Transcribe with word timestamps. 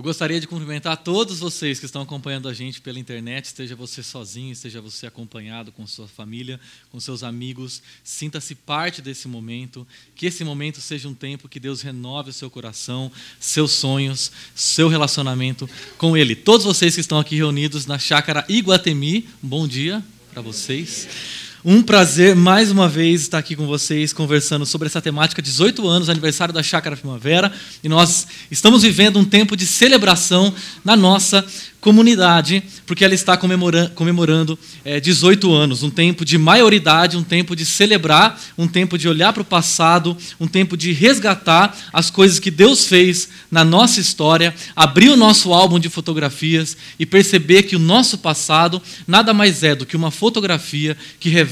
Eu 0.00 0.04
gostaria 0.04 0.40
de 0.40 0.46
cumprimentar 0.46 0.96
todos 0.96 1.40
vocês 1.40 1.78
que 1.78 1.84
estão 1.84 2.00
acompanhando 2.00 2.48
a 2.48 2.54
gente 2.54 2.80
pela 2.80 2.98
internet, 2.98 3.44
esteja 3.44 3.76
você 3.76 4.02
sozinho, 4.02 4.50
esteja 4.50 4.80
você 4.80 5.06
acompanhado 5.06 5.70
com 5.70 5.86
sua 5.86 6.08
família, 6.08 6.58
com 6.90 6.98
seus 6.98 7.22
amigos. 7.22 7.82
Sinta-se 8.02 8.54
parte 8.54 9.02
desse 9.02 9.28
momento, 9.28 9.86
que 10.14 10.24
esse 10.24 10.42
momento 10.42 10.80
seja 10.80 11.06
um 11.06 11.12
tempo 11.12 11.50
que 11.50 11.60
Deus 11.60 11.82
renove 11.82 12.30
o 12.30 12.32
seu 12.32 12.48
coração, 12.48 13.12
seus 13.38 13.72
sonhos, 13.72 14.32
seu 14.54 14.88
relacionamento 14.88 15.68
com 15.98 16.16
Ele. 16.16 16.34
Todos 16.34 16.64
vocês 16.64 16.94
que 16.94 17.02
estão 17.02 17.18
aqui 17.18 17.36
reunidos 17.36 17.84
na 17.84 17.98
chácara 17.98 18.42
Iguatemi, 18.48 19.28
um 19.44 19.48
bom 19.48 19.68
dia 19.68 20.02
para 20.32 20.40
vocês. 20.40 21.49
Um 21.62 21.82
prazer 21.82 22.34
mais 22.34 22.70
uma 22.70 22.88
vez 22.88 23.20
estar 23.20 23.36
aqui 23.36 23.54
com 23.54 23.66
vocês 23.66 24.14
conversando 24.14 24.64
sobre 24.64 24.86
essa 24.86 25.02
temática 25.02 25.42
18 25.42 25.86
anos, 25.86 26.08
aniversário 26.08 26.54
da 26.54 26.62
Chácara 26.62 26.96
Primavera, 26.96 27.52
e 27.84 27.88
nós 27.88 28.26
estamos 28.50 28.82
vivendo 28.82 29.18
um 29.18 29.24
tempo 29.26 29.54
de 29.54 29.66
celebração 29.66 30.54
na 30.82 30.96
nossa 30.96 31.44
comunidade, 31.78 32.62
porque 32.86 33.04
ela 33.04 33.14
está 33.14 33.36
comemorando, 33.36 33.90
comemorando 33.90 34.58
é, 34.84 35.00
18 35.00 35.52
anos, 35.52 35.82
um 35.82 35.90
tempo 35.90 36.24
de 36.24 36.36
maioridade, 36.36 37.16
um 37.16 37.22
tempo 37.22 37.56
de 37.56 37.64
celebrar, 37.64 38.38
um 38.56 38.68
tempo 38.68 38.98
de 38.98 39.08
olhar 39.08 39.32
para 39.32 39.42
o 39.42 39.46
passado, 39.46 40.16
um 40.38 40.46
tempo 40.46 40.76
de 40.76 40.92
resgatar 40.92 41.76
as 41.92 42.10
coisas 42.10 42.38
que 42.38 42.50
Deus 42.50 42.86
fez 42.86 43.28
na 43.50 43.64
nossa 43.64 44.00
história, 44.00 44.54
abrir 44.76 45.10
o 45.10 45.16
nosso 45.16 45.54
álbum 45.54 45.78
de 45.78 45.88
fotografias 45.88 46.76
e 46.98 47.06
perceber 47.06 47.62
que 47.64 47.76
o 47.76 47.78
nosso 47.78 48.18
passado 48.18 48.80
nada 49.06 49.32
mais 49.32 49.62
é 49.62 49.74
do 49.74 49.86
que 49.86 49.96
uma 49.96 50.10
fotografia 50.10 50.96
que 51.18 51.30
revela 51.30 51.49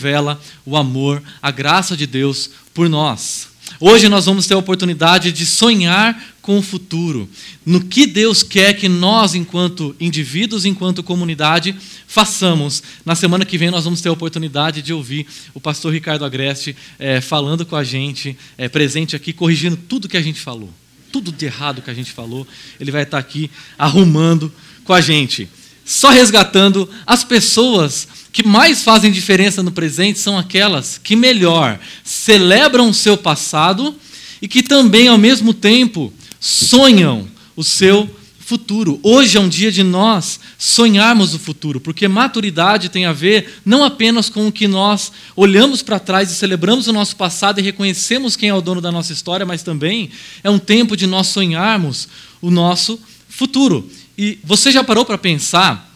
o 0.65 0.77
amor, 0.77 1.23
a 1.43 1.51
graça 1.51 1.97
de 1.97 2.07
Deus 2.07 2.51
por 2.73 2.89
nós. 2.89 3.49
Hoje 3.81 4.09
nós 4.09 4.27
vamos 4.27 4.47
ter 4.47 4.55
a 4.55 4.59
oportunidade 4.59 5.31
de 5.31 5.45
sonhar 5.47 6.21
com 6.41 6.59
o 6.59 6.63
futuro, 6.63 7.29
no 7.65 7.85
que 7.85 8.07
Deus 8.07 8.43
quer 8.43 8.73
que 8.73 8.89
nós, 8.89 9.35
enquanto 9.35 9.95
indivíduos, 10.01 10.65
enquanto 10.65 11.03
comunidade, 11.03 11.77
façamos. 12.07 12.83
Na 13.05 13.15
semana 13.15 13.45
que 13.45 13.59
vem 13.59 13.71
nós 13.71 13.85
vamos 13.85 14.01
ter 14.01 14.09
a 14.09 14.13
oportunidade 14.13 14.81
de 14.81 14.93
ouvir 14.93 15.27
o 15.53 15.61
pastor 15.61 15.93
Ricardo 15.93 16.25
Agreste 16.25 16.75
é, 16.99 17.21
falando 17.21 17.67
com 17.67 17.77
a 17.77 17.85
gente, 17.85 18.37
é, 18.57 18.67
presente 18.69 19.15
aqui, 19.15 19.33
corrigindo 19.33 19.77
tudo 19.77 20.09
que 20.09 20.17
a 20.17 20.23
gente 20.23 20.41
falou. 20.41 20.73
Tudo 21.13 21.31
de 21.31 21.45
errado 21.45 21.83
que 21.83 21.91
a 21.91 21.95
gente 21.95 22.13
falou, 22.13 22.47
ele 22.81 22.91
vai 22.91 23.03
estar 23.03 23.19
aqui 23.19 23.51
arrumando 23.79 24.53
com 24.85 24.95
a 24.95 25.01
gente. 25.01 25.49
Só 25.85 26.11
resgatando 26.11 26.89
as 27.07 27.25
pessoas 27.25 28.09
que 28.33 28.47
mais 28.47 28.83
fazem 28.83 29.11
diferença 29.11 29.63
no 29.63 29.73
presente 29.73 30.19
são 30.19 30.39
aquelas 30.39 30.99
que 30.99 31.17
melhor 31.17 31.79
celebram 32.05 32.91
o 32.91 32.95
seu 32.95 33.17
passado 33.17 33.95
e 34.41 34.47
que 34.47 34.63
também, 34.63 35.09
ao 35.09 35.19
mesmo 35.19 35.53
tempo, 35.53 36.13
sonham 36.39 37.27
o 37.57 37.65
seu 37.65 38.09
futuro. 38.39 38.99
Hoje 39.03 39.37
é 39.37 39.41
um 39.41 39.49
dia 39.49 39.71
de 39.71 39.83
nós 39.83 40.41
sonharmos 40.57 41.35
o 41.35 41.39
futuro, 41.39 41.79
porque 41.79 42.09
maturidade 42.09 42.89
tem 42.89 43.05
a 43.05 43.13
ver 43.13 43.61
não 43.63 43.85
apenas 43.85 44.31
com 44.31 44.49
o 44.49 44.53
que 44.53 44.67
nós 44.67 45.13
olhamos 45.37 45.83
para 45.83 45.99
trás 45.99 46.31
e 46.31 46.35
celebramos 46.35 46.89
o 46.89 46.93
nosso 46.93 47.15
passado 47.15 47.61
e 47.61 47.63
reconhecemos 47.63 48.37
quem 48.37 48.49
é 48.49 48.55
o 48.55 48.63
dono 48.63 48.81
da 48.81 48.91
nossa 48.91 49.13
história, 49.13 49.45
mas 49.45 49.63
também 49.63 50.11
é 50.43 50.49
um 50.49 50.59
tempo 50.59 50.97
de 50.97 51.07
nós 51.07 51.27
sonharmos 51.27 52.09
o 52.41 52.51
nosso 52.51 52.99
futuro. 53.29 53.87
E 54.17 54.39
você 54.43 54.73
já 54.73 54.83
parou 54.83 55.05
para 55.05 55.19
pensar 55.19 55.88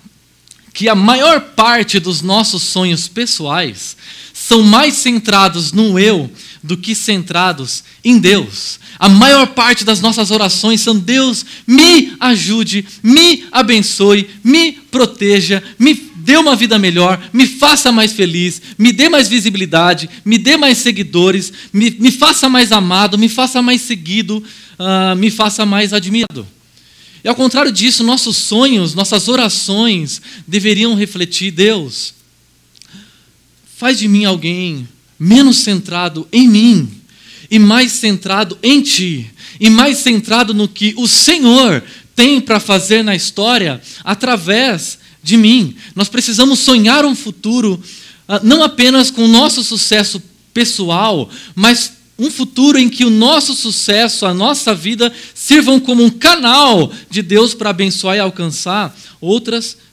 que 0.73 0.89
a 0.89 0.95
maior 0.95 1.41
parte 1.41 2.01
dos 2.01 2.23
nossos 2.23 2.63
sonhos 2.63 3.07
pessoais 3.09 3.97
são 4.33 4.63
mais 4.63 4.95
centrados 4.95 5.73
no 5.73 5.99
eu 5.99 6.31
do 6.63 6.77
que 6.77 6.95
centrados 6.95 7.85
em 8.05 8.19
Deus. 8.19 8.81
A 8.99 9.09
maior 9.09 9.49
parte 9.49 9.85
das 9.85 10.01
nossas 10.01 10.31
orações 10.31 10.81
são: 10.81 10.99
Deus, 10.99 11.45
me 11.67 12.15
ajude, 12.21 12.87
me 13.03 13.45
abençoe, 13.51 14.31
me 14.43 14.73
proteja, 14.73 15.63
me 15.79 15.95
dê 15.95 16.37
uma 16.37 16.55
vida 16.55 16.79
melhor, 16.79 17.21
me 17.33 17.47
faça 17.47 17.91
mais 17.91 18.13
feliz, 18.13 18.63
me 18.79 18.93
dê 18.93 19.09
mais 19.09 19.29
visibilidade, 19.29 20.09
me 20.25 20.39
dê 20.39 20.57
mais 20.57 20.79
seguidores, 20.79 21.53
me, 21.73 21.91
me 21.91 22.13
faça 22.13 22.49
mais 22.49 22.71
amado, 22.71 23.19
me 23.19 23.29
faça 23.29 23.61
mais 23.61 23.81
seguido, 23.83 24.43
uh, 24.79 25.17
me 25.17 25.31
faça 25.31 25.67
mais 25.67 25.93
admirado. 25.93 26.47
E 27.25 27.29
ao 27.29 27.35
contrário 27.35 27.71
disso, 27.71 28.03
nossos 28.03 28.37
sonhos, 28.37 28.95
nossas 28.95 29.29
orações 29.29 30.21
deveriam 30.47 30.95
refletir: 30.95 31.51
Deus, 31.51 32.15
faz 33.77 33.99
de 33.99 34.09
mim 34.09 34.25
alguém 34.25 34.89
menos 35.19 35.59
centrado 35.59 36.27
em 36.33 36.49
mim 36.49 36.89
e 37.51 37.59
mais 37.59 37.93
centrado 37.93 38.59
em 38.63 38.81
Ti, 38.81 39.31
e 39.61 39.69
mais 39.69 39.99
centrado 39.99 40.55
no 40.55 40.67
que 40.67 40.95
o 40.97 41.07
Senhor 41.07 41.85
tem 42.17 42.41
para 42.41 42.59
fazer 42.59 43.03
na 43.03 43.15
história 43.15 43.81
através 44.03 44.99
de 45.23 45.37
mim. 45.37 45.77
Nós 45.95 46.09
precisamos 46.09 46.59
sonhar 46.59 47.05
um 47.05 47.15
futuro 47.15 47.83
ah, 48.27 48.41
não 48.43 48.63
apenas 48.63 49.11
com 49.11 49.25
o 49.25 49.29
nosso 49.29 49.63
sucesso 49.63 50.23
pessoal, 50.55 51.29
mas 51.55 51.93
um 52.19 52.31
futuro 52.31 52.79
em 52.79 52.89
que 52.89 53.05
o 53.05 53.11
nosso 53.11 53.55
sucesso, 53.55 54.27
a 54.27 54.35
nossa 54.35 54.75
vida, 54.75 55.13
sirvam 55.35 55.81
como 55.81 56.03
um 56.03 56.11
canal 56.11 56.93
de 57.11 57.23
Deus 57.23 57.55
para 57.55 57.71
abençoar 57.71 58.17
e 58.17 58.21
alcançar 58.21 58.95
outras 59.21 59.65
pessoas. 59.65 59.92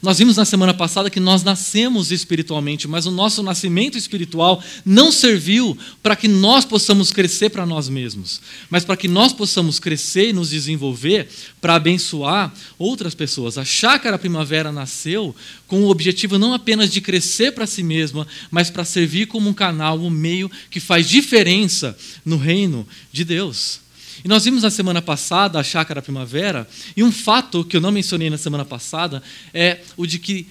Nós 0.00 0.18
vimos 0.18 0.36
na 0.36 0.44
semana 0.44 0.72
passada 0.72 1.10
que 1.10 1.20
nós 1.20 1.42
nascemos 1.42 2.10
espiritualmente, 2.10 2.88
mas 2.88 3.04
o 3.04 3.10
nosso 3.10 3.42
nascimento 3.42 3.98
espiritual 3.98 4.62
não 4.84 5.12
serviu 5.12 5.76
para 6.02 6.16
que 6.16 6.28
nós 6.28 6.64
possamos 6.64 7.12
crescer 7.12 7.50
para 7.50 7.66
nós 7.66 7.88
mesmos, 7.88 8.40
mas 8.70 8.84
para 8.84 8.96
que 8.96 9.08
nós 9.08 9.32
possamos 9.32 9.78
crescer 9.78 10.30
e 10.30 10.32
nos 10.32 10.50
desenvolver 10.50 11.28
para 11.60 11.74
abençoar 11.74 12.52
outras 12.78 13.14
pessoas. 13.14 13.58
A 13.58 13.64
chácara 13.64 14.18
primavera 14.18 14.72
nasceu 14.72 15.34
com 15.66 15.82
o 15.82 15.90
objetivo 15.90 16.38
não 16.38 16.54
apenas 16.54 16.90
de 16.90 17.00
crescer 17.00 17.52
para 17.52 17.66
si 17.66 17.82
mesma, 17.82 18.26
mas 18.50 18.70
para 18.70 18.84
servir 18.84 19.26
como 19.26 19.50
um 19.50 19.54
canal, 19.54 19.98
um 19.98 20.10
meio 20.10 20.50
que 20.70 20.80
faz 20.80 21.08
diferença 21.08 21.96
no 22.24 22.36
reino 22.36 22.86
de 23.12 23.24
Deus. 23.24 23.80
E 24.24 24.28
nós 24.28 24.44
vimos 24.44 24.62
na 24.62 24.70
semana 24.70 25.00
passada 25.00 25.58
a 25.58 25.62
chácara 25.62 26.02
primavera, 26.02 26.68
e 26.96 27.02
um 27.02 27.12
fato 27.12 27.64
que 27.64 27.76
eu 27.76 27.80
não 27.80 27.92
mencionei 27.92 28.30
na 28.30 28.38
semana 28.38 28.64
passada 28.64 29.22
é 29.52 29.80
o 29.96 30.06
de 30.06 30.18
que 30.18 30.46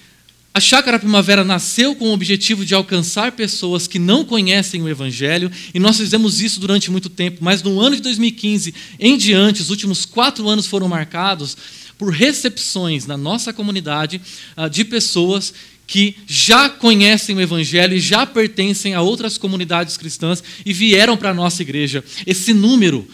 a 0.52 0.58
Chácara 0.58 0.98
Primavera 0.98 1.44
nasceu 1.44 1.94
com 1.94 2.06
o 2.06 2.12
objetivo 2.12 2.66
de 2.66 2.74
alcançar 2.74 3.30
pessoas 3.32 3.86
que 3.86 4.00
não 4.00 4.24
conhecem 4.24 4.82
o 4.82 4.88
Evangelho, 4.88 5.50
e 5.72 5.78
nós 5.78 5.96
fizemos 5.96 6.40
isso 6.40 6.58
durante 6.58 6.90
muito 6.90 7.08
tempo, 7.08 7.38
mas 7.40 7.62
no 7.62 7.80
ano 7.80 7.94
de 7.94 8.02
2015 8.02 8.74
em 8.98 9.16
diante, 9.16 9.62
os 9.62 9.70
últimos 9.70 10.04
quatro 10.04 10.48
anos 10.48 10.66
foram 10.66 10.88
marcados 10.88 11.56
por 11.96 12.12
recepções 12.12 13.06
na 13.06 13.16
nossa 13.16 13.52
comunidade 13.52 14.20
ah, 14.56 14.66
de 14.66 14.84
pessoas 14.84 15.54
que 15.86 16.16
já 16.26 16.68
conhecem 16.68 17.36
o 17.36 17.40
Evangelho 17.40 17.96
e 17.96 18.00
já 18.00 18.26
pertencem 18.26 18.94
a 18.94 19.02
outras 19.02 19.38
comunidades 19.38 19.96
cristãs 19.96 20.42
e 20.66 20.72
vieram 20.72 21.16
para 21.16 21.30
a 21.30 21.34
nossa 21.34 21.62
igreja. 21.62 22.02
Esse 22.26 22.52
número 22.52 23.06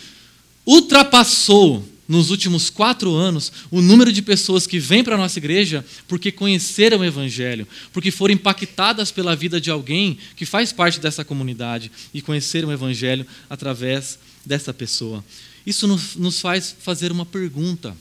ultrapassou 0.67 1.87
nos 2.09 2.31
últimos 2.31 2.71
quatro 2.71 3.15
anos 3.15 3.53
o 3.71 3.81
número 3.81 4.13
de 4.13 4.23
pessoas 4.23 4.67
que 4.67 4.79
vêm 4.79 5.03
para 5.03 5.15
a 5.15 5.19
nossa 5.19 5.39
igreja 5.39 5.85
porque 6.07 6.31
conheceram 6.31 6.99
o 6.99 7.05
Evangelho, 7.05 7.67
porque 7.93 8.11
foram 8.11 8.35
impactadas 8.35 9.11
pela 9.11 9.37
vida 9.37 9.61
de 9.61 9.71
alguém 9.71 10.19
que 10.37 10.47
faz 10.47 10.73
parte 10.73 11.01
dessa 11.01 11.25
comunidade 11.25 11.91
e 12.13 12.23
conheceram 12.23 12.69
o 12.69 12.73
Evangelho 12.73 13.27
através 13.49 14.19
dessa 14.45 14.73
pessoa. 14.73 15.25
Isso 15.67 15.87
nos 15.87 16.41
faz 16.41 16.77
fazer 16.79 17.11
uma 17.11 17.27
pergunta. 17.27 17.97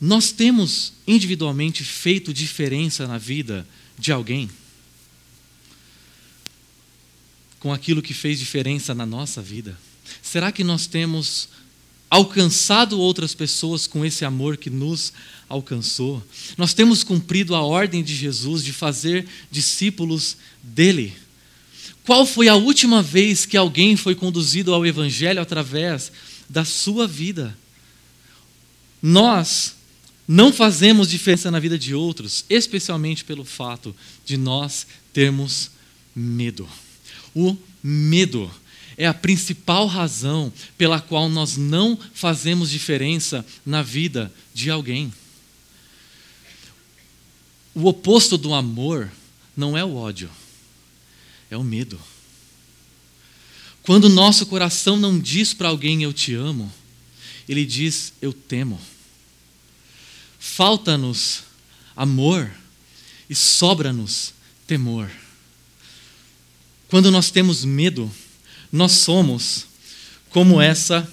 Nós 0.00 0.30
temos 0.30 0.92
individualmente 1.06 1.82
feito 1.82 2.32
diferença 2.32 3.06
na 3.06 3.18
vida 3.18 3.66
de 3.98 4.12
alguém? 4.12 4.48
Com 7.58 7.72
aquilo 7.72 8.02
que 8.02 8.14
fez 8.14 8.38
diferença 8.38 8.94
na 8.94 9.06
nossa 9.06 9.42
vida? 9.42 9.76
Será 10.22 10.50
que 10.50 10.64
nós 10.64 10.86
temos 10.86 11.48
alcançado 12.10 12.98
outras 12.98 13.34
pessoas 13.34 13.86
com 13.86 14.04
esse 14.04 14.24
amor 14.24 14.56
que 14.56 14.70
nos 14.70 15.12
alcançou? 15.48 16.22
Nós 16.56 16.74
temos 16.74 17.02
cumprido 17.02 17.54
a 17.54 17.62
ordem 17.62 18.02
de 18.02 18.14
Jesus 18.14 18.64
de 18.64 18.72
fazer 18.72 19.26
discípulos 19.50 20.36
dele? 20.62 21.14
Qual 22.04 22.24
foi 22.24 22.48
a 22.48 22.54
última 22.54 23.02
vez 23.02 23.44
que 23.44 23.56
alguém 23.56 23.96
foi 23.96 24.14
conduzido 24.14 24.72
ao 24.72 24.86
Evangelho 24.86 25.40
através 25.40 26.12
da 26.48 26.64
sua 26.64 27.06
vida? 27.06 27.56
Nós 29.02 29.74
não 30.26 30.52
fazemos 30.52 31.08
diferença 31.08 31.50
na 31.50 31.60
vida 31.60 31.78
de 31.78 31.94
outros, 31.94 32.44
especialmente 32.48 33.24
pelo 33.24 33.44
fato 33.44 33.94
de 34.24 34.36
nós 34.36 34.86
termos 35.12 35.70
medo. 36.14 36.68
O 37.34 37.56
medo 37.82 38.50
é 38.96 39.06
a 39.06 39.14
principal 39.14 39.86
razão 39.86 40.52
pela 40.78 41.00
qual 41.00 41.28
nós 41.28 41.56
não 41.56 41.98
fazemos 42.14 42.70
diferença 42.70 43.44
na 43.64 43.82
vida 43.82 44.32
de 44.54 44.70
alguém. 44.70 45.12
O 47.74 47.84
oposto 47.86 48.38
do 48.38 48.54
amor 48.54 49.10
não 49.54 49.76
é 49.76 49.84
o 49.84 49.94
ódio, 49.96 50.30
é 51.50 51.56
o 51.56 51.62
medo. 51.62 52.00
Quando 53.82 54.08
nosso 54.08 54.46
coração 54.46 54.96
não 54.96 55.18
diz 55.18 55.52
para 55.52 55.68
alguém 55.68 56.02
eu 56.02 56.12
te 56.12 56.34
amo, 56.34 56.72
ele 57.48 57.64
diz: 57.64 58.12
Eu 58.20 58.32
temo. 58.32 58.80
Falta-nos 60.38 61.42
amor 61.94 62.50
e 63.28 63.34
sobra-nos 63.34 64.32
temor. 64.66 65.10
Quando 66.88 67.10
nós 67.10 67.30
temos 67.30 67.64
medo, 67.64 68.10
nós 68.76 68.92
somos 68.92 69.66
como 70.30 70.60
essa 70.60 71.08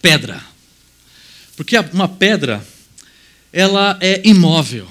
pedra. 0.00 0.44
Porque 1.56 1.76
uma 1.92 2.06
pedra, 2.06 2.64
ela 3.52 3.98
é 4.00 4.20
imóvel. 4.24 4.86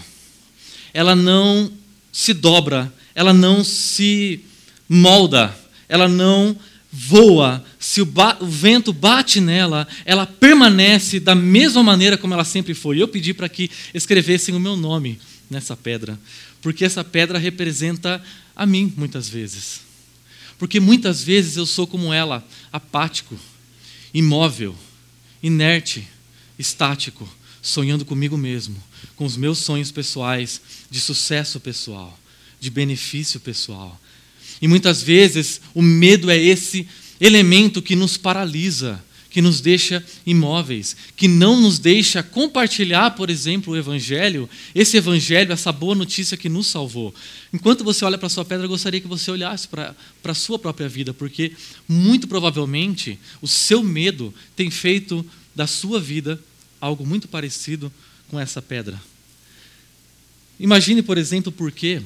Ela 0.93 1.15
não 1.15 1.71
se 2.11 2.33
dobra, 2.33 2.91
ela 3.13 3.33
não 3.33 3.63
se 3.63 4.43
molda, 4.89 5.55
ela 5.87 6.09
não 6.09 6.57
voa. 6.91 7.63
Se 7.79 8.01
o, 8.01 8.11
o, 8.39 8.47
vento 8.47 8.91
bate 8.91 9.39
nela, 9.39 9.87
ela 10.03 10.25
permanece 10.25 11.19
da 11.19 11.35
mesma 11.35 11.83
maneira 11.83 12.17
como 12.17 12.33
ela 12.33 12.43
sempre 12.43 12.73
foi. 12.73 12.99
Eu 13.01 13.07
pedi 13.07 13.33
para 13.33 13.47
que 13.47 13.69
escrevessem 13.93 14.55
o 14.55 14.59
meu 14.59 14.75
nome 14.75 15.19
nessa 15.49 15.77
pedra, 15.77 16.19
porque 16.61 16.83
essa 16.83 17.03
pedra 17.03 17.37
representa 17.37 18.21
a 18.55 18.65
mim 18.65 18.91
muitas 18.97 19.29
vezes. 19.29 19.86
Porque 20.57 20.79
muitas 20.79 21.23
vezes 21.23 21.55
eu 21.57 21.65
sou 21.65 21.85
como 21.85 22.11
ela, 22.11 22.45
apático, 22.71 23.37
imóvel, 24.13 24.75
inerte, 25.41 26.07
estático, 26.57 27.29
sonhando 27.61 28.05
comigo 28.05 28.37
mesmo, 28.37 28.81
com 29.15 29.25
os 29.25 29.37
meus 29.37 29.59
sonhos 29.59 29.91
pessoais, 29.91 30.61
de 30.89 30.99
sucesso 30.99 31.59
pessoal, 31.59 32.17
de 32.59 32.69
benefício 32.69 33.39
pessoal. 33.39 33.99
E 34.61 34.67
muitas 34.67 35.01
vezes 35.01 35.61
o 35.73 35.81
medo 35.81 36.29
é 36.29 36.37
esse 36.37 36.87
elemento 37.19 37.81
que 37.81 37.95
nos 37.95 38.17
paralisa, 38.17 39.03
que 39.37 39.41
nos 39.43 39.61
deixa 39.61 40.03
imóveis, 40.25 40.97
que 41.15 41.27
não 41.27 41.61
nos 41.61 41.77
deixa 41.77 42.23
compartilhar, 42.23 43.11
por 43.11 43.29
exemplo, 43.29 43.71
o 43.71 43.77
Evangelho, 43.77 44.49
esse 44.73 44.97
Evangelho, 44.97 45.53
essa 45.53 45.71
boa 45.71 45.93
notícia 45.93 46.35
que 46.35 46.49
nos 46.49 46.65
salvou. 46.65 47.13
Enquanto 47.53 47.83
você 47.83 48.03
olha 48.03 48.17
para 48.17 48.25
a 48.25 48.29
sua 48.31 48.43
pedra, 48.43 48.65
eu 48.65 48.69
gostaria 48.69 48.99
que 48.99 49.07
você 49.07 49.29
olhasse 49.29 49.67
para, 49.67 49.95
a 50.23 50.33
sua 50.33 50.57
própria 50.57 50.89
vida, 50.89 51.13
porque 51.13 51.51
muito 51.87 52.27
provavelmente 52.27 53.19
o 53.39 53.47
seu 53.47 53.83
medo 53.83 54.33
tem 54.55 54.71
feito 54.71 55.23
da 55.55 55.67
sua 55.67 55.99
vida 55.99 56.41
algo 56.81 57.05
muito 57.05 57.27
parecido 57.27 57.93
com 58.29 58.39
essa 58.39 58.59
pedra. 58.59 58.99
Imagine, 60.59 61.03
por 61.03 61.15
exemplo, 61.15 61.51
por 61.51 61.71
que 61.71 62.01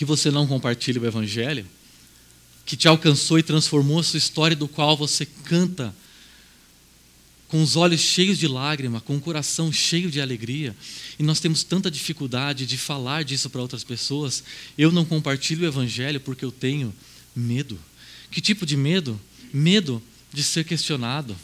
você 0.00 0.32
não 0.32 0.48
compartilha 0.48 1.00
o 1.00 1.06
Evangelho, 1.06 1.64
que 2.66 2.76
te 2.76 2.88
alcançou 2.88 3.38
e 3.38 3.42
transformou 3.44 4.00
a 4.00 4.02
sua 4.02 4.18
história, 4.18 4.56
do 4.56 4.66
qual 4.66 4.96
você 4.96 5.24
canta 5.24 5.94
com 7.54 7.62
os 7.62 7.76
olhos 7.76 8.00
cheios 8.00 8.36
de 8.36 8.48
lágrima, 8.48 9.00
com 9.00 9.16
o 9.16 9.20
coração 9.20 9.72
cheio 9.72 10.10
de 10.10 10.20
alegria, 10.20 10.74
e 11.20 11.22
nós 11.22 11.38
temos 11.38 11.62
tanta 11.62 11.88
dificuldade 11.88 12.66
de 12.66 12.76
falar 12.76 13.22
disso 13.22 13.48
para 13.48 13.60
outras 13.60 13.84
pessoas. 13.84 14.42
Eu 14.76 14.90
não 14.90 15.04
compartilho 15.04 15.62
o 15.62 15.68
Evangelho 15.68 16.18
porque 16.18 16.44
eu 16.44 16.50
tenho 16.50 16.92
medo. 17.32 17.78
Que 18.28 18.40
tipo 18.40 18.66
de 18.66 18.76
medo? 18.76 19.20
Medo 19.52 20.02
de 20.32 20.42
ser 20.42 20.64
questionado. 20.64 21.36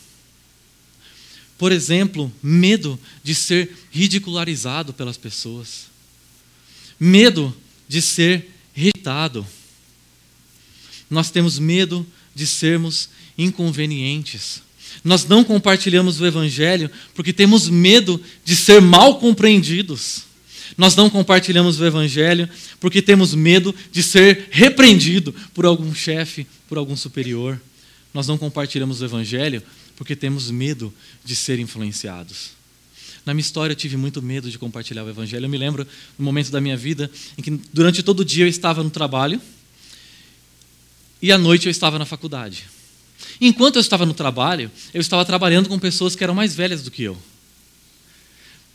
Por 1.56 1.70
exemplo, 1.70 2.32
medo 2.42 2.98
de 3.22 3.32
ser 3.32 3.72
ridicularizado 3.92 4.92
pelas 4.92 5.16
pessoas. 5.16 5.86
Medo 6.98 7.56
de 7.88 8.02
ser 8.02 8.50
rejeitado. 8.72 9.46
Nós 11.08 11.30
temos 11.30 11.56
medo 11.56 12.04
de 12.34 12.48
sermos 12.48 13.10
inconvenientes. 13.38 14.60
Nós 15.02 15.24
não 15.24 15.42
compartilhamos 15.42 16.20
o 16.20 16.26
Evangelho 16.26 16.90
porque 17.14 17.32
temos 17.32 17.68
medo 17.68 18.20
de 18.44 18.54
ser 18.54 18.80
mal 18.80 19.18
compreendidos. 19.18 20.24
Nós 20.76 20.94
não 20.94 21.10
compartilhamos 21.10 21.80
o 21.80 21.84
Evangelho 21.84 22.48
porque 22.78 23.02
temos 23.02 23.34
medo 23.34 23.74
de 23.90 24.02
ser 24.02 24.48
repreendido 24.50 25.34
por 25.54 25.66
algum 25.66 25.94
chefe, 25.94 26.46
por 26.68 26.78
algum 26.78 26.96
superior. 26.96 27.60
Nós 28.12 28.26
não 28.26 28.38
compartilhamos 28.38 29.00
o 29.00 29.04
Evangelho 29.04 29.62
porque 29.96 30.16
temos 30.16 30.50
medo 30.50 30.92
de 31.24 31.36
ser 31.36 31.58
influenciados. 31.58 32.50
Na 33.24 33.34
minha 33.34 33.42
história, 33.42 33.72
eu 33.72 33.76
tive 33.76 33.96
muito 33.96 34.22
medo 34.22 34.50
de 34.50 34.58
compartilhar 34.58 35.04
o 35.04 35.08
Evangelho. 35.08 35.44
Eu 35.44 35.50
me 35.50 35.58
lembro 35.58 35.86
no 36.18 36.24
momento 36.24 36.50
da 36.50 36.60
minha 36.60 36.76
vida 36.76 37.10
em 37.36 37.42
que, 37.42 37.50
durante 37.72 38.02
todo 38.02 38.20
o 38.20 38.24
dia, 38.24 38.44
eu 38.44 38.48
estava 38.48 38.82
no 38.82 38.90
trabalho 38.90 39.40
e 41.20 41.30
à 41.30 41.36
noite 41.36 41.66
eu 41.66 41.70
estava 41.70 41.98
na 41.98 42.06
faculdade. 42.06 42.64
Enquanto 43.40 43.76
eu 43.76 43.80
estava 43.80 44.04
no 44.04 44.12
trabalho, 44.12 44.70
eu 44.92 45.00
estava 45.00 45.24
trabalhando 45.24 45.68
com 45.68 45.78
pessoas 45.78 46.14
que 46.14 46.22
eram 46.22 46.34
mais 46.34 46.54
velhas 46.54 46.82
do 46.82 46.90
que 46.90 47.02
eu. 47.02 47.16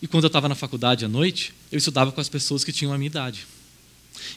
E 0.02 0.08
quando 0.08 0.24
eu 0.24 0.28
estava 0.28 0.50
na 0.50 0.56
faculdade 0.56 1.06
à 1.06 1.08
noite, 1.08 1.54
eu 1.72 1.78
estudava 1.78 2.12
com 2.12 2.20
as 2.20 2.30
pessoas 2.30 2.64
que 2.64 2.72
tinham 2.72 2.94
a 2.94 2.98
minha 2.98 3.08
idade. 3.08 3.46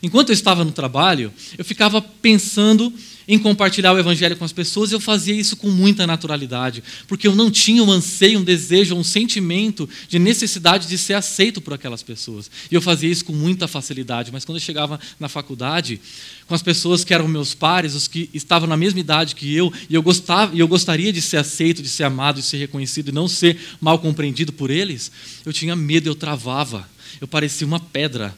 Enquanto 0.02 0.30
eu 0.30 0.34
estava 0.34 0.64
no 0.64 0.72
trabalho, 0.72 1.32
eu 1.56 1.64
ficava 1.64 2.00
pensando 2.00 2.92
em 3.28 3.38
compartilhar 3.38 3.92
o 3.92 3.98
evangelho 3.98 4.34
com 4.36 4.44
as 4.44 4.54
pessoas, 4.54 4.90
e 4.90 4.94
eu 4.94 5.00
fazia 5.00 5.34
isso 5.34 5.54
com 5.54 5.68
muita 5.68 6.06
naturalidade, 6.06 6.82
porque 7.06 7.28
eu 7.28 7.34
não 7.34 7.50
tinha 7.50 7.84
um 7.84 7.92
anseio, 7.92 8.38
um 8.38 8.44
desejo, 8.44 8.96
um 8.96 9.04
sentimento 9.04 9.86
de 10.08 10.18
necessidade 10.18 10.88
de 10.88 10.96
ser 10.96 11.12
aceito 11.12 11.60
por 11.60 11.74
aquelas 11.74 12.02
pessoas. 12.02 12.50
E 12.70 12.74
eu 12.74 12.80
fazia 12.80 13.10
isso 13.10 13.26
com 13.26 13.34
muita 13.34 13.68
facilidade, 13.68 14.32
mas 14.32 14.46
quando 14.46 14.56
eu 14.56 14.62
chegava 14.62 14.98
na 15.20 15.28
faculdade, 15.28 16.00
com 16.46 16.54
as 16.54 16.62
pessoas 16.62 17.04
que 17.04 17.12
eram 17.12 17.28
meus 17.28 17.52
pares, 17.52 17.94
os 17.94 18.08
que 18.08 18.30
estavam 18.32 18.66
na 18.66 18.78
mesma 18.78 18.98
idade 18.98 19.34
que 19.34 19.54
eu, 19.54 19.70
e 19.90 19.94
eu 19.94 20.02
gostava, 20.02 20.56
e 20.56 20.60
eu 20.60 20.66
gostaria 20.66 21.12
de 21.12 21.20
ser 21.20 21.36
aceito, 21.36 21.82
de 21.82 21.88
ser 21.88 22.04
amado, 22.04 22.36
de 22.36 22.46
ser 22.46 22.56
reconhecido 22.56 23.08
e 23.08 23.12
não 23.12 23.28
ser 23.28 23.58
mal 23.78 23.98
compreendido 23.98 24.54
por 24.54 24.70
eles, 24.70 25.12
eu 25.44 25.52
tinha 25.52 25.76
medo, 25.76 26.08
eu 26.08 26.14
travava. 26.14 26.88
Eu 27.20 27.28
parecia 27.28 27.66
uma 27.66 27.80
pedra 27.80 28.34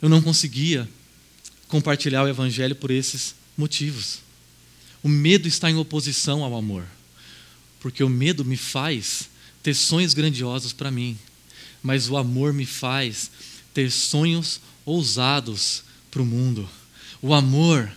eu 0.00 0.08
não 0.08 0.22
conseguia 0.22 0.88
compartilhar 1.68 2.24
o 2.24 2.28
Evangelho 2.28 2.74
por 2.74 2.90
esses 2.90 3.34
motivos. 3.56 4.18
O 5.02 5.08
medo 5.08 5.46
está 5.46 5.70
em 5.70 5.76
oposição 5.76 6.42
ao 6.42 6.56
amor, 6.56 6.84
porque 7.78 8.02
o 8.02 8.08
medo 8.08 8.44
me 8.44 8.56
faz 8.56 9.30
ter 9.62 9.74
sonhos 9.74 10.14
grandiosos 10.14 10.72
para 10.72 10.90
mim, 10.90 11.18
mas 11.82 12.08
o 12.08 12.16
amor 12.16 12.52
me 12.52 12.66
faz 12.66 13.30
ter 13.72 13.90
sonhos 13.90 14.60
ousados 14.84 15.84
para 16.10 16.22
o 16.22 16.26
mundo. 16.26 16.68
O 17.22 17.32
amor 17.32 17.90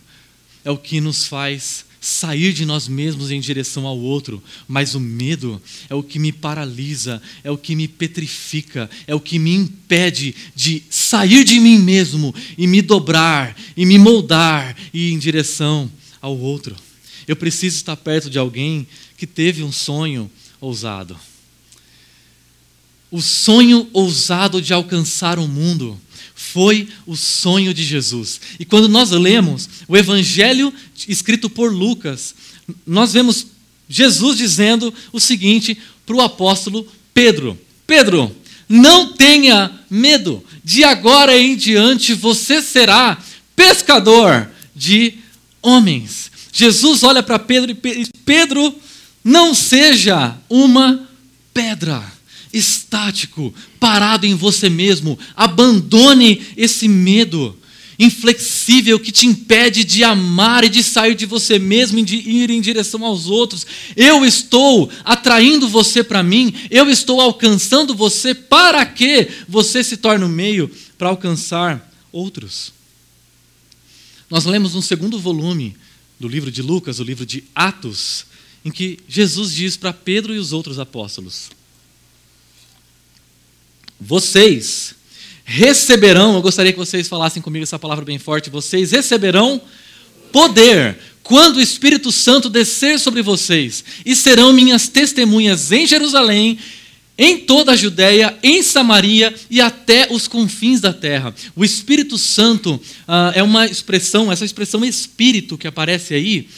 é 0.64 0.72
o 0.72 0.78
que 0.78 1.02
nos 1.02 1.26
faz 1.26 1.86
sair 2.04 2.52
de 2.52 2.66
nós 2.66 2.86
mesmos 2.86 3.32
em 3.32 3.40
direção 3.40 3.88
ao 3.88 3.98
outro, 3.98 4.44
mas 4.68 4.94
o 4.94 5.00
medo 5.00 5.62
é 5.90 5.96
o 5.96 6.04
que 6.04 6.20
me 6.20 6.34
paralisa, 6.34 7.22
é 7.46 7.50
o 7.50 7.58
que 7.58 7.78
me 7.78 7.88
petrifica, 7.88 8.90
é 9.08 9.16
o 9.16 9.22
que 9.22 9.40
me 9.40 9.54
impede 9.56 10.36
de 10.54 10.84
sair 10.90 11.46
de 11.46 11.62
mim 11.62 11.80
mesmo 11.80 12.36
e 12.58 12.68
me 12.68 12.82
dobrar 12.82 13.58
e 13.78 13.86
me 13.86 13.98
moldar 13.98 14.76
e 14.94 15.08
ir 15.08 15.14
em 15.14 15.18
direção 15.18 15.90
ao 16.22 16.38
outro. 16.38 16.76
Eu 17.26 17.38
preciso 17.38 17.78
estar 17.78 17.96
perto 17.96 18.30
de 18.30 18.38
alguém 18.38 18.86
que 19.16 19.26
teve 19.26 19.64
um 19.64 19.72
sonho 19.72 20.30
ousado. 20.60 21.18
O 23.10 23.22
sonho 23.22 23.90
ousado 23.94 24.62
de 24.62 24.74
alcançar 24.74 25.40
o 25.40 25.48
mundo 25.48 25.98
foi 26.54 26.88
o 27.08 27.18
sonho 27.18 27.74
de 27.74 27.84
Jesus. 27.84 28.40
E 28.60 28.64
quando 28.64 28.88
nós 28.88 29.10
lemos 29.10 29.68
o 29.88 29.98
evangelho 29.98 30.72
escrito 31.08 31.50
por 31.50 31.74
Lucas, 31.74 32.36
nós 32.86 33.14
vemos 33.14 33.48
Jesus 33.90 34.38
dizendo 34.38 34.94
o 35.12 35.20
seguinte 35.20 35.76
para 36.06 36.16
o 36.16 36.22
apóstolo 36.22 36.88
Pedro: 37.12 37.60
Pedro, 37.88 38.34
não 38.70 39.14
tenha 39.14 39.72
medo, 39.90 40.44
de 40.64 40.84
agora 40.84 41.36
em 41.36 41.56
diante 41.56 42.14
você 42.14 42.62
será 42.62 43.18
pescador 43.56 44.48
de 44.76 45.16
homens. 45.60 46.32
Jesus 46.52 47.02
olha 47.02 47.24
para 47.24 47.40
Pedro 47.40 47.72
e 47.72 48.08
Pedro, 48.24 48.76
não 49.24 49.56
seja 49.56 50.38
uma 50.48 51.10
pedra 51.52 52.13
estático, 52.54 53.54
parado 53.80 54.26
em 54.26 54.36
você 54.36 54.70
mesmo. 54.70 55.18
Abandone 55.36 56.42
esse 56.56 56.88
medo 56.88 57.58
inflexível 57.98 59.00
que 59.00 59.12
te 59.12 59.28
impede 59.28 59.84
de 59.84 60.04
amar 60.04 60.64
e 60.64 60.70
de 60.70 60.84
sair 60.84 61.16
de 61.16 61.26
você 61.26 61.60
mesmo 61.60 62.00
e 62.00 62.04
de 62.04 62.16
ir 62.16 62.50
em 62.50 62.62
direção 62.62 63.04
aos 63.06 63.28
outros. 63.28 63.66
Eu 63.96 64.26
estou 64.26 64.90
atraindo 65.04 65.68
você 65.68 66.04
para 66.04 66.24
mim, 66.24 66.54
eu 66.70 66.90
estou 66.90 67.22
alcançando 67.22 67.96
você 67.96 68.34
para 68.34 68.86
que 68.86 69.28
você 69.48 69.84
se 69.84 69.98
torne 69.98 70.26
o 70.26 70.28
um 70.28 70.32
meio 70.32 70.70
para 70.98 71.10
alcançar 71.10 71.92
outros. 72.12 72.74
Nós 74.30 74.46
lemos 74.46 74.76
um 74.76 74.82
segundo 74.82 75.20
volume 75.20 75.76
do 76.20 76.28
livro 76.28 76.52
de 76.52 76.62
Lucas, 76.62 77.00
o 77.00 77.04
livro 77.04 77.26
de 77.26 77.44
Atos, 77.54 78.26
em 78.66 78.72
que 78.72 78.98
Jesus 79.08 79.54
diz 79.54 79.78
para 79.78 79.94
Pedro 79.94 80.34
e 80.34 80.40
os 80.40 80.54
outros 80.54 80.80
apóstolos: 80.80 81.50
vocês 84.00 84.96
receberão, 85.46 86.36
eu 86.36 86.42
gostaria 86.42 86.72
que 86.72 86.80
vocês 86.80 87.08
falassem 87.08 87.42
comigo 87.42 87.64
essa 87.64 87.80
palavra 87.80 88.06
bem 88.06 88.18
forte, 88.18 88.50
vocês 88.50 88.92
receberão 88.92 89.62
poder 90.32 90.98
quando 91.22 91.58
o 91.58 91.62
Espírito 91.62 92.12
Santo 92.12 92.50
descer 92.50 93.00
sobre 93.00 93.22
vocês, 93.22 93.84
e 94.06 94.16
serão 94.16 94.52
minhas 94.52 94.90
testemunhas 94.90 95.72
em 95.72 95.88
Jerusalém, 95.88 96.60
em 97.18 97.38
toda 97.38 97.72
a 97.72 97.76
Judéia, 97.76 98.38
em 98.44 98.62
Samaria 98.62 99.34
e 99.50 99.62
até 99.62 100.08
os 100.10 100.28
confins 100.28 100.82
da 100.82 100.92
terra. 100.92 101.34
O 101.56 101.64
Espírito 101.64 102.18
Santo 102.18 102.82
ah, 103.08 103.32
é 103.36 103.44
uma 103.44 103.66
expressão, 103.66 104.32
essa 104.32 104.44
expressão 104.44 104.84
espírito 104.84 105.58
que 105.58 105.68
aparece 105.68 106.14
aí, 106.14 106.50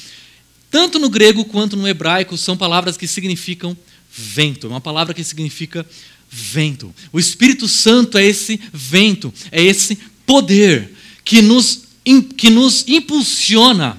tanto 0.72 0.98
no 0.98 1.10
grego 1.10 1.46
quanto 1.46 1.78
no 1.78 1.88
hebraico, 1.88 2.38
são 2.38 2.58
palavras 2.58 2.98
que 2.98 3.08
significam 3.08 3.78
vento, 4.10 4.68
é 4.68 4.70
uma 4.70 4.82
palavra 4.82 5.14
que 5.14 5.24
significa 5.24 5.86
vento. 6.30 6.94
O 7.12 7.20
Espírito 7.20 7.68
Santo 7.68 8.18
é 8.18 8.26
esse 8.26 8.60
vento, 8.74 9.34
é 9.52 9.64
esse 9.64 9.98
poder 10.26 10.94
que 11.24 11.42
nos, 11.42 11.84
que 12.38 12.50
nos 12.50 12.86
impulsiona 12.88 13.98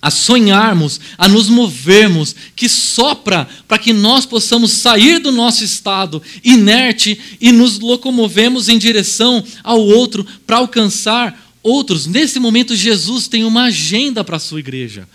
a 0.00 0.10
sonharmos, 0.10 1.00
a 1.16 1.28
nos 1.28 1.48
movermos, 1.48 2.34
que 2.54 2.68
sopra 2.68 3.48
para 3.66 3.78
que 3.78 3.92
nós 3.92 4.24
possamos 4.24 4.70
sair 4.70 5.18
do 5.18 5.32
nosso 5.32 5.64
estado 5.64 6.22
inerte 6.44 7.18
e 7.40 7.50
nos 7.50 7.80
locomovemos 7.80 8.68
em 8.68 8.78
direção 8.78 9.44
ao 9.64 9.80
outro 9.80 10.24
para 10.46 10.58
alcançar 10.58 11.48
outros. 11.62 12.06
Nesse 12.06 12.38
momento, 12.38 12.76
Jesus 12.76 13.26
tem 13.26 13.44
uma 13.44 13.64
agenda 13.64 14.22
para 14.22 14.36
a 14.36 14.40
sua 14.40 14.60
igreja, 14.60 15.08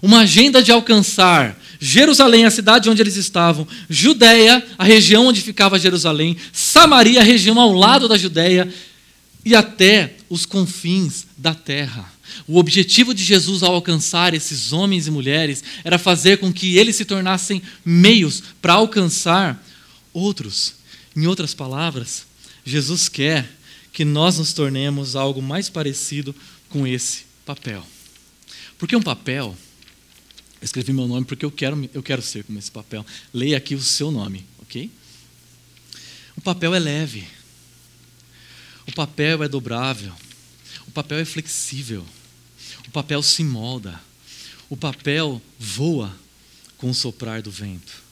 uma 0.00 0.20
agenda 0.20 0.62
de 0.62 0.70
alcançar 0.70 1.58
Jerusalém, 1.80 2.44
a 2.44 2.50
cidade 2.50 2.90
onde 2.90 3.00
eles 3.00 3.16
estavam, 3.16 3.66
Judéia, 3.88 4.64
a 4.76 4.84
região 4.84 5.26
onde 5.26 5.40
ficava 5.40 5.78
Jerusalém, 5.78 6.36
Samaria, 6.52 7.20
a 7.20 7.24
região 7.24 7.58
ao 7.60 7.72
lado 7.72 8.08
da 8.08 8.18
Judéia, 8.18 8.72
e 9.44 9.54
até 9.54 10.16
os 10.28 10.44
confins 10.44 11.26
da 11.36 11.54
terra. 11.54 12.12
O 12.46 12.58
objetivo 12.58 13.14
de 13.14 13.22
Jesus 13.22 13.62
ao 13.62 13.74
alcançar 13.74 14.34
esses 14.34 14.72
homens 14.72 15.06
e 15.06 15.10
mulheres 15.10 15.62
era 15.84 15.98
fazer 15.98 16.38
com 16.38 16.52
que 16.52 16.76
eles 16.76 16.96
se 16.96 17.04
tornassem 17.04 17.62
meios 17.84 18.42
para 18.60 18.74
alcançar 18.74 19.64
outros. 20.12 20.74
Em 21.16 21.26
outras 21.26 21.54
palavras, 21.54 22.26
Jesus 22.64 23.08
quer 23.08 23.50
que 23.92 24.04
nós 24.04 24.38
nos 24.38 24.52
tornemos 24.52 25.16
algo 25.16 25.40
mais 25.40 25.68
parecido 25.68 26.34
com 26.68 26.86
esse 26.86 27.24
papel. 27.46 27.84
Porque 28.76 28.94
um 28.94 29.02
papel, 29.02 29.56
escrevi 30.62 30.92
meu 30.92 31.06
nome 31.06 31.24
porque 31.24 31.44
eu 31.44 31.50
quero, 31.50 31.88
eu 31.92 32.02
quero 32.02 32.22
ser 32.22 32.44
como 32.44 32.58
esse 32.58 32.70
papel. 32.70 33.04
Leia 33.32 33.56
aqui 33.56 33.74
o 33.74 33.82
seu 33.82 34.10
nome, 34.10 34.44
ok? 34.60 34.90
O 36.36 36.40
papel 36.40 36.74
é 36.74 36.78
leve. 36.78 37.26
O 38.86 38.92
papel 38.92 39.42
é 39.42 39.48
dobrável. 39.48 40.12
O 40.86 40.90
papel 40.90 41.18
é 41.18 41.24
flexível. 41.24 42.06
O 42.86 42.90
papel 42.90 43.22
se 43.22 43.44
molda. 43.44 44.00
O 44.70 44.76
papel 44.76 45.42
voa 45.58 46.14
com 46.76 46.90
o 46.90 46.94
soprar 46.94 47.42
do 47.42 47.50
vento. 47.50 48.02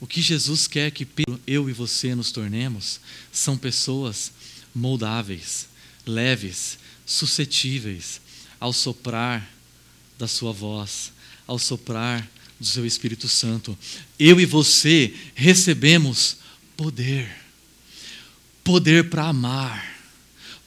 O 0.00 0.06
que 0.06 0.20
Jesus 0.20 0.66
quer 0.66 0.90
que 0.90 1.06
eu 1.46 1.68
e 1.70 1.72
você 1.72 2.14
nos 2.14 2.30
tornemos 2.30 3.00
são 3.32 3.56
pessoas 3.56 4.30
moldáveis, 4.74 5.68
leves, 6.04 6.78
suscetíveis 7.04 8.20
ao 8.60 8.72
soprar 8.72 9.50
da 10.18 10.28
Sua 10.28 10.52
voz, 10.52 11.12
ao 11.46 11.58
soprar 11.58 12.26
do 12.58 12.66
Seu 12.66 12.86
Espírito 12.86 13.28
Santo. 13.28 13.76
Eu 14.18 14.40
e 14.40 14.46
você 14.46 15.12
recebemos 15.34 16.38
poder. 16.76 17.28
Poder 18.64 19.08
para 19.08 19.28
amar, 19.28 19.96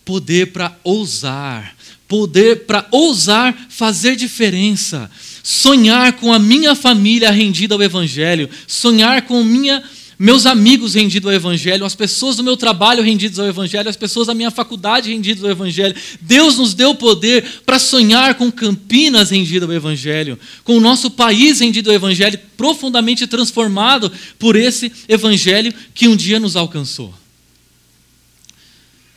poder 0.06 0.54
para 0.54 0.78
ousar, 0.86 1.76
poder 2.08 2.66
para 2.66 2.88
ousar 2.92 3.68
fazer 3.70 4.16
diferença, 4.16 5.12
sonhar 5.44 6.14
com 6.14 6.32
a 6.32 6.40
minha 6.40 6.76
família 6.76 7.30
rendida 7.30 7.76
ao 7.76 7.84
Evangelho, 7.84 8.50
sonhar 8.66 9.24
com 9.24 9.44
minha, 9.44 9.84
meus 10.22 10.46
amigos 10.46 10.96
rendidos 10.96 11.30
ao 11.30 11.34
Evangelho, 11.34 11.86
as 11.86 11.96
pessoas 11.96 12.36
do 12.36 12.44
meu 12.44 12.58
trabalho 12.58 13.02
rendidas 13.02 13.40
ao 13.40 13.48
Evangelho, 13.48 13.88
as 13.88 13.96
pessoas 13.96 14.28
da 14.28 14.34
minha 14.34 14.52
faculdade 14.52 15.10
rendidas 15.10 15.46
ao 15.46 15.50
Evangelho. 15.50 15.96
Deus 16.20 16.58
nos 16.58 16.74
deu 16.74 16.94
poder 16.94 17.62
para 17.66 17.80
sonhar 17.80 18.36
com 18.36 18.52
Campinas 18.52 19.30
rendida 19.30 19.66
ao 19.66 19.72
Evangelho, 19.72 20.38
com 20.66 20.76
o 20.76 20.82
nosso 20.82 21.10
país 21.10 21.62
rendido 21.62 21.90
ao 21.90 21.96
Evangelho, 21.96 22.38
profundamente 22.58 23.26
transformado 23.28 24.12
por 24.38 24.58
esse 24.58 24.92
Evangelho 25.08 25.74
que 25.94 26.10
um 26.10 26.18
dia 26.18 26.38
nos 26.38 26.58
alcançou. 26.58 27.14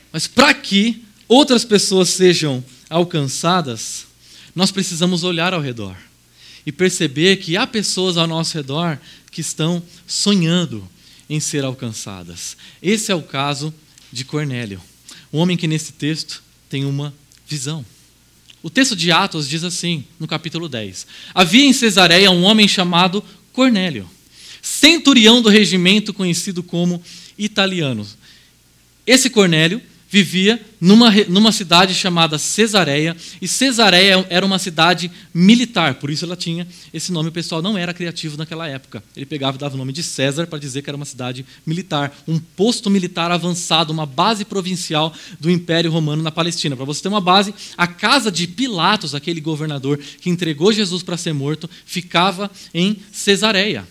Mas 0.09 0.25
para 0.25 0.53
que 0.53 1.03
outras 1.27 1.65
pessoas 1.65 2.11
sejam 2.11 2.63
alcançadas, 2.89 4.05
nós 4.55 4.71
precisamos 4.71 5.25
olhar 5.25 5.53
ao 5.53 5.59
redor 5.59 5.97
e 6.65 6.71
perceber 6.71 7.37
que 7.37 7.57
há 7.57 7.67
pessoas 7.67 8.15
ao 8.15 8.25
nosso 8.25 8.55
redor 8.55 8.97
que 9.29 9.41
estão 9.41 9.83
sonhando 10.07 10.87
em 11.33 11.39
ser 11.39 11.63
alcançadas. 11.63 12.55
Esse 12.79 13.11
é 13.11 13.15
o 13.15 13.23
caso 13.23 13.73
de 14.11 14.23
Cornélio, 14.23 14.79
um 15.33 15.39
homem 15.39 15.57
que 15.57 15.65
nesse 15.65 15.91
texto 15.93 16.43
tem 16.69 16.85
uma 16.85 17.11
visão. 17.47 17.83
O 18.61 18.69
texto 18.69 18.95
de 18.95 19.11
Atos 19.11 19.49
diz 19.49 19.63
assim, 19.63 20.05
no 20.19 20.27
capítulo 20.27 20.69
10: 20.69 21.07
Havia 21.33 21.65
em 21.65 21.73
Cesareia 21.73 22.29
um 22.29 22.43
homem 22.43 22.67
chamado 22.67 23.23
Cornélio, 23.51 24.07
centurião 24.61 25.41
do 25.41 25.49
regimento 25.49 26.13
conhecido 26.13 26.61
como 26.61 27.01
italiano. 27.35 28.07
Esse 29.03 29.27
Cornélio 29.27 29.81
vivia 30.13 30.63
numa, 30.79 31.09
numa 31.27 31.51
cidade 31.51 31.95
chamada 31.95 32.37
Cesareia, 32.37 33.17
e 33.41 33.47
Cesareia 33.47 34.23
era 34.29 34.45
uma 34.45 34.59
cidade 34.59 35.09
militar, 35.33 35.95
por 35.95 36.11
isso 36.11 36.23
ela 36.23 36.35
tinha 36.35 36.67
esse 36.93 37.11
nome. 37.11 37.29
O 37.29 37.31
pessoal 37.31 37.63
não 37.63 37.75
era 37.75 37.95
criativo 37.95 38.37
naquela 38.37 38.67
época. 38.67 39.03
Ele 39.15 39.25
pegava 39.25 39.57
e 39.57 39.59
dava 39.59 39.73
o 39.73 39.77
nome 39.77 39.91
de 39.91 40.03
César 40.03 40.45
para 40.45 40.59
dizer 40.59 40.83
que 40.83 40.89
era 40.89 40.95
uma 40.95 41.05
cidade 41.05 41.43
militar, 41.65 42.15
um 42.27 42.37
posto 42.37 42.91
militar 42.91 43.31
avançado, 43.31 43.91
uma 43.91 44.05
base 44.05 44.45
provincial 44.45 45.11
do 45.39 45.49
Império 45.49 45.89
Romano 45.89 46.21
na 46.21 46.31
Palestina. 46.31 46.75
Para 46.75 46.85
você 46.85 47.01
ter 47.01 47.07
uma 47.07 47.19
base, 47.19 47.51
a 47.75 47.87
casa 47.87 48.31
de 48.31 48.45
Pilatos, 48.45 49.15
aquele 49.15 49.41
governador 49.41 49.97
que 49.97 50.29
entregou 50.29 50.71
Jesus 50.71 51.01
para 51.01 51.17
ser 51.17 51.33
morto, 51.33 51.67
ficava 51.87 52.51
em 52.71 52.97
Cesareia. 53.11 53.83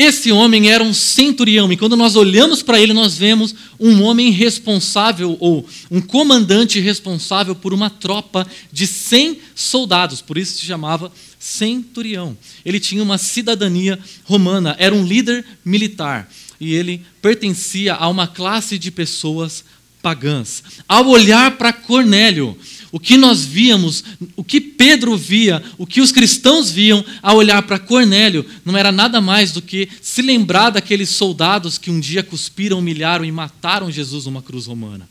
Esse 0.00 0.30
homem 0.30 0.70
era 0.70 0.84
um 0.84 0.94
centurião, 0.94 1.72
e 1.72 1.76
quando 1.76 1.96
nós 1.96 2.14
olhamos 2.14 2.62
para 2.62 2.80
ele, 2.80 2.92
nós 2.92 3.18
vemos 3.18 3.52
um 3.80 4.00
homem 4.04 4.30
responsável, 4.30 5.36
ou 5.40 5.66
um 5.90 6.00
comandante 6.00 6.78
responsável 6.78 7.52
por 7.52 7.74
uma 7.74 7.90
tropa 7.90 8.46
de 8.72 8.86
100 8.86 9.40
soldados, 9.56 10.22
por 10.22 10.38
isso 10.38 10.56
se 10.56 10.64
chamava 10.64 11.10
centurião. 11.36 12.38
Ele 12.64 12.78
tinha 12.78 13.02
uma 13.02 13.18
cidadania 13.18 13.98
romana, 14.22 14.76
era 14.78 14.94
um 14.94 15.04
líder 15.04 15.44
militar, 15.64 16.30
e 16.60 16.72
ele 16.74 17.04
pertencia 17.20 17.96
a 17.96 18.08
uma 18.08 18.28
classe 18.28 18.78
de 18.78 18.92
pessoas 18.92 19.64
pagãs. 20.00 20.62
Ao 20.88 21.08
olhar 21.08 21.58
para 21.58 21.72
Cornélio, 21.72 22.56
o 22.90 22.98
que 22.98 23.16
nós 23.16 23.44
víamos, 23.44 24.02
o 24.34 24.42
que 24.42 24.60
Pedro 24.60 25.16
via, 25.16 25.62
o 25.76 25.86
que 25.86 26.00
os 26.00 26.10
cristãos 26.10 26.70
viam 26.70 27.04
ao 27.22 27.36
olhar 27.36 27.62
para 27.62 27.78
Cornélio, 27.78 28.46
não 28.64 28.76
era 28.76 28.90
nada 28.90 29.20
mais 29.20 29.52
do 29.52 29.60
que 29.60 29.88
se 30.00 30.22
lembrar 30.22 30.70
daqueles 30.70 31.10
soldados 31.10 31.76
que 31.76 31.90
um 31.90 32.00
dia 32.00 32.22
cuspiram, 32.22 32.78
humilharam 32.78 33.24
e 33.24 33.32
mataram 33.32 33.90
Jesus 33.90 34.24
numa 34.24 34.42
cruz 34.42 34.66
romana. 34.66 35.08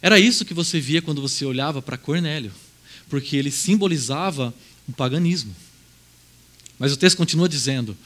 Era 0.00 0.20
isso 0.20 0.44
que 0.44 0.54
você 0.54 0.78
via 0.78 1.02
quando 1.02 1.20
você 1.20 1.44
olhava 1.44 1.82
para 1.82 1.98
Cornélio, 1.98 2.52
porque 3.08 3.36
ele 3.36 3.50
simbolizava 3.50 4.54
o 4.86 4.92
paganismo. 4.92 5.54
Mas 6.78 6.92
o 6.92 6.96
texto 6.96 7.16
continua 7.16 7.48
dizendo: 7.48 7.96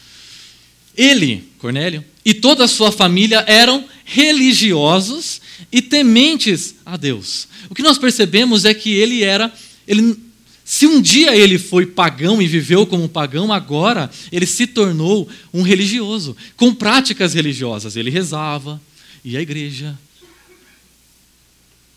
ele, 0.97 1.51
Cornélio, 1.59 2.03
e 2.25 2.33
toda 2.33 2.65
a 2.65 2.69
sua 2.69 2.91
família 2.91 3.45
eram 3.47 3.87
religiosos 4.07 5.42
e 5.71 5.81
tementes 5.81 6.77
a 6.85 6.97
Deus. 6.97 7.49
O 7.69 7.75
que 7.75 7.83
nós 7.83 7.99
percebemos 7.99 8.65
é 8.65 8.75
que 8.75 8.91
ele 8.93 9.23
era, 9.23 9.53
ele, 9.87 10.17
se 10.65 10.87
um 10.87 11.01
dia 11.01 11.37
ele 11.37 11.59
foi 11.59 11.87
pagão 11.87 12.41
e 12.41 12.47
viveu 12.47 12.87
como 12.87 13.09
pagão, 13.09 13.53
agora 13.53 14.11
ele 14.31 14.47
se 14.47 14.67
tornou 14.67 15.29
um 15.53 15.63
religioso, 15.63 16.37
com 16.57 16.75
práticas 16.75 17.35
religiosas. 17.35 17.97
Ele 17.97 18.11
rezava, 18.11 18.81
ia 19.25 19.39
à 19.39 19.43
igreja, 19.43 19.99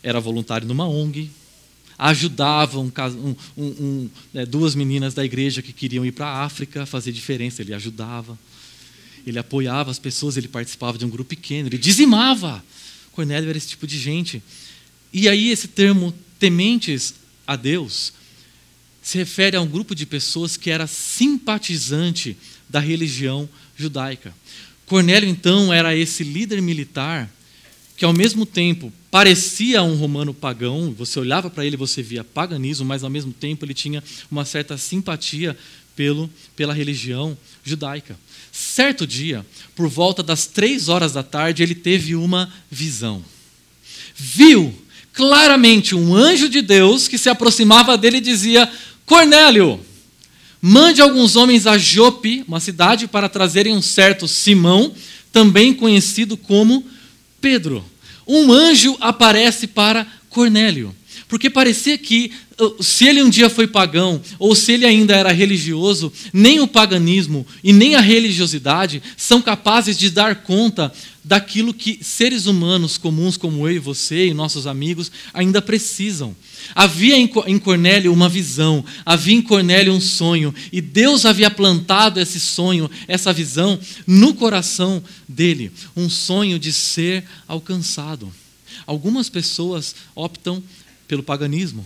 era 0.04 0.20
voluntário 0.20 0.68
numa 0.68 0.88
ONG, 0.88 1.32
ajudava 1.98 2.80
um, 2.80 2.92
um, 3.18 3.36
um, 3.58 4.10
é, 4.34 4.46
duas 4.46 4.76
meninas 4.76 5.14
da 5.14 5.24
igreja 5.24 5.62
que 5.62 5.74
queriam 5.74 6.06
ir 6.06 6.12
para 6.12 6.28
a 6.28 6.44
África 6.44 6.86
fazer 6.86 7.12
diferença, 7.12 7.62
ele 7.62 7.74
ajudava. 7.74 8.38
Ele 9.26 9.40
apoiava 9.40 9.90
as 9.90 9.98
pessoas, 9.98 10.38
ele 10.38 10.48
participava 10.48 10.98
de 10.98 11.06
um 11.06 11.10
grupo 11.10 11.30
pequeno, 11.30 11.68
ele 11.68 11.78
dizimava. 11.78 12.64
Cornélio 13.16 13.50
era 13.50 13.58
esse 13.58 13.70
tipo 13.70 13.88
de 13.88 13.98
gente. 13.98 14.44
E 15.14 15.30
aí, 15.30 15.50
esse 15.50 15.70
termo 15.70 16.14
tementes 16.38 17.16
a 17.48 17.56
Deus 17.56 18.12
se 19.02 19.18
refere 19.18 19.56
a 19.56 19.62
um 19.62 19.68
grupo 19.68 19.96
de 19.96 20.06
pessoas 20.06 20.58
que 20.58 20.70
era 20.70 20.86
simpatizante 20.86 22.36
da 22.68 22.80
religião 22.80 23.48
judaica. 23.78 24.36
Cornélio, 24.86 25.30
então, 25.30 25.72
era 25.72 25.96
esse 25.96 26.24
líder 26.24 26.62
militar 26.62 27.32
que, 27.96 28.04
ao 28.04 28.12
mesmo 28.12 28.46
tempo, 28.46 28.92
parecia 29.10 29.82
um 29.82 29.96
romano 29.96 30.34
pagão, 30.34 30.92
você 30.92 31.18
olhava 31.18 31.50
para 31.50 31.66
ele 31.66 31.78
você 31.78 32.02
via 32.02 32.24
paganismo, 32.24 32.86
mas 32.86 33.02
ao 33.02 33.10
mesmo 33.10 33.32
tempo 33.32 33.64
ele 33.64 33.74
tinha 33.74 34.04
uma 34.30 34.44
certa 34.44 34.78
simpatia 34.78 35.58
pelo, 35.96 36.30
pela 36.54 36.74
religião 36.74 37.38
judaica. 37.64 38.18
Certo 38.58 39.06
dia, 39.06 39.46
por 39.76 39.90
volta 39.90 40.24
das 40.24 40.46
três 40.48 40.88
horas 40.88 41.12
da 41.12 41.22
tarde, 41.22 41.62
ele 41.62 41.76
teve 41.76 42.16
uma 42.16 42.50
visão. 42.72 43.22
Viu 44.16 44.74
claramente 45.12 45.94
um 45.94 46.16
anjo 46.16 46.48
de 46.48 46.62
Deus 46.62 47.10
que 47.10 47.18
se 47.18 47.28
aproximava 47.28 47.98
dele 47.98 48.18
e 48.18 48.22
dizia: 48.22 48.72
Cornélio, 49.06 49.82
mande 50.62 51.02
alguns 51.02 51.36
homens 51.36 51.68
a 51.68 51.78
Jope, 51.78 52.46
uma 52.48 52.62
cidade, 52.62 53.10
para 53.10 53.28
trazerem 53.28 53.76
um 53.76 53.82
certo 53.82 54.26
Simão, 54.26 54.96
também 55.34 55.74
conhecido 55.74 56.38
como 56.38 56.86
Pedro. 57.42 57.84
Um 58.26 58.54
anjo 58.54 58.96
aparece 59.02 59.68
para 59.68 60.08
Cornélio, 60.30 60.96
porque 61.28 61.50
parecia 61.50 61.98
que 61.98 62.32
se 62.80 63.06
ele 63.06 63.22
um 63.22 63.30
dia 63.30 63.50
foi 63.50 63.68
pagão, 63.68 64.22
ou 64.40 64.56
se 64.56 64.72
ele 64.72 64.86
ainda 64.86 65.16
era 65.16 65.32
religioso, 65.32 66.12
nem 66.32 66.60
o 66.60 66.68
paganismo 66.68 67.46
e 67.64 67.74
nem 67.74 67.96
a 67.96 68.02
religiosidade 68.02 69.02
são 69.18 69.42
capazes 69.42 69.98
de 69.98 70.10
dar 70.10 70.44
conta 70.44 70.94
daquilo 71.24 71.74
que 71.74 72.00
seres 72.02 72.46
humanos 72.46 72.98
comuns 72.98 73.36
como 73.36 73.68
eu 73.68 73.76
e 73.76 73.80
você 73.80 74.28
e 74.28 74.34
nossos 74.34 74.68
amigos 74.68 75.12
ainda 75.34 75.62
precisam. 75.62 76.36
Havia 76.74 77.18
em 77.18 77.60
Cornélio 77.60 78.14
uma 78.14 78.30
visão, 78.30 78.86
havia 79.06 79.36
em 79.36 79.42
Cornélio 79.42 79.92
um 79.92 80.00
sonho, 80.00 80.54
e 80.72 80.80
Deus 80.80 81.26
havia 81.26 81.50
plantado 81.50 82.20
esse 82.20 82.40
sonho, 82.40 82.90
essa 83.08 83.34
visão, 83.34 83.80
no 84.06 84.34
coração 84.34 85.04
dele 85.28 85.72
um 85.96 86.10
sonho 86.10 86.60
de 86.60 86.72
ser 86.72 87.26
alcançado. 87.48 88.32
Algumas 88.86 89.30
pessoas 89.30 89.96
optam 90.16 90.64
pelo 91.08 91.24
paganismo 91.24 91.86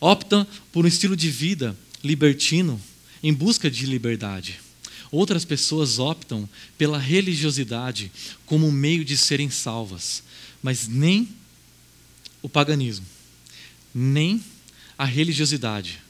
optam 0.00 0.46
por 0.70 0.84
um 0.84 0.88
estilo 0.88 1.16
de 1.16 1.30
vida 1.30 1.76
libertino 2.02 2.80
em 3.22 3.32
busca 3.32 3.70
de 3.70 3.86
liberdade. 3.86 4.60
Outras 5.10 5.44
pessoas 5.44 5.98
optam 5.98 6.48
pela 6.76 6.98
religiosidade 6.98 8.12
como 8.44 8.66
um 8.66 8.72
meio 8.72 9.04
de 9.04 9.16
serem 9.16 9.48
salvas, 9.48 10.22
mas 10.62 10.86
nem 10.86 11.28
o 12.42 12.48
paganismo, 12.48 13.06
nem 13.94 14.44
a 14.98 15.04
religiosidade 15.04 16.02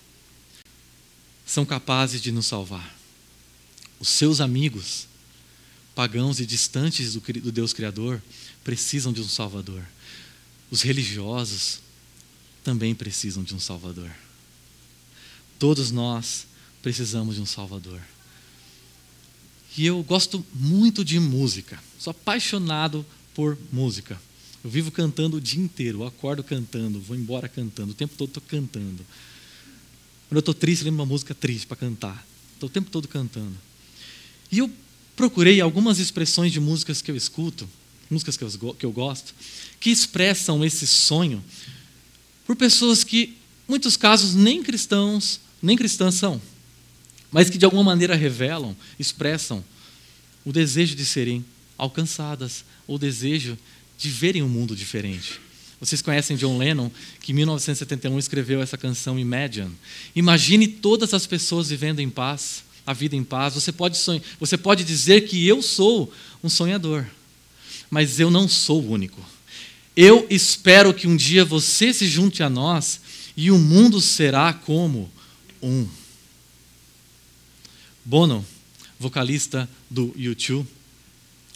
são 1.46 1.64
capazes 1.64 2.20
de 2.20 2.32
nos 2.32 2.46
salvar. 2.46 2.98
Os 4.00 4.08
seus 4.08 4.40
amigos, 4.40 5.06
pagãos 5.94 6.40
e 6.40 6.46
distantes 6.46 7.14
do 7.14 7.52
Deus 7.52 7.72
Criador, 7.72 8.20
precisam 8.64 9.12
de 9.12 9.20
um 9.20 9.28
Salvador. 9.28 9.84
Os 10.70 10.82
religiosos, 10.82 11.83
também 12.64 12.94
precisam 12.94 13.44
de 13.44 13.54
um 13.54 13.60
Salvador. 13.60 14.10
Todos 15.58 15.90
nós 15.90 16.46
precisamos 16.82 17.36
de 17.36 17.42
um 17.42 17.46
Salvador. 17.46 18.00
E 19.76 19.84
eu 19.86 20.02
gosto 20.02 20.44
muito 20.54 21.04
de 21.04 21.20
música, 21.20 21.82
sou 21.98 22.10
apaixonado 22.10 23.04
por 23.34 23.58
música. 23.72 24.20
Eu 24.62 24.70
vivo 24.70 24.90
cantando 24.90 25.36
o 25.36 25.40
dia 25.40 25.62
inteiro, 25.62 26.00
eu 26.00 26.06
acordo 26.06 26.42
cantando, 26.42 26.98
vou 27.00 27.16
embora 27.16 27.48
cantando, 27.48 27.92
o 27.92 27.94
tempo 27.94 28.14
todo 28.16 28.28
estou 28.28 28.42
cantando. 28.46 29.04
Quando 30.28 30.36
eu 30.36 30.40
estou 30.40 30.54
triste, 30.54 30.84
lembro 30.84 31.00
uma 31.00 31.06
música 31.06 31.34
triste 31.34 31.66
para 31.66 31.76
cantar. 31.76 32.26
Estou 32.54 32.68
o 32.68 32.72
tempo 32.72 32.90
todo 32.90 33.06
cantando. 33.06 33.54
E 34.50 34.58
eu 34.58 34.70
procurei 35.14 35.60
algumas 35.60 35.98
expressões 35.98 36.52
de 36.52 36.60
músicas 36.60 37.02
que 37.02 37.10
eu 37.10 37.16
escuto, 37.16 37.68
músicas 38.08 38.36
que 38.36 38.44
eu, 38.44 38.74
que 38.74 38.86
eu 38.86 38.92
gosto, 38.92 39.34
que 39.80 39.90
expressam 39.90 40.64
esse 40.64 40.86
sonho 40.86 41.42
por 42.46 42.56
pessoas 42.56 43.04
que, 43.04 43.36
em 43.68 43.70
muitos 43.70 43.96
casos, 43.96 44.34
nem 44.34 44.62
cristãos, 44.62 45.40
nem 45.62 45.76
cristãs 45.76 46.14
são, 46.14 46.40
mas 47.30 47.50
que 47.50 47.58
de 47.58 47.64
alguma 47.64 47.82
maneira 47.82 48.14
revelam, 48.14 48.76
expressam 48.98 49.64
o 50.44 50.52
desejo 50.52 50.94
de 50.94 51.04
serem 51.04 51.44
alcançadas, 51.76 52.64
o 52.86 52.98
desejo 52.98 53.58
de 53.98 54.10
verem 54.10 54.42
um 54.42 54.48
mundo 54.48 54.76
diferente. 54.76 55.40
Vocês 55.80 56.00
conhecem 56.00 56.36
John 56.36 56.56
Lennon, 56.56 56.90
que 57.20 57.32
em 57.32 57.34
1971 57.34 58.18
escreveu 58.18 58.62
essa 58.62 58.78
canção 58.78 59.18
Imagine. 59.18 59.72
Imagine 60.14 60.68
todas 60.68 61.12
as 61.12 61.26
pessoas 61.26 61.68
vivendo 61.68 62.00
em 62.00 62.08
paz, 62.08 62.62
a 62.86 62.92
vida 62.92 63.16
em 63.16 63.24
paz. 63.24 63.54
Você 63.54 63.72
pode, 63.72 63.98
sonhar, 63.98 64.22
você 64.38 64.56
pode 64.56 64.84
dizer 64.84 65.22
que 65.22 65.46
eu 65.46 65.60
sou 65.60 66.12
um 66.42 66.48
sonhador, 66.48 67.04
mas 67.90 68.20
eu 68.20 68.30
não 68.30 68.48
sou 68.48 68.82
o 68.82 68.90
único. 68.90 69.20
Eu 69.96 70.26
espero 70.28 70.92
que 70.92 71.06
um 71.06 71.16
dia 71.16 71.44
você 71.44 71.92
se 71.92 72.06
junte 72.06 72.42
a 72.42 72.50
nós 72.50 73.00
e 73.36 73.50
o 73.50 73.58
mundo 73.58 74.00
será 74.00 74.52
como 74.52 75.10
um. 75.62 75.86
Bono, 78.04 78.44
vocalista 78.98 79.68
do 79.88 80.08
U2, 80.18 80.66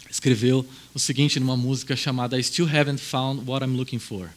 escreveu 0.09 0.65
o 0.93 0.99
seguinte 0.99 1.39
numa 1.39 1.57
música 1.57 1.95
chamada 1.95 2.39
I 2.39 2.43
Still 2.43 2.67
Haven't 2.67 3.01
Found 3.01 3.43
What 3.45 3.65
I'm 3.65 3.75
Looking 3.75 3.99
For. 3.99 4.29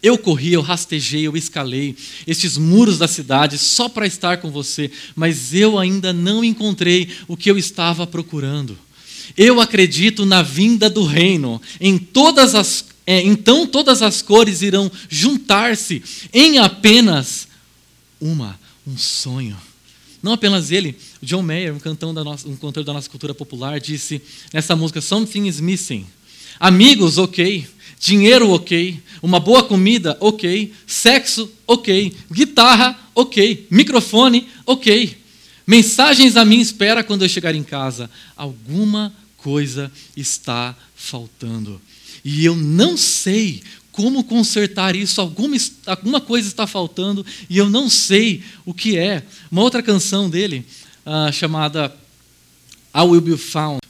Eu 0.00 0.16
corri, 0.16 0.52
eu 0.52 0.62
rastejei, 0.62 1.26
eu 1.26 1.36
escalei 1.36 1.96
estes 2.26 2.56
muros 2.56 2.98
da 2.98 3.08
cidade 3.08 3.58
só 3.58 3.88
para 3.88 4.06
estar 4.06 4.36
com 4.38 4.50
você, 4.50 4.90
mas 5.16 5.52
eu 5.52 5.76
ainda 5.76 6.12
não 6.12 6.44
encontrei 6.44 7.10
o 7.26 7.36
que 7.36 7.50
eu 7.50 7.58
estava 7.58 8.06
procurando. 8.06 8.78
Eu 9.36 9.60
acredito 9.60 10.24
na 10.24 10.40
vinda 10.42 10.88
do 10.88 11.04
reino 11.04 11.60
em 11.80 11.98
todas 11.98 12.54
as 12.54 12.87
é, 13.10 13.22
então 13.22 13.66
todas 13.66 14.02
as 14.02 14.20
cores 14.20 14.60
irão 14.60 14.92
juntar-se 15.08 16.02
em 16.30 16.58
apenas 16.58 17.48
uma, 18.20 18.60
um 18.86 18.98
sonho. 18.98 19.56
Não 20.22 20.34
apenas 20.34 20.70
ele, 20.70 20.94
John 21.22 21.40
Mayer, 21.40 21.74
um, 21.74 21.78
cantão 21.78 22.12
da 22.12 22.22
nossa, 22.22 22.46
um 22.46 22.54
cantor 22.54 22.84
da 22.84 22.92
nossa 22.92 23.08
cultura 23.08 23.32
popular, 23.32 23.80
disse 23.80 24.20
nessa 24.52 24.76
música: 24.76 25.00
Something 25.00 25.48
is 25.48 25.58
missing. 25.58 26.04
Amigos, 26.60 27.16
ok. 27.16 27.66
Dinheiro, 27.98 28.50
ok. 28.50 29.00
Uma 29.22 29.40
boa 29.40 29.62
comida, 29.62 30.14
ok. 30.20 30.70
Sexo, 30.86 31.50
ok. 31.66 32.14
Guitarra, 32.30 32.94
ok. 33.14 33.68
Microfone, 33.70 34.50
ok. 34.66 35.16
Mensagens 35.66 36.36
à 36.36 36.44
minha 36.44 36.60
espera 36.60 37.02
quando 37.02 37.22
eu 37.22 37.28
chegar 37.30 37.54
em 37.54 37.64
casa. 37.64 38.10
Alguma 38.36 39.14
coisa 39.38 39.90
está 40.14 40.76
faltando 40.94 41.80
e 42.24 42.44
eu 42.44 42.56
não 42.56 42.96
sei 42.96 43.62
como 43.98 44.22
consertar 44.22 44.94
isso, 44.94 45.20
alguma, 45.20 45.56
alguma 45.84 46.20
coisa 46.20 46.46
está 46.46 46.68
faltando 46.68 47.26
e 47.50 47.58
eu 47.58 47.68
não 47.68 47.88
sei 47.88 48.44
o 48.64 48.72
que 48.72 48.96
é. 48.96 49.24
Uma 49.50 49.62
outra 49.62 49.82
canção 49.82 50.30
dele, 50.30 50.64
uh, 51.04 51.32
chamada 51.32 51.92
I 52.94 53.00
Will 53.00 53.20
Be 53.20 53.36
Found. 53.36 53.80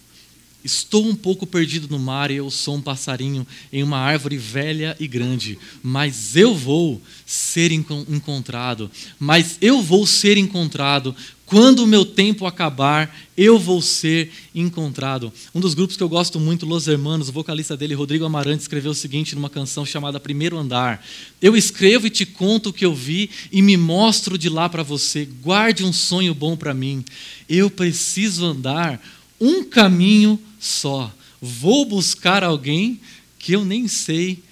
Estou 0.64 1.06
um 1.06 1.14
pouco 1.14 1.46
perdido 1.46 1.88
no 1.88 1.98
mar 1.98 2.30
e 2.30 2.36
eu 2.36 2.50
sou 2.50 2.76
um 2.76 2.80
passarinho 2.80 3.46
em 3.72 3.82
uma 3.82 3.98
árvore 3.98 4.36
velha 4.36 4.96
e 4.98 5.06
grande, 5.06 5.58
mas 5.82 6.34
eu 6.34 6.54
vou 6.54 7.00
ser 7.24 7.70
encontrado, 7.70 8.90
mas 9.18 9.56
eu 9.60 9.80
vou 9.80 10.06
ser 10.06 10.36
encontrado 10.36 11.14
quando 11.48 11.78
o 11.78 11.86
meu 11.86 12.04
tempo 12.04 12.44
acabar, 12.44 13.16
eu 13.34 13.58
vou 13.58 13.80
ser 13.80 14.30
encontrado. 14.54 15.32
Um 15.54 15.60
dos 15.60 15.72
grupos 15.72 15.96
que 15.96 16.02
eu 16.02 16.08
gosto 16.08 16.38
muito, 16.38 16.66
Los 16.66 16.86
Hermanos, 16.86 17.30
o 17.30 17.32
vocalista 17.32 17.74
dele, 17.74 17.94
Rodrigo 17.94 18.26
Amarante, 18.26 18.60
escreveu 18.60 18.90
o 18.90 18.94
seguinte 18.94 19.34
numa 19.34 19.48
canção 19.48 19.86
chamada 19.86 20.20
Primeiro 20.20 20.58
Andar: 20.58 21.02
Eu 21.40 21.56
escrevo 21.56 22.06
e 22.06 22.10
te 22.10 22.26
conto 22.26 22.68
o 22.68 22.72
que 22.72 22.84
eu 22.84 22.94
vi 22.94 23.30
e 23.50 23.62
me 23.62 23.78
mostro 23.78 24.36
de 24.36 24.50
lá 24.50 24.68
para 24.68 24.82
você. 24.82 25.24
Guarde 25.24 25.84
um 25.84 25.92
sonho 25.92 26.34
bom 26.34 26.54
para 26.54 26.74
mim. 26.74 27.02
Eu 27.48 27.70
preciso 27.70 28.44
andar 28.44 29.02
um 29.40 29.64
caminho 29.64 30.38
só. 30.60 31.10
Vou 31.40 31.86
buscar 31.86 32.44
alguém 32.44 33.00
que 33.38 33.52
eu 33.52 33.64
nem 33.64 33.88
sei 33.88 34.42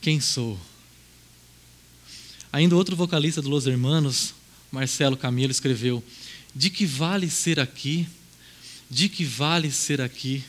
quem 0.00 0.18
sou. 0.18 0.58
Ainda 2.50 2.74
outro 2.74 2.96
vocalista 2.96 3.42
do 3.42 3.50
Los 3.50 3.66
Hermanos, 3.66 4.32
Marcelo 4.72 5.14
Camilo, 5.14 5.50
escreveu: 5.50 6.02
de 6.58 6.70
que 6.70 6.84
vale 6.84 7.30
ser 7.30 7.60
aqui? 7.60 8.04
De 8.90 9.08
que 9.08 9.24
vale 9.24 9.70
ser 9.70 10.00
aqui? 10.00 10.44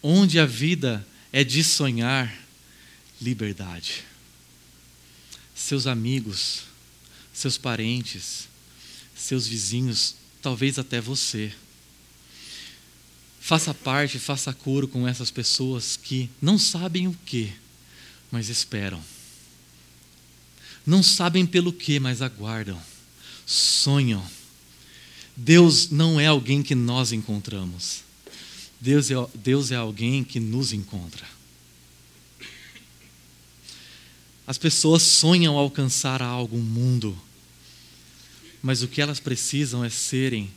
Onde 0.00 0.38
a 0.38 0.46
vida 0.46 1.04
é 1.32 1.42
de 1.42 1.64
sonhar 1.64 2.32
liberdade. 3.20 4.04
Seus 5.52 5.88
amigos, 5.88 6.62
seus 7.32 7.58
parentes, 7.58 8.46
seus 9.16 9.48
vizinhos, 9.48 10.14
talvez 10.40 10.78
até 10.78 11.00
você. 11.00 11.52
Faça 13.40 13.74
parte, 13.74 14.20
faça 14.20 14.52
coro 14.52 14.86
com 14.86 15.08
essas 15.08 15.32
pessoas 15.32 15.96
que 16.00 16.30
não 16.40 16.56
sabem 16.56 17.08
o 17.08 17.18
que, 17.26 17.52
mas 18.30 18.48
esperam. 18.48 19.02
Não 20.86 21.02
sabem 21.02 21.44
pelo 21.44 21.72
que, 21.72 21.98
mas 21.98 22.22
aguardam. 22.22 22.80
Sonham 23.44 24.24
Deus 25.36 25.90
não 25.90 26.18
é 26.18 26.26
alguém 26.26 26.62
que 26.62 26.74
nós 26.74 27.12
encontramos. 27.12 28.00
Deus 28.80 29.10
é, 29.10 29.14
Deus 29.34 29.70
é 29.70 29.76
alguém 29.76 30.24
que 30.24 30.40
nos 30.40 30.72
encontra. 30.72 31.26
As 34.46 34.56
pessoas 34.56 35.02
sonham 35.02 35.58
alcançar 35.58 36.22
algo, 36.22 36.56
um 36.56 36.62
mundo, 36.62 37.18
mas 38.62 38.82
o 38.82 38.88
que 38.88 39.02
elas 39.02 39.18
precisam 39.18 39.84
é 39.84 39.90
serem 39.90 40.50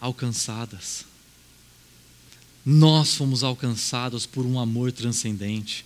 alcançadas. 0.00 1.04
Nós 2.64 3.14
fomos 3.14 3.44
alcançados 3.44 4.24
por 4.24 4.46
um 4.46 4.58
amor 4.58 4.90
transcendente. 4.90 5.84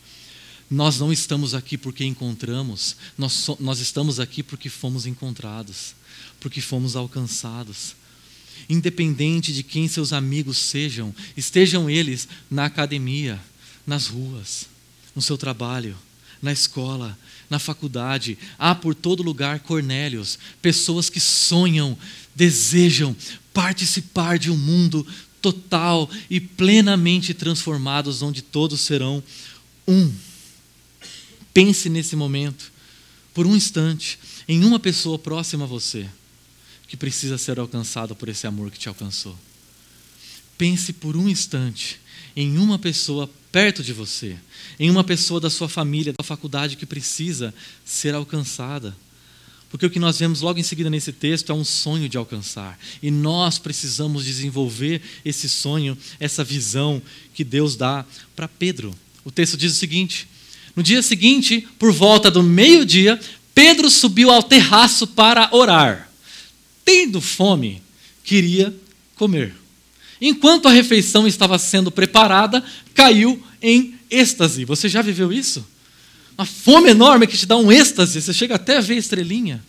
Nós 0.70 1.00
não 1.00 1.12
estamos 1.12 1.54
aqui 1.54 1.76
porque 1.76 2.04
encontramos, 2.04 2.96
nós, 3.16 3.32
so, 3.32 3.56
nós 3.58 3.80
estamos 3.80 4.20
aqui 4.20 4.42
porque 4.42 4.68
fomos 4.68 5.06
encontrados, 5.06 5.94
porque 6.38 6.61
fomos 6.61 6.94
alcançados. 6.94 7.96
Independente 8.68 9.53
de 9.53 9.62
quem 9.62 9.88
seus 9.88 10.12
amigos 10.12 10.59
sejam, 10.59 11.14
estejam 11.37 11.88
eles 11.88 12.29
na 12.51 12.64
academia, 12.64 13.40
nas 13.87 14.07
ruas, 14.07 14.66
no 15.14 15.23
seu 15.23 15.37
trabalho, 15.37 15.97
na 16.40 16.53
escola, 16.53 17.18
na 17.51 17.59
faculdade, 17.59 18.38
há 18.59 18.75
por 18.75 18.94
todo 18.94 19.23
lugar 19.23 19.61
Cornélios, 19.61 20.38
pessoas 20.62 21.11
que 21.11 21.21
sonham, 21.21 21.97
desejam 22.35 23.16
participar 23.53 24.38
de 24.38 24.51
um 24.51 24.57
mundo 24.57 25.07
total 25.40 26.09
e 26.29 26.40
plenamente 26.40 27.35
transformados, 27.35 28.23
onde 28.23 28.42
todos 28.42 28.81
serão 28.81 29.23
um. 29.87 30.12
Pense 31.53 31.88
nesse 31.88 32.14
momento, 32.14 32.71
por 33.33 33.47
um 33.47 33.57
instante, 33.57 34.18
em 34.47 34.64
uma 34.64 34.79
pessoa 34.79 35.18
próxima 35.18 35.64
a 35.64 35.68
você, 35.68 36.09
que 36.88 36.96
precisa 36.96 37.37
ser 37.37 37.61
alcançada 37.61 38.14
por 38.14 38.29
esse 38.29 38.46
amor 38.46 38.70
que 38.70 38.79
te 38.79 38.88
alcançou. 38.88 39.38
Pense 40.57 40.92
por 40.92 41.16
um 41.16 41.29
instante 41.29 42.01
em 42.35 42.57
uma 42.57 42.79
pessoa 42.79 43.31
perto 43.53 43.83
de 43.83 43.92
você, 43.92 44.37
em 44.81 44.90
uma 44.90 45.05
pessoa 45.05 45.40
da 45.40 45.51
sua 45.51 45.68
família, 45.68 46.14
da 46.16 46.24
faculdade 46.24 46.77
que 46.77 46.87
precisa 46.87 47.55
ser 47.85 48.14
alcançada. 48.14 48.96
Porque 49.70 49.85
o 49.85 49.90
que 49.90 49.98
nós 49.98 50.18
vemos 50.18 50.40
logo 50.40 50.59
em 50.59 50.62
seguida 50.62 50.88
nesse 50.88 51.12
texto 51.12 51.53
é 51.53 51.55
um 51.55 51.64
sonho 51.64 52.09
de 52.09 52.16
alcançar. 52.16 52.79
E 53.03 53.11
nós 53.11 53.59
precisamos 53.59 54.24
desenvolver 54.24 55.03
esse 55.24 55.48
sonho, 55.48 55.96
essa 56.18 56.42
visão 56.42 57.03
que 57.35 57.44
Deus 57.44 57.77
dá 57.77 58.05
para 58.35 58.48
Pedro. 58.48 58.94
O 59.24 59.31
texto 59.31 59.59
diz 59.59 59.72
o 59.72 59.77
seguinte: 59.77 60.27
No 60.74 60.83
dia 60.83 61.03
seguinte, 61.03 61.68
por 61.79 61.92
volta 61.92 62.31
do 62.31 62.42
meio-dia, 62.42 63.20
Pedro 63.55 63.90
subiu 63.90 64.31
ao 64.31 64.42
terraço 64.42 65.07
para 65.07 65.51
orar. 65.53 66.08
Tendo 66.88 67.20
fome, 67.20 67.83
queria 68.24 68.74
comer. 69.14 69.55
Enquanto 70.18 70.68
a 70.68 70.72
refeição 70.72 71.29
estava 71.29 71.59
sendo 71.59 71.90
preparada, 71.90 72.64
caiu 72.94 73.44
em 73.61 73.94
êxtase. 74.11 74.64
Você 74.64 74.88
já 74.88 75.03
viveu 75.03 75.31
isso? 75.31 75.62
Uma 76.38 76.46
fome 76.46 76.88
enorme 76.88 77.27
que 77.27 77.37
te 77.37 77.44
dá 77.44 77.59
um 77.59 77.70
êxtase, 77.70 78.22
você 78.22 78.33
chega 78.33 78.55
até 78.55 78.79
a 78.79 78.81
ver 78.81 78.96
estrelinha. 78.96 79.62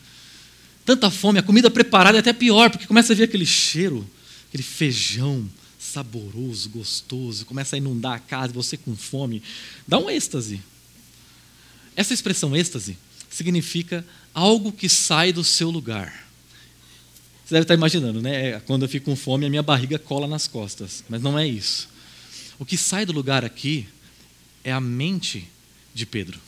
Tanta 0.86 1.12
fome, 1.12 1.40
a 1.40 1.44
comida 1.44 1.70
preparada 1.70 2.18
é 2.18 2.22
até 2.22 2.32
pior, 2.32 2.70
porque 2.70 2.88
começa 2.88 3.12
a 3.12 3.16
ver 3.18 3.26
aquele 3.26 3.46
cheiro, 3.46 4.10
aquele 4.48 4.64
feijão 4.64 5.46
saboroso, 5.78 6.70
gostoso, 6.70 7.46
começa 7.46 7.76
a 7.76 7.80
inundar 7.80 8.14
a 8.14 8.20
casa, 8.20 8.54
você 8.54 8.78
com 8.78 8.96
fome, 8.96 9.44
dá 9.86 10.00
um 10.00 10.10
êxtase. 10.10 10.62
Essa 11.98 12.14
expressão 12.14 12.56
êxtase 12.56 12.98
significa 13.30 14.06
algo 14.34 14.72
que 14.72 14.88
sai 14.88 15.34
do 15.34 15.44
seu 15.44 15.70
lugar. 15.70 16.29
Você 17.50 17.56
deve 17.56 17.64
estar 17.64 17.74
imaginando, 17.74 18.22
né? 18.22 18.50
É, 18.50 18.60
quando 18.60 18.84
eu 18.84 18.88
fico 18.88 19.06
com 19.06 19.16
fome, 19.16 19.44
a 19.44 19.50
minha 19.50 19.64
barriga 19.64 19.98
cola 19.98 20.28
nas 20.28 20.46
costas. 20.46 21.04
Mas 21.10 21.20
não 21.20 21.38
é 21.38 21.48
isso. 21.48 21.90
O 22.60 22.64
que 22.64 22.78
sai 22.78 23.08
do 23.08 23.12
lugar 23.12 23.44
aqui 23.44 23.88
é 24.64 24.72
a 24.72 24.80
mente 24.80 25.50
de 25.92 26.06
Pedro. 26.06 26.40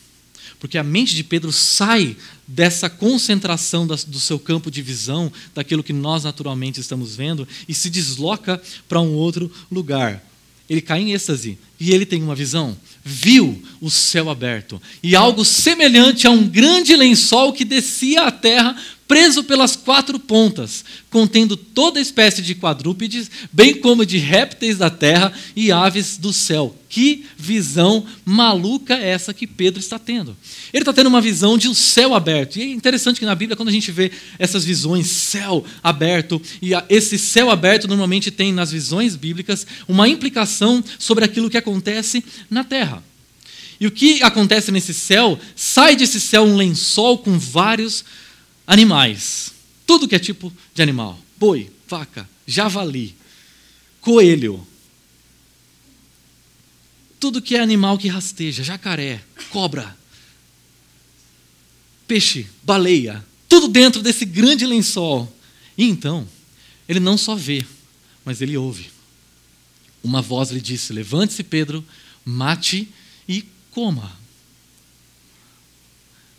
Porque 0.60 0.78
a 0.78 0.84
mente 0.84 1.16
de 1.16 1.24
Pedro 1.24 1.52
sai 1.52 2.16
dessa 2.48 2.88
concentração 2.88 3.88
do 3.88 4.20
seu 4.20 4.38
campo 4.38 4.70
de 4.70 4.84
visão, 4.84 5.34
daquilo 5.56 5.82
que 5.82 5.92
nós 5.92 6.24
naturalmente 6.24 6.80
estamos 6.80 7.16
vendo, 7.16 7.48
e 7.68 7.74
se 7.74 7.90
desloca 7.90 8.62
para 8.88 9.02
um 9.02 9.14
outro 9.14 9.52
lugar. 9.72 10.24
Ele 10.70 10.82
cai 10.82 11.02
em 11.02 11.14
êxtase 11.14 11.58
e 11.80 11.92
ele 11.92 12.06
tem 12.06 12.22
uma 12.22 12.36
visão. 12.36 12.78
Viu 13.04 13.60
o 13.82 13.90
céu 13.90 14.30
aberto 14.30 14.80
e 15.02 15.16
algo 15.16 15.44
semelhante 15.44 16.28
a 16.28 16.30
um 16.30 16.48
grande 16.48 16.96
lençol 16.96 17.54
que 17.54 17.66
descia 17.66 18.28
à 18.28 18.32
terra 18.32 18.80
preso 19.12 19.44
pelas 19.44 19.76
quatro 19.76 20.18
pontas, 20.18 20.86
contendo 21.10 21.58
toda 21.58 22.00
espécie 22.00 22.42
de 22.42 22.56
quadrúpedes, 22.56 23.30
bem 23.52 23.76
como 23.76 24.06
de 24.06 24.18
répteis 24.18 24.78
da 24.78 24.90
terra 24.90 25.34
e 25.54 25.70
aves 25.70 26.16
do 26.16 26.32
céu. 26.32 26.74
Que 26.88 27.26
visão 27.38 28.06
maluca 28.24 28.96
é 28.96 29.10
essa 29.10 29.34
que 29.34 29.46
Pedro 29.46 29.82
está 29.82 30.00
tendo? 30.00 30.34
Ele 30.72 30.84
está 30.84 30.94
tendo 30.94 31.08
uma 31.08 31.20
visão 31.20 31.58
de 31.58 31.68
um 31.68 31.74
céu 31.74 32.16
aberto. 32.16 32.56
E 32.56 32.62
é 32.62 32.66
interessante 32.68 33.20
que 33.20 33.26
na 33.26 33.36
Bíblia, 33.36 33.58
quando 33.58 33.68
a 33.68 33.74
gente 33.74 33.92
vê 33.92 34.14
essas 34.40 34.64
visões, 34.64 35.08
céu 35.08 35.66
aberto, 35.84 36.42
e 36.62 36.72
esse 36.88 37.20
céu 37.20 37.50
aberto 37.50 37.90
normalmente 37.90 38.32
tem 38.32 38.54
nas 38.54 38.72
visões 38.72 39.18
bíblicas 39.18 39.68
uma 39.90 40.08
implicação 40.08 40.82
sobre 40.98 41.26
aquilo 41.26 41.50
que 41.50 41.58
acontece 41.58 42.24
na 42.50 42.64
terra. 42.64 43.04
E 43.78 43.88
o 43.88 43.92
que 43.92 44.24
acontece 44.24 44.72
nesse 44.72 44.94
céu? 44.94 45.38
Sai 45.54 45.98
desse 45.98 46.22
céu 46.22 46.44
um 46.44 46.56
lençol 46.56 47.18
com 47.18 47.38
vários 47.38 48.06
animais. 48.72 49.52
Tudo 49.86 50.08
que 50.08 50.16
é 50.16 50.20
tipo 50.20 50.52
de 50.74 50.82
animal: 50.82 51.20
boi, 51.38 51.70
vaca, 51.88 52.28
javali, 52.48 53.14
coelho. 54.00 54.66
Tudo 57.20 57.42
que 57.42 57.56
é 57.56 57.60
animal 57.60 57.98
que 57.98 58.08
rasteja, 58.08 58.64
jacaré, 58.64 59.22
cobra, 59.52 59.96
peixe, 62.08 62.48
baleia, 62.64 63.24
tudo 63.48 63.68
dentro 63.68 64.02
desse 64.02 64.26
grande 64.26 64.66
lençol. 64.66 65.32
E 65.78 65.84
então, 65.84 66.28
ele 66.88 67.00
não 67.00 67.18
só 67.18 67.36
vê, 67.36 67.66
mas 68.24 68.42
ele 68.42 68.58
ouve. 68.58 68.90
Uma 70.02 70.22
voz 70.22 70.50
lhe 70.50 70.62
disse: 70.62 70.94
Levante-se, 70.94 71.44
Pedro, 71.44 71.86
mate 72.24 72.88
e 73.28 73.46
coma. 73.70 74.21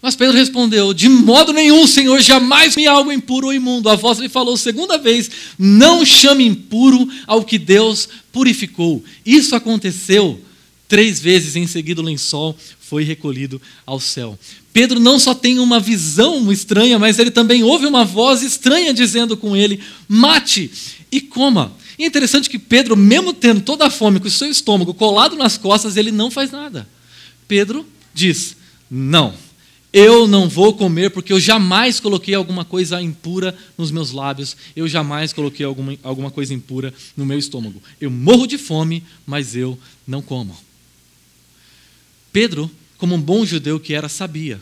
Mas 0.02 0.16
Pedro 0.16 0.36
respondeu: 0.36 0.92
De 0.92 1.08
modo 1.08 1.52
nenhum, 1.52 1.86
Senhor, 1.86 2.20
jamais 2.20 2.74
me 2.74 2.88
algo 2.88 3.12
impuro 3.12 3.46
ou 3.46 3.54
imundo. 3.54 3.88
A 3.88 3.94
voz 3.94 4.18
lhe 4.18 4.28
falou 4.28 4.56
segunda 4.56 4.98
vez: 4.98 5.30
Não 5.56 6.04
chame 6.04 6.44
impuro 6.44 7.08
ao 7.24 7.44
que 7.44 7.56
Deus 7.56 8.08
purificou. 8.32 9.02
Isso 9.24 9.54
aconteceu 9.54 10.40
três 10.88 11.20
vezes, 11.20 11.54
em 11.54 11.68
seguida 11.68 12.00
o 12.00 12.04
lençol 12.04 12.56
foi 12.80 13.04
recolhido 13.04 13.62
ao 13.86 14.00
céu. 14.00 14.36
Pedro 14.72 14.98
não 14.98 15.20
só 15.20 15.34
tem 15.34 15.60
uma 15.60 15.78
visão 15.78 16.50
estranha, 16.50 16.98
mas 16.98 17.20
ele 17.20 17.30
também 17.30 17.62
ouve 17.62 17.86
uma 17.86 18.04
voz 18.04 18.42
estranha 18.42 18.92
dizendo 18.92 19.36
com 19.36 19.56
ele: 19.56 19.80
Mate 20.08 20.68
e 21.12 21.20
coma. 21.20 21.72
E 21.96 22.02
é 22.02 22.06
interessante 22.08 22.50
que 22.50 22.58
Pedro, 22.58 22.96
mesmo 22.96 23.32
tendo 23.32 23.60
toda 23.60 23.86
a 23.86 23.90
fome 23.90 24.18
com 24.18 24.26
o 24.26 24.30
seu 24.30 24.50
estômago 24.50 24.92
colado 24.92 25.36
nas 25.36 25.56
costas, 25.56 25.96
ele 25.96 26.10
não 26.10 26.28
faz 26.28 26.50
nada. 26.50 26.88
Pedro 27.46 27.86
diz: 28.12 28.56
Não 28.90 29.32
eu 29.92 30.26
não 30.26 30.48
vou 30.48 30.74
comer 30.74 31.10
porque 31.10 31.32
eu 31.32 31.40
jamais 31.40 32.00
coloquei 32.00 32.34
alguma 32.34 32.64
coisa 32.64 33.00
impura 33.02 33.56
nos 33.76 33.90
meus 33.90 34.10
lábios, 34.10 34.56
eu 34.74 34.88
jamais 34.88 35.32
coloquei 35.32 35.66
alguma, 35.66 35.96
alguma 36.02 36.30
coisa 36.30 36.54
impura 36.54 36.94
no 37.16 37.26
meu 37.26 37.38
estômago. 37.38 37.82
Eu 38.00 38.10
morro 38.10 38.46
de 38.46 38.56
fome, 38.56 39.04
mas 39.26 39.54
eu 39.54 39.78
não 40.06 40.22
como. 40.22 40.56
Pedro, 42.32 42.70
como 42.96 43.14
um 43.14 43.20
bom 43.20 43.44
judeu 43.44 43.78
que 43.78 43.92
era, 43.92 44.08
sabia 44.08 44.60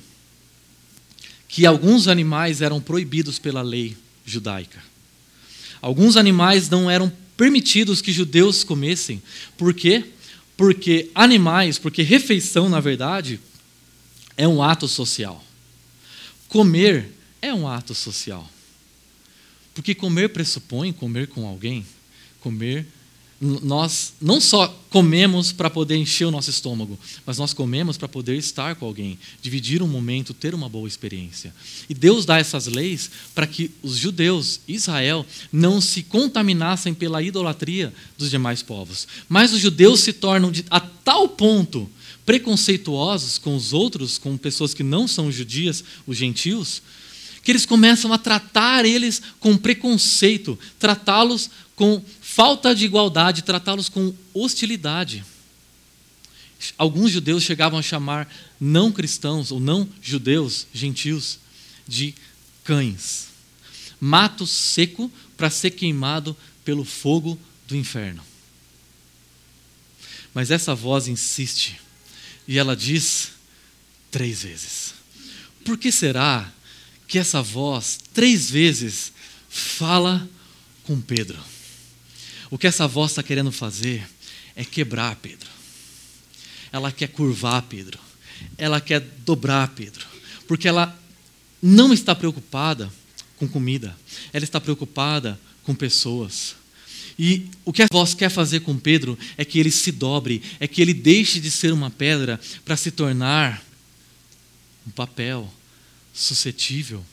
que 1.50 1.66
alguns 1.66 2.06
animais 2.06 2.62
eram 2.62 2.80
proibidos 2.80 3.38
pela 3.38 3.60
lei 3.60 3.96
judaica. 4.24 4.80
Alguns 5.82 6.16
animais 6.16 6.70
não 6.70 6.88
eram 6.88 7.12
permitidos 7.36 8.00
que 8.00 8.12
judeus 8.12 8.62
comessem. 8.62 9.20
Por 9.58 9.74
quê? 9.74 10.04
Porque 10.56 11.10
animais, 11.12 11.76
porque 11.76 12.02
refeição, 12.02 12.68
na 12.68 12.78
verdade, 12.78 13.40
é 14.36 14.46
um 14.46 14.62
ato 14.62 14.88
social. 14.88 15.42
Comer 16.48 17.12
é 17.40 17.52
um 17.52 17.68
ato 17.68 17.94
social. 17.94 18.48
Porque 19.74 19.94
comer 19.94 20.30
pressupõe 20.30 20.92
comer 20.92 21.28
com 21.28 21.46
alguém. 21.46 21.86
Comer, 22.40 22.86
nós 23.40 24.12
não 24.20 24.40
só 24.40 24.68
comemos 24.90 25.50
para 25.50 25.70
poder 25.70 25.96
encher 25.96 26.26
o 26.26 26.30
nosso 26.30 26.50
estômago, 26.50 26.98
mas 27.24 27.38
nós 27.38 27.54
comemos 27.54 27.96
para 27.96 28.08
poder 28.08 28.36
estar 28.36 28.74
com 28.74 28.84
alguém, 28.84 29.18
dividir 29.40 29.82
um 29.82 29.88
momento, 29.88 30.34
ter 30.34 30.54
uma 30.54 30.68
boa 30.68 30.86
experiência. 30.86 31.54
E 31.88 31.94
Deus 31.94 32.26
dá 32.26 32.38
essas 32.38 32.66
leis 32.66 33.10
para 33.34 33.46
que 33.46 33.70
os 33.82 33.96
judeus, 33.96 34.60
Israel, 34.68 35.24
não 35.50 35.80
se 35.80 36.02
contaminassem 36.02 36.92
pela 36.92 37.22
idolatria 37.22 37.94
dos 38.18 38.28
demais 38.28 38.62
povos. 38.62 39.08
Mas 39.26 39.54
os 39.54 39.60
judeus 39.60 40.00
se 40.00 40.12
tornam 40.12 40.52
de, 40.52 40.66
a 40.68 40.80
tal 40.80 41.26
ponto 41.28 41.88
preconceituosos 42.24 43.38
com 43.38 43.56
os 43.56 43.72
outros, 43.72 44.18
com 44.18 44.36
pessoas 44.36 44.74
que 44.74 44.82
não 44.82 45.08
são 45.08 45.30
judias, 45.32 45.82
os 46.06 46.16
gentios, 46.16 46.82
que 47.42 47.50
eles 47.50 47.66
começam 47.66 48.12
a 48.12 48.18
tratar 48.18 48.84
eles 48.84 49.22
com 49.38 49.56
preconceito, 49.56 50.58
tratá-los 50.78 51.50
com 51.74 52.02
falta 52.20 52.74
de 52.74 52.84
igualdade, 52.84 53.42
tratá-los 53.42 53.88
com 53.88 54.14
hostilidade. 54.34 55.24
alguns 56.76 57.10
judeus 57.10 57.42
chegavam 57.42 57.78
a 57.78 57.82
chamar 57.82 58.30
não 58.60 58.92
cristãos 58.92 59.50
ou 59.50 59.58
não 59.58 59.88
judeus, 60.02 60.66
gentios, 60.72 61.38
de 61.88 62.14
cães. 62.62 63.28
Mato 63.98 64.46
seco 64.46 65.10
para 65.36 65.50
ser 65.50 65.70
queimado 65.70 66.36
pelo 66.64 66.84
fogo 66.84 67.38
do 67.66 67.74
inferno. 67.74 68.22
Mas 70.34 70.50
essa 70.50 70.74
voz 70.74 71.08
insiste 71.08 71.80
e 72.50 72.58
ela 72.58 72.74
diz 72.74 73.30
três 74.10 74.42
vezes: 74.42 74.94
Por 75.64 75.78
que 75.78 75.92
será 75.92 76.52
que 77.06 77.16
essa 77.16 77.40
voz 77.40 78.00
três 78.12 78.50
vezes 78.50 79.12
fala 79.48 80.28
com 80.82 81.00
Pedro? 81.00 81.38
O 82.50 82.58
que 82.58 82.66
essa 82.66 82.88
voz 82.88 83.12
está 83.12 83.22
querendo 83.22 83.52
fazer 83.52 84.04
é 84.56 84.64
quebrar 84.64 85.14
Pedro. 85.22 85.48
Ela 86.72 86.90
quer 86.90 87.06
curvar 87.06 87.62
Pedro. 87.62 88.00
Ela 88.58 88.80
quer 88.80 88.98
dobrar 88.98 89.68
Pedro. 89.68 90.04
Porque 90.48 90.66
ela 90.66 90.98
não 91.62 91.92
está 91.92 92.16
preocupada 92.16 92.92
com 93.36 93.46
comida. 93.46 93.96
Ela 94.32 94.42
está 94.42 94.60
preocupada 94.60 95.40
com 95.62 95.72
pessoas. 95.72 96.56
E 97.22 97.50
o 97.66 97.72
que 97.72 97.82
a 97.82 97.86
voz 97.92 98.14
quer 98.14 98.30
fazer 98.30 98.60
com 98.60 98.78
Pedro 98.78 99.18
é 99.36 99.44
que 99.44 99.60
ele 99.60 99.70
se 99.70 99.92
dobre, 99.92 100.42
é 100.58 100.66
que 100.66 100.80
ele 100.80 100.94
deixe 100.94 101.38
de 101.38 101.50
ser 101.50 101.70
uma 101.70 101.90
pedra 101.90 102.40
para 102.64 102.78
se 102.78 102.90
tornar 102.90 103.62
um 104.86 104.90
papel 104.90 105.52
suscetível 106.14 107.04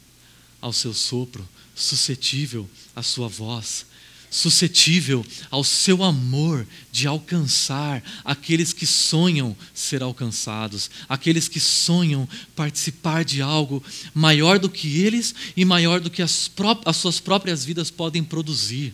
ao 0.61 0.71
seu 0.71 0.93
sopro, 0.93 1.45
suscetível 1.75 2.69
à 2.95 3.03
sua 3.03 3.27
voz, 3.27 3.85
suscetível 4.31 5.25
ao 5.51 5.61
seu 5.61 6.01
amor 6.01 6.65
de 6.89 7.05
alcançar 7.05 8.01
aqueles 8.23 8.71
que 8.71 8.85
sonham 8.85 9.57
ser 9.73 10.01
alcançados, 10.01 10.89
aqueles 11.09 11.49
que 11.49 11.59
sonham 11.59 12.29
participar 12.55 13.25
de 13.25 13.41
algo 13.41 13.83
maior 14.13 14.57
do 14.57 14.69
que 14.69 15.01
eles 15.01 15.35
e 15.57 15.65
maior 15.65 15.99
do 15.99 16.09
que 16.09 16.21
as, 16.21 16.49
as 16.85 16.95
suas 16.95 17.19
próprias 17.19 17.65
vidas 17.65 17.91
podem 17.91 18.23
produzir. 18.23 18.93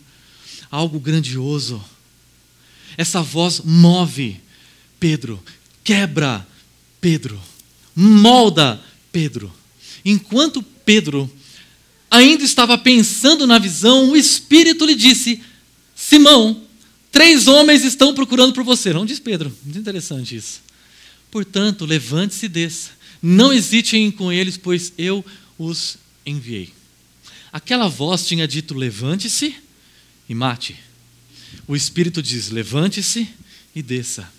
Algo 0.70 0.98
grandioso. 0.98 1.82
Essa 2.96 3.22
voz 3.22 3.60
move 3.64 4.40
Pedro, 4.98 5.42
quebra 5.82 6.46
Pedro, 7.00 7.40
molda 7.94 8.80
Pedro. 9.12 9.52
Enquanto 10.04 10.62
Pedro 10.62 11.30
ainda 12.10 12.44
estava 12.44 12.78
pensando 12.78 13.46
na 13.46 13.58
visão, 13.58 14.10
o 14.10 14.16
Espírito 14.16 14.86
lhe 14.86 14.94
disse: 14.94 15.42
Simão, 15.94 16.62
três 17.10 17.46
homens 17.46 17.84
estão 17.84 18.14
procurando 18.14 18.52
por 18.52 18.64
você. 18.64 18.92
Não 18.92 19.04
diz 19.04 19.18
Pedro, 19.18 19.54
muito 19.64 19.78
interessante 19.78 20.36
isso. 20.36 20.62
Portanto, 21.30 21.84
levante-se 21.84 22.46
e 22.46 22.48
desça. 22.48 22.90
Não 23.20 23.52
hesitem 23.52 24.10
com 24.10 24.30
eles, 24.32 24.56
pois 24.56 24.92
eu 24.96 25.24
os 25.58 25.96
enviei. 26.24 26.72
Aquela 27.52 27.88
voz 27.88 28.26
tinha 28.26 28.46
dito: 28.46 28.74
levante-se 28.74 29.54
e 30.28 30.34
mate. 30.34 30.76
O 31.66 31.76
Espírito 31.76 32.22
diz: 32.22 32.50
levante-se 32.50 33.28
e 33.74 33.82
desça. 33.82 34.30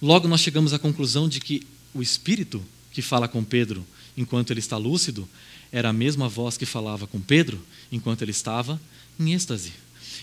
Logo 0.00 0.28
nós 0.28 0.40
chegamos 0.40 0.72
à 0.72 0.78
conclusão 0.78 1.28
de 1.28 1.40
que 1.40 1.66
o 1.92 2.02
Espírito 2.02 2.64
que 2.92 3.02
fala 3.02 3.28
com 3.28 3.44
Pedro 3.44 3.86
enquanto 4.16 4.50
ele 4.50 4.60
está 4.60 4.76
lúcido 4.76 5.28
era 5.70 5.90
a 5.90 5.92
mesma 5.92 6.28
voz 6.28 6.56
que 6.56 6.66
falava 6.66 7.06
com 7.06 7.20
Pedro 7.20 7.64
enquanto 7.92 8.22
ele 8.22 8.30
estava 8.30 8.80
em 9.18 9.32
êxtase. 9.32 9.72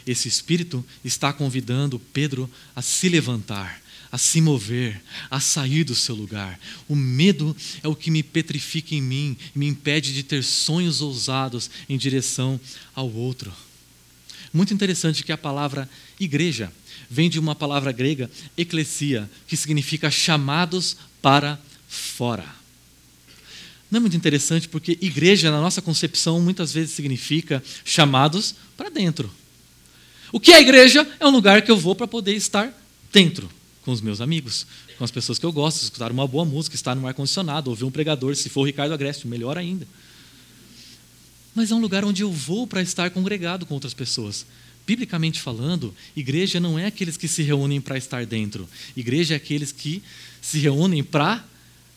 Esse 0.05 0.27
espírito 0.27 0.85
está 1.03 1.31
convidando 1.31 1.99
Pedro 1.99 2.49
a 2.75 2.81
se 2.81 3.07
levantar, 3.09 3.81
a 4.11 4.17
se 4.17 4.41
mover, 4.41 5.01
a 5.29 5.39
sair 5.39 5.83
do 5.83 5.95
seu 5.95 6.15
lugar. 6.15 6.59
O 6.87 6.95
medo 6.95 7.55
é 7.81 7.87
o 7.87 7.95
que 7.95 8.11
me 8.11 8.21
petrifica 8.21 8.93
em 8.93 9.01
mim 9.01 9.37
e 9.55 9.59
me 9.59 9.67
impede 9.67 10.13
de 10.13 10.23
ter 10.23 10.43
sonhos 10.43 11.01
ousados 11.01 11.69
em 11.87 11.97
direção 11.97 12.59
ao 12.93 13.11
outro. 13.11 13.53
Muito 14.55 14.73
interessante 14.73 15.21
que 15.21 15.33
a 15.33 15.37
palavra 15.37 15.89
igreja 16.17 16.71
vem 17.09 17.29
de 17.29 17.37
uma 17.37 17.53
palavra 17.53 17.91
grega, 17.91 18.31
eclesia, 18.57 19.29
que 19.45 19.57
significa 19.57 20.09
chamados 20.09 20.95
para 21.21 21.59
fora. 21.89 22.45
Não 23.91 23.97
é 23.97 23.99
muito 23.99 24.15
interessante 24.15 24.69
porque 24.69 24.97
igreja, 25.01 25.51
na 25.51 25.59
nossa 25.59 25.81
concepção, 25.81 26.39
muitas 26.39 26.71
vezes 26.71 26.91
significa 26.91 27.61
chamados 27.83 28.55
para 28.77 28.87
dentro. 28.87 29.29
O 30.31 30.39
que 30.39 30.53
é 30.53 30.61
igreja? 30.61 31.05
É 31.19 31.27
um 31.27 31.31
lugar 31.31 31.61
que 31.61 31.69
eu 31.69 31.77
vou 31.77 31.93
para 31.93 32.07
poder 32.07 32.33
estar 32.33 32.73
dentro, 33.11 33.49
com 33.81 33.91
os 33.91 33.99
meus 33.99 34.21
amigos, 34.21 34.65
com 34.97 35.03
as 35.03 35.11
pessoas 35.11 35.37
que 35.37 35.45
eu 35.45 35.51
gosto, 35.51 35.83
escutar 35.83 36.13
uma 36.13 36.25
boa 36.25 36.45
música, 36.45 36.77
estar 36.77 36.95
no 36.95 37.05
ar-condicionado, 37.05 37.69
ouvir 37.69 37.83
um 37.83 37.91
pregador, 37.91 38.33
se 38.37 38.47
for 38.47 38.61
o 38.61 38.65
Ricardo 38.65 38.93
Agreste, 38.93 39.27
melhor 39.27 39.57
ainda. 39.57 39.85
Mas 41.55 41.71
é 41.71 41.75
um 41.75 41.79
lugar 41.79 42.03
onde 42.03 42.21
eu 42.21 42.31
vou 42.31 42.67
para 42.67 42.81
estar 42.81 43.09
congregado 43.09 43.65
com 43.65 43.73
outras 43.73 43.93
pessoas. 43.93 44.45
Biblicamente 44.85 45.41
falando, 45.41 45.95
igreja 46.15 46.59
não 46.59 46.77
é 46.77 46.85
aqueles 46.85 47.17
que 47.17 47.27
se 47.27 47.41
reúnem 47.41 47.81
para 47.81 47.97
estar 47.97 48.25
dentro. 48.25 48.69
Igreja 48.95 49.33
é 49.33 49.37
aqueles 49.37 49.71
que 49.71 50.03
se 50.41 50.59
reúnem 50.59 51.03
para 51.03 51.43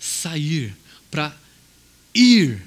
sair, 0.00 0.74
para 1.10 1.36
ir 2.14 2.62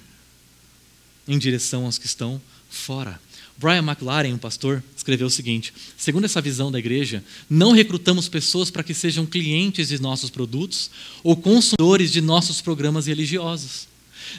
em 1.28 1.40
direção 1.40 1.86
aos 1.86 1.98
que 1.98 2.06
estão 2.06 2.40
fora. 2.70 3.20
Brian 3.58 3.84
McLaren, 3.84 4.34
um 4.34 4.38
pastor, 4.38 4.84
escreveu 4.96 5.28
o 5.28 5.30
seguinte: 5.30 5.74
segundo 5.98 6.26
essa 6.26 6.42
visão 6.42 6.72
da 6.72 6.80
igreja, 6.80 7.24
não 7.50 7.72
recrutamos 7.72 8.28
pessoas 8.28 8.70
para 8.70 8.84
que 8.84 8.94
sejam 8.94 9.26
clientes 9.26 9.88
de 9.90 10.02
nossos 10.02 10.30
produtos 10.30 10.90
ou 11.24 11.36
consumidores 11.36 12.12
de 12.12 12.22
nossos 12.22 12.60
programas 12.60 13.06
religiosos. 13.06 13.91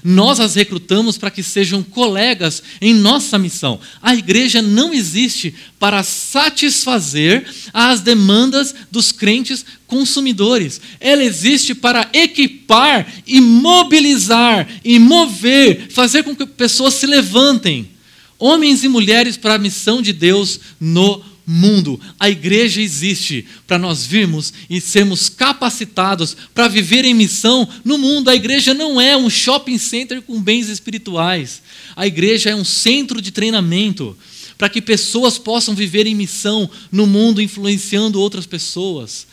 Nós 0.02 0.40
as 0.40 0.54
recrutamos 0.54 1.18
para 1.18 1.30
que 1.30 1.42
sejam 1.42 1.82
colegas 1.82 2.62
em 2.80 2.94
nossa 2.94 3.38
missão. 3.38 3.80
A 4.00 4.14
igreja 4.14 4.62
não 4.62 4.92
existe 4.92 5.54
para 5.78 6.02
satisfazer 6.02 7.44
as 7.72 8.00
demandas 8.00 8.74
dos 8.90 9.12
crentes 9.12 9.64
consumidores. 9.86 10.80
Ela 11.00 11.24
existe 11.24 11.74
para 11.74 12.08
equipar 12.12 13.06
e 13.26 13.40
mobilizar 13.40 14.68
e 14.84 14.98
mover, 14.98 15.88
fazer 15.90 16.22
com 16.22 16.34
que 16.34 16.46
pessoas 16.46 16.94
se 16.94 17.06
levantem. 17.06 17.90
Homens 18.38 18.82
e 18.82 18.88
mulheres 18.88 19.36
para 19.36 19.54
a 19.54 19.58
missão 19.58 20.02
de 20.02 20.12
Deus 20.12 20.58
no 20.80 21.08
mundo 21.16 21.31
mundo. 21.46 22.00
A 22.18 22.30
igreja 22.30 22.80
existe 22.80 23.46
para 23.66 23.78
nós 23.78 24.06
virmos 24.06 24.52
e 24.70 24.80
sermos 24.80 25.28
capacitados 25.28 26.36
para 26.54 26.68
viver 26.68 27.04
em 27.04 27.14
missão 27.14 27.68
no 27.84 27.98
mundo. 27.98 28.30
A 28.30 28.34
igreja 28.34 28.72
não 28.72 29.00
é 29.00 29.16
um 29.16 29.28
shopping 29.28 29.78
center 29.78 30.22
com 30.22 30.40
bens 30.40 30.68
espirituais. 30.68 31.62
A 31.96 32.06
igreja 32.06 32.50
é 32.50 32.54
um 32.54 32.64
centro 32.64 33.20
de 33.20 33.32
treinamento 33.32 34.16
para 34.56 34.68
que 34.68 34.80
pessoas 34.80 35.38
possam 35.38 35.74
viver 35.74 36.06
em 36.06 36.14
missão 36.14 36.70
no 36.90 37.06
mundo, 37.06 37.42
influenciando 37.42 38.20
outras 38.20 38.46
pessoas. 38.46 39.26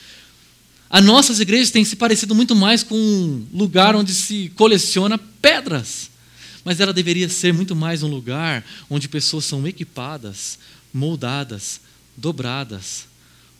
As 0.89 1.05
nossas 1.05 1.39
igrejas 1.39 1.69
têm 1.69 1.85
se 1.85 1.95
parecido 1.95 2.33
muito 2.33 2.55
mais 2.55 2.81
com 2.81 2.95
um 2.95 3.45
lugar 3.53 3.95
onde 3.95 4.11
se 4.11 4.51
coleciona 4.55 5.19
pedras, 5.39 6.09
mas 6.65 6.79
ela 6.79 6.91
deveria 6.91 7.29
ser 7.29 7.53
muito 7.53 7.75
mais 7.75 8.01
um 8.01 8.07
lugar 8.07 8.65
onde 8.89 9.07
pessoas 9.07 9.45
são 9.45 9.67
equipadas, 9.67 10.57
moldadas 10.91 11.81
dobradas 12.19 13.07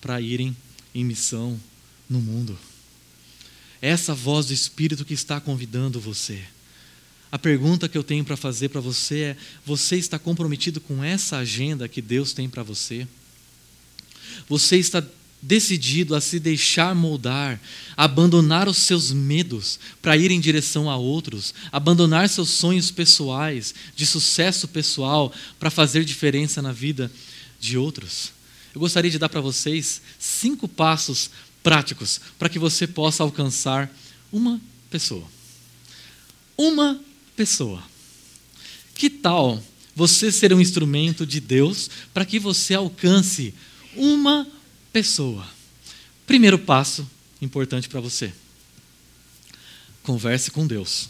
para 0.02 0.20
irem 0.20 0.56
em 0.94 1.04
missão 1.04 1.60
no 2.10 2.20
mundo. 2.20 2.58
Essa 3.82 4.14
voz 4.14 4.48
do 4.48 4.54
Espírito 4.54 5.06
que 5.06 5.14
está 5.14 5.40
convidando 5.40 6.00
você. 6.00 6.44
A 7.32 7.38
pergunta 7.38 7.88
que 7.88 7.98
eu 7.98 8.04
tenho 8.04 8.26
para 8.26 8.36
fazer 8.36 8.70
para 8.70 8.82
você 8.82 9.20
é: 9.20 9.38
você 9.66 9.96
está 9.96 10.18
comprometido 10.20 10.82
com 10.82 11.04
essa 11.04 11.38
agenda 11.38 11.88
que 11.88 12.02
Deus 12.02 12.34
tem 12.34 12.50
para 12.50 12.64
você? 12.64 13.08
Você 14.48 14.78
está 14.78 15.04
decidido 15.42 16.16
a 16.16 16.22
se 16.22 16.40
deixar 16.40 16.94
moldar, 16.94 17.62
abandonar 17.96 18.68
os 18.68 18.78
seus 18.78 19.12
medos 19.12 19.80
para 20.02 20.18
ir 20.18 20.32
em 20.32 20.40
direção 20.40 20.90
a 20.90 20.98
outros, 20.98 21.54
abandonar 21.72 22.28
seus 22.28 22.50
sonhos 22.50 22.92
pessoais, 22.92 23.74
de 23.96 24.06
sucesso 24.06 24.68
pessoal, 24.68 25.34
para 25.58 25.70
fazer 25.70 26.04
diferença 26.04 26.62
na 26.62 26.74
vida 26.74 27.10
de 27.60 27.78
outros? 27.78 28.39
Eu 28.74 28.80
gostaria 28.80 29.10
de 29.10 29.20
dar 29.20 29.30
para 29.30 29.42
vocês 29.42 30.02
cinco 30.18 30.68
passos 30.68 31.30
práticos 31.64 32.22
para 32.38 32.50
que 32.50 32.60
você 32.60 32.88
possa 32.88 33.24
alcançar 33.24 33.92
uma 34.32 34.60
pessoa. 34.90 35.28
Uma 36.58 37.00
pessoa. 37.36 37.84
Que 38.96 39.10
tal 39.10 39.64
você 39.96 40.32
ser 40.32 40.54
um 40.54 40.62
instrumento 40.62 41.26
de 41.26 41.40
Deus 41.40 41.90
para 42.14 42.26
que 42.26 42.40
você 42.40 42.74
alcance 42.74 43.54
uma 43.96 44.48
pessoa? 44.92 45.48
Primeiro 46.28 46.60
passo 46.60 47.10
importante 47.42 47.90
para 47.90 48.00
você. 48.00 48.34
Converse 50.04 50.52
com 50.52 50.68
Deus. 50.68 51.10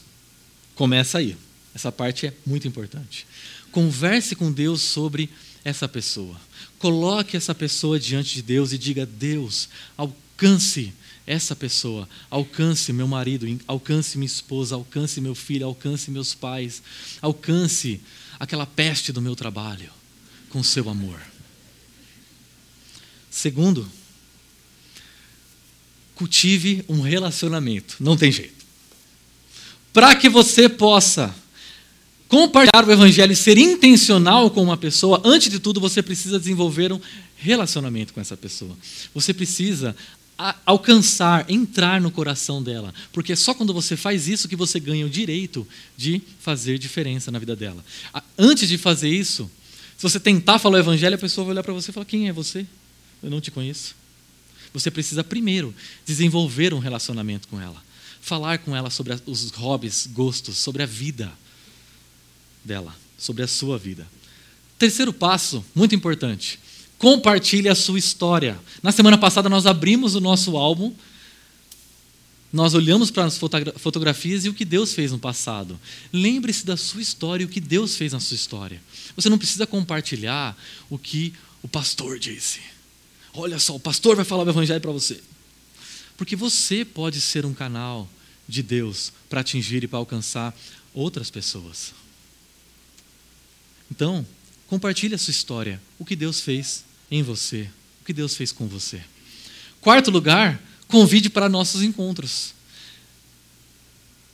Começa 0.76 1.18
aí. 1.18 1.36
Essa 1.74 1.92
parte 1.92 2.28
é 2.28 2.34
muito 2.46 2.68
importante. 2.68 3.26
Converse 3.72 4.36
com 4.36 4.52
Deus 4.52 4.82
sobre 4.82 5.30
essa 5.64 5.88
pessoa. 5.88 6.40
Coloque 6.80 7.36
essa 7.36 7.54
pessoa 7.54 8.00
diante 8.00 8.34
de 8.36 8.42
Deus 8.42 8.72
e 8.72 8.78
diga: 8.78 9.06
Deus, 9.06 9.70
alcance 9.98 10.94
essa 11.28 11.56
pessoa, 11.56 12.10
alcance 12.30 12.92
meu 12.92 13.08
marido, 13.08 13.46
alcance 13.68 14.18
minha 14.18 14.26
esposa, 14.26 14.74
alcance 14.74 15.22
meu 15.22 15.36
filho, 15.36 15.66
alcance 15.66 16.10
meus 16.10 16.34
pais, 16.34 16.82
alcance 17.22 18.02
aquela 18.40 18.66
peste 18.66 19.12
do 19.12 19.22
meu 19.22 19.36
trabalho 19.36 19.92
com 20.50 20.64
seu 20.64 20.90
amor. 20.90 21.22
Segundo, 23.30 23.88
cultive 26.16 26.84
um 26.90 27.02
relacionamento. 27.02 27.98
Não 28.00 28.18
tem 28.18 28.32
jeito. 28.32 28.66
Para 29.94 30.16
que 30.16 30.30
você 30.30 30.68
possa 30.68 31.36
compartilhar 32.30 32.88
o 32.88 32.92
evangelho 32.92 33.34
e 33.34 33.36
ser 33.36 33.58
intencional 33.58 34.52
com 34.52 34.62
uma 34.62 34.78
pessoa, 34.78 35.20
antes 35.26 35.50
de 35.50 35.60
tudo 35.60 35.82
você 35.82 36.02
precisa 36.02 36.38
desenvolver 36.38 36.94
um 36.94 37.02
relacionamento 37.36 38.14
com 38.14 38.22
essa 38.22 38.38
pessoa. 38.38 38.78
Você 39.14 39.34
precisa 39.34 39.96
alcançar, 40.66 41.50
entrar 41.50 42.00
no 42.00 42.12
coração 42.12 42.64
dela, 42.64 42.94
porque 43.12 43.34
é 43.34 43.36
só 43.36 43.54
quando 43.54 43.74
você 43.74 43.98
faz 43.98 44.28
isso 44.28 44.48
que 44.48 44.56
você 44.56 44.80
ganha 44.80 45.06
o 45.06 45.10
direito 45.10 45.68
de 45.98 46.22
fazer 46.40 46.78
diferença 46.78 47.30
na 47.30 47.40
vida 47.40 47.56
dela. 47.56 47.84
Antes 48.38 48.70
de 48.70 48.78
fazer 48.78 49.10
isso, 49.10 49.50
se 49.98 50.04
você 50.04 50.20
tentar 50.20 50.60
falar 50.60 50.78
o 50.78 50.80
evangelho, 50.80 51.16
a 51.16 51.18
pessoa 51.18 51.44
vai 51.44 51.54
olhar 51.54 51.64
para 51.64 51.74
você 51.74 51.90
e 51.90 51.94
falar: 51.94 52.06
"Quem 52.06 52.30
é 52.30 52.32
você? 52.32 52.66
Eu 53.22 53.30
não 53.30 53.42
te 53.42 53.52
conheço". 53.52 53.96
Você 54.72 54.90
precisa 54.92 55.24
primeiro 55.24 55.76
desenvolver 56.06 56.74
um 56.76 56.80
relacionamento 56.80 57.48
com 57.48 57.60
ela, 57.60 57.84
falar 58.22 58.60
com 58.60 58.74
ela 58.74 58.90
sobre 58.90 59.20
os 59.26 59.50
hobbies, 59.50 60.08
gostos, 60.08 60.58
sobre 60.58 60.84
a 60.84 60.86
vida 60.86 61.30
dela, 62.70 62.96
sobre 63.18 63.44
a 63.44 63.48
sua 63.48 63.78
vida. 63.78 64.08
Terceiro 64.78 65.12
passo, 65.12 65.66
muito 65.76 65.94
importante, 65.94 66.60
compartilhe 66.98 67.68
a 67.68 67.76
sua 67.76 68.00
história. 68.00 68.58
Na 68.82 68.92
semana 68.92 69.18
passada 69.18 69.50
nós 69.50 69.66
abrimos 69.66 70.16
o 70.16 70.22
nosso 70.22 70.56
álbum, 70.56 70.94
nós 72.54 72.74
olhamos 72.74 73.12
para 73.12 73.26
as 73.26 73.38
fotografias 73.38 74.46
e 74.46 74.50
o 74.50 74.54
que 74.54 74.66
Deus 74.66 74.94
fez 74.94 75.12
no 75.12 75.20
passado. 75.20 75.80
Lembre-se 76.14 76.66
da 76.66 76.78
sua 76.78 77.02
história 77.02 77.44
e 77.44 77.46
o 77.46 77.50
que 77.50 77.60
Deus 77.60 77.96
fez 77.96 78.14
na 78.14 78.20
sua 78.20 78.36
história. 78.36 78.82
Você 79.16 79.30
não 79.30 79.38
precisa 79.38 79.68
compartilhar 79.68 80.58
o 80.90 80.98
que 80.98 81.34
o 81.62 81.68
pastor 81.68 82.18
disse. 82.18 82.60
Olha 83.34 83.60
só, 83.60 83.76
o 83.76 83.80
pastor 83.80 84.16
vai 84.16 84.26
falar 84.26 84.46
o 84.46 84.50
evangelho 84.50 84.82
para 84.82 84.92
você. 84.92 85.22
Porque 86.18 86.36
você 86.36 86.84
pode 86.84 87.22
ser 87.22 87.46
um 87.46 87.54
canal 87.54 88.10
de 88.48 88.64
Deus 88.64 89.12
para 89.30 89.42
atingir 89.42 89.84
e 89.84 89.88
para 89.88 90.00
alcançar 90.00 90.58
outras 90.92 91.30
pessoas. 91.30 91.94
Então, 93.92 94.26
compartilhe 94.68 95.16
a 95.16 95.18
sua 95.18 95.32
história, 95.32 95.82
o 95.98 96.06
que 96.06 96.16
Deus 96.16 96.42
fez 96.42 96.84
em 97.10 97.24
você, 97.24 97.70
o 98.02 98.06
que 98.06 98.14
Deus 98.14 98.36
fez 98.36 98.52
com 98.52 98.68
você. 98.68 99.02
Quarto 99.82 100.12
lugar, 100.12 100.62
convide 100.88 101.30
para 101.30 101.50
nossos 101.50 101.82
encontros. 101.82 102.54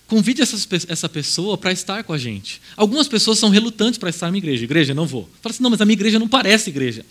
Convide 0.08 0.42
essa 0.42 1.10
pessoa 1.10 1.58
para 1.58 1.72
estar 1.72 2.04
com 2.04 2.14
a 2.14 2.18
gente. 2.18 2.62
Algumas 2.78 3.08
pessoas 3.08 3.40
são 3.40 3.50
relutantes 3.50 3.98
para 3.98 4.10
estar 4.10 4.30
na 4.30 4.38
igreja. 4.38 4.64
Igreja, 4.64 4.94
não 4.94 5.08
vou. 5.08 5.30
Fala 5.42 5.54
assim, 5.54 5.64
não, 5.64 5.70
mas 5.70 5.82
a 5.82 5.86
minha 5.86 5.96
igreja 5.96 6.20
não 6.20 6.28
parece 6.28 6.70
igreja. 6.70 7.04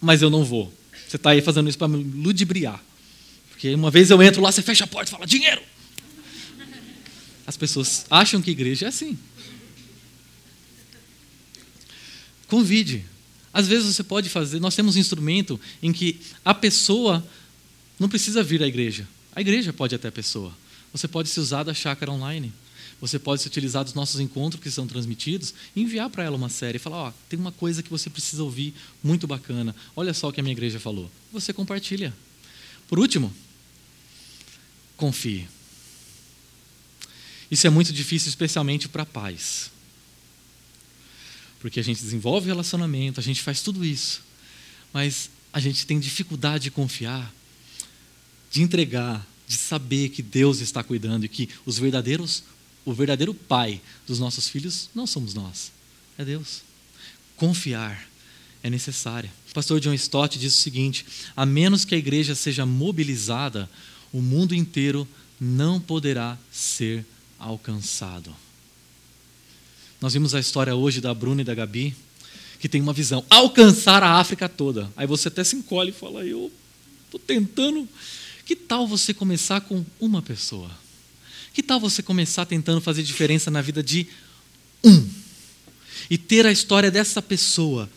Mas 0.00 0.20
eu 0.20 0.28
não 0.28 0.44
vou. 0.44 0.72
Você 1.06 1.16
está 1.16 1.30
aí 1.30 1.40
fazendo 1.40 1.68
isso 1.68 1.78
para 1.78 1.86
me 1.86 2.02
ludibriar. 2.02 2.82
Porque 3.50 3.72
uma 3.74 3.90
vez 3.92 4.10
eu 4.10 4.20
entro 4.20 4.42
lá, 4.42 4.50
você 4.50 4.60
fecha 4.60 4.82
a 4.82 4.86
porta 4.88 5.10
e 5.10 5.12
fala, 5.12 5.26
dinheiro. 5.26 5.62
As 7.46 7.56
pessoas 7.56 8.06
acham 8.10 8.42
que 8.42 8.50
igreja 8.50 8.86
é 8.86 8.88
assim. 8.88 9.16
Convide. 12.54 13.04
Às 13.52 13.66
vezes 13.66 13.92
você 13.92 14.04
pode 14.04 14.28
fazer, 14.28 14.60
nós 14.60 14.76
temos 14.76 14.94
um 14.94 15.00
instrumento 15.00 15.60
em 15.82 15.92
que 15.92 16.20
a 16.44 16.54
pessoa 16.54 17.26
não 17.98 18.08
precisa 18.08 18.44
vir 18.44 18.62
à 18.62 18.66
igreja. 18.68 19.08
A 19.34 19.40
igreja 19.40 19.72
pode 19.72 19.92
até 19.92 20.06
a 20.06 20.12
pessoa. 20.12 20.56
Você 20.92 21.08
pode 21.08 21.28
se 21.30 21.40
usar 21.40 21.64
da 21.64 21.74
chácara 21.74 22.12
online. 22.12 22.52
Você 23.00 23.18
pode 23.18 23.42
se 23.42 23.48
utilizar 23.48 23.82
dos 23.82 23.94
nossos 23.94 24.20
encontros 24.20 24.62
que 24.62 24.70
são 24.70 24.86
transmitidos 24.86 25.52
e 25.74 25.82
enviar 25.82 26.08
para 26.10 26.22
ela 26.22 26.36
uma 26.36 26.48
série 26.48 26.76
e 26.76 26.78
falar: 26.78 26.96
Ó, 26.96 27.08
oh, 27.08 27.12
tem 27.28 27.36
uma 27.36 27.50
coisa 27.50 27.82
que 27.82 27.90
você 27.90 28.08
precisa 28.08 28.44
ouvir 28.44 28.72
muito 29.02 29.26
bacana. 29.26 29.74
Olha 29.96 30.14
só 30.14 30.28
o 30.28 30.32
que 30.32 30.38
a 30.38 30.42
minha 30.44 30.52
igreja 30.52 30.78
falou. 30.78 31.10
Você 31.32 31.52
compartilha. 31.52 32.14
Por 32.86 33.00
último, 33.00 33.34
confie. 34.96 35.48
Isso 37.50 37.66
é 37.66 37.70
muito 37.70 37.92
difícil, 37.92 38.28
especialmente 38.28 38.88
para 38.88 39.04
pais. 39.04 39.73
Porque 41.64 41.80
a 41.80 41.82
gente 41.82 42.02
desenvolve 42.02 42.46
relacionamento, 42.46 43.18
a 43.18 43.22
gente 43.22 43.40
faz 43.40 43.62
tudo 43.62 43.82
isso, 43.82 44.20
mas 44.92 45.30
a 45.50 45.58
gente 45.58 45.86
tem 45.86 45.98
dificuldade 45.98 46.64
de 46.64 46.70
confiar, 46.70 47.34
de 48.50 48.60
entregar, 48.60 49.26
de 49.48 49.56
saber 49.56 50.10
que 50.10 50.20
Deus 50.20 50.60
está 50.60 50.84
cuidando 50.84 51.24
e 51.24 51.28
que 51.28 51.48
os 51.64 51.78
verdadeiros, 51.78 52.44
o 52.84 52.92
verdadeiro 52.92 53.32
pai 53.32 53.80
dos 54.06 54.18
nossos 54.18 54.46
filhos 54.46 54.90
não 54.94 55.06
somos 55.06 55.32
nós, 55.32 55.72
é 56.18 56.24
Deus. 56.26 56.60
Confiar 57.34 58.10
é 58.62 58.68
necessário. 58.68 59.30
O 59.50 59.54
pastor 59.54 59.80
John 59.80 59.94
Stott 59.94 60.38
diz 60.38 60.54
o 60.54 60.58
seguinte: 60.58 61.06
a 61.34 61.46
menos 61.46 61.86
que 61.86 61.94
a 61.94 61.98
igreja 61.98 62.34
seja 62.34 62.66
mobilizada, 62.66 63.70
o 64.12 64.20
mundo 64.20 64.54
inteiro 64.54 65.08
não 65.40 65.80
poderá 65.80 66.36
ser 66.52 67.06
alcançado. 67.38 68.36
Nós 70.04 70.12
vimos 70.12 70.34
a 70.34 70.38
história 70.38 70.76
hoje 70.76 71.00
da 71.00 71.14
Bruna 71.14 71.40
e 71.40 71.44
da 71.44 71.54
Gabi, 71.54 71.96
que 72.60 72.68
tem 72.68 72.78
uma 72.78 72.92
visão, 72.92 73.24
alcançar 73.30 74.02
a 74.02 74.20
África 74.20 74.50
toda. 74.50 74.92
Aí 74.94 75.06
você 75.06 75.28
até 75.28 75.42
se 75.42 75.56
encolhe 75.56 75.88
e 75.88 75.94
fala, 75.94 76.26
eu 76.26 76.52
estou 77.06 77.18
tentando. 77.18 77.88
Que 78.44 78.54
tal 78.54 78.86
você 78.86 79.14
começar 79.14 79.62
com 79.62 79.82
uma 79.98 80.20
pessoa? 80.20 80.70
Que 81.54 81.62
tal 81.62 81.80
você 81.80 82.02
começar 82.02 82.44
tentando 82.44 82.82
fazer 82.82 83.02
diferença 83.02 83.50
na 83.50 83.62
vida 83.62 83.82
de 83.82 84.06
um? 84.84 85.08
E 86.10 86.18
ter 86.18 86.44
a 86.44 86.52
história 86.52 86.90
dessa 86.90 87.22
pessoa 87.22 87.88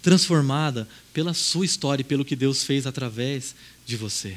transformada 0.00 0.88
pela 1.12 1.34
sua 1.34 1.66
história 1.66 2.00
e 2.00 2.06
pelo 2.06 2.24
que 2.24 2.34
Deus 2.34 2.64
fez 2.64 2.86
através 2.86 3.54
de 3.84 3.98
você. 3.98 4.34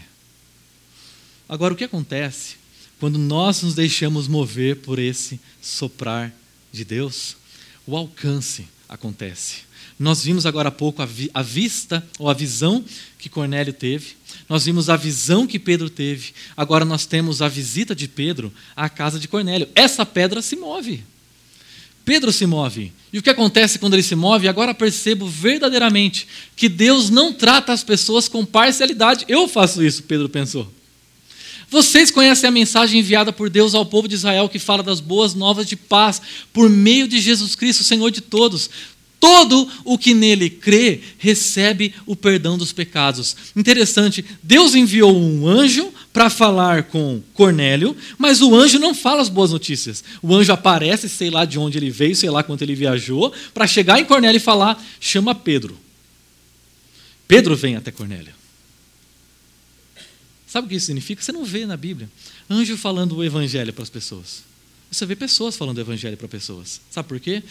Agora, 1.48 1.74
o 1.74 1.78
que 1.78 1.86
acontece 1.86 2.58
quando 3.00 3.18
nós 3.18 3.62
nos 3.62 3.76
deixamos 3.76 4.28
mover 4.28 4.82
por 4.82 5.00
esse 5.00 5.40
soprar 5.62 6.43
de 6.74 6.84
Deus, 6.84 7.38
o 7.86 7.96
alcance 7.96 8.68
acontece. 8.90 9.58
Nós 10.00 10.24
vimos 10.24 10.46
agora 10.46 10.70
há 10.70 10.72
pouco 10.72 11.02
a, 11.02 11.06
vi, 11.06 11.30
a, 11.34 11.44
vista 11.44 12.06
ou 12.18 12.30
a 12.30 12.34
visão 12.34 12.84
que 13.20 13.30
Cornélio 13.30 13.72
teve, 13.72 14.16
nós 14.50 14.66
vimos 14.66 14.90
a 14.90 14.98
visão 14.98 15.46
que 15.46 15.60
Pedro 15.60 15.90
teve, 15.90 16.34
agora 16.58 16.84
nós 16.84 17.06
temos 17.06 17.42
a 17.42 17.48
visita 17.48 17.96
de 17.96 18.08
Pedro 18.08 18.52
à 18.76 18.90
casa 18.90 19.20
de 19.20 19.28
Cornélio. 19.28 19.70
Essa 19.76 20.06
pedra 20.06 20.42
se 20.42 20.56
move. 20.56 21.04
Pedro 22.04 22.34
se 22.34 22.46
move. 22.46 22.92
E 23.14 23.20
o 23.20 23.22
que 23.22 23.30
acontece 23.30 23.80
quando 23.80 23.94
ele 23.94 24.04
se 24.04 24.16
move? 24.16 24.48
Agora 24.48 24.74
percebo 24.74 25.28
verdadeiramente 25.28 26.28
que 26.56 26.68
Deus 26.68 27.10
não 27.10 27.32
trata 27.32 27.72
as 27.72 27.84
pessoas 27.84 28.28
com 28.28 28.44
parcialidade. 28.46 29.26
Eu 29.30 29.48
faço 29.48 29.84
isso, 29.84 30.04
Pedro 30.04 30.28
pensou. 30.28 30.70
Vocês 31.74 32.12
conhecem 32.12 32.48
a 32.48 32.52
mensagem 32.52 33.00
enviada 33.00 33.34
por 33.34 33.50
Deus 33.50 33.74
ao 33.74 33.84
povo 33.84 34.08
de 34.08 34.14
Israel 34.14 34.48
que 34.48 34.60
fala 34.60 34.84
das 34.84 35.00
boas 35.00 35.34
novas 35.34 35.66
de 35.66 35.76
paz 35.76 36.22
por 36.54 36.70
meio 36.70 37.08
de 37.08 37.20
Jesus 37.20 37.56
Cristo, 37.56 37.84
Senhor 37.84 38.12
de 38.12 38.22
todos. 38.22 38.70
Todo 39.20 39.68
o 39.84 39.98
que 39.98 40.14
nele 40.14 40.52
crê 40.52 41.02
recebe 41.18 41.96
o 42.06 42.16
perdão 42.16 42.60
dos 42.60 42.72
pecados. 42.72 43.36
Interessante, 43.56 44.24
Deus 44.44 44.76
enviou 44.76 45.18
um 45.18 45.48
anjo 45.48 45.92
para 46.14 46.30
falar 46.30 46.84
com 46.84 47.24
Cornélio, 47.34 47.98
mas 48.20 48.40
o 48.44 48.54
anjo 48.54 48.78
não 48.78 48.94
fala 48.94 49.24
as 49.24 49.30
boas 49.30 49.50
notícias. 49.50 50.04
O 50.22 50.36
anjo 50.36 50.54
aparece, 50.54 51.10
sei 51.10 51.32
lá 51.32 51.44
de 51.44 51.58
onde 51.58 51.80
ele 51.80 51.90
veio, 51.90 52.16
sei 52.16 52.30
lá 52.30 52.44
quanto 52.44 52.62
ele 52.62 52.76
viajou, 52.76 53.34
para 53.52 53.66
chegar 53.66 54.00
em 54.00 54.06
Cornélio 54.06 54.38
e 54.38 54.40
falar: 54.40 54.80
chama 55.00 55.34
Pedro. 55.34 55.76
Pedro 57.28 57.56
vem 57.56 57.76
até 57.76 57.90
Cornélio. 57.90 58.43
Sabe 60.54 60.68
o 60.68 60.70
que 60.70 60.76
isso 60.76 60.86
significa? 60.86 61.20
Você 61.20 61.32
não 61.32 61.44
vê 61.44 61.66
na 61.66 61.76
Bíblia 61.76 62.08
anjo 62.48 62.78
falando 62.78 63.16
o 63.16 63.24
evangelho 63.24 63.74
para 63.74 63.82
as 63.82 63.90
pessoas. 63.90 64.44
Você 64.92 65.04
vê 65.04 65.16
pessoas 65.16 65.58
falando 65.58 65.80
o 65.80 65.82
evangelho 65.82 66.16
para 66.16 66.28
pessoas. 66.28 66.80
Sabe 66.92 67.10
por 67.10 67.20
quê? 67.20 67.42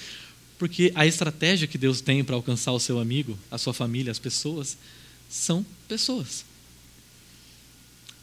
Porque 0.57 0.92
a 0.94 1.05
estratégia 1.05 1.66
que 1.66 1.76
Deus 1.76 2.00
tem 2.00 2.22
para 2.22 2.36
alcançar 2.36 2.70
o 2.70 2.78
seu 2.78 3.00
amigo, 3.00 3.36
a 3.50 3.59
sua 3.59 3.74
família, 3.74 4.12
as 4.12 4.20
pessoas, 4.20 4.78
são 5.28 5.66
pessoas. 5.88 6.44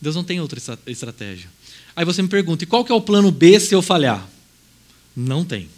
Deus 0.01 0.15
não 0.15 0.23
tem 0.23 0.39
outra 0.39 0.61
estratégia. 0.87 1.49
Aí 1.93 2.05
você 2.05 2.21
me 2.21 2.29
pergunta, 2.29 2.63
e 2.63 2.67
qual 2.67 2.85
que 2.85 2.91
é 2.93 2.95
o 2.95 3.01
plano 3.01 3.33
B 3.33 3.59
se 3.59 3.75
eu 3.75 3.81
falhar? 3.81 4.29
Não 5.13 5.43
tem. 5.43 5.69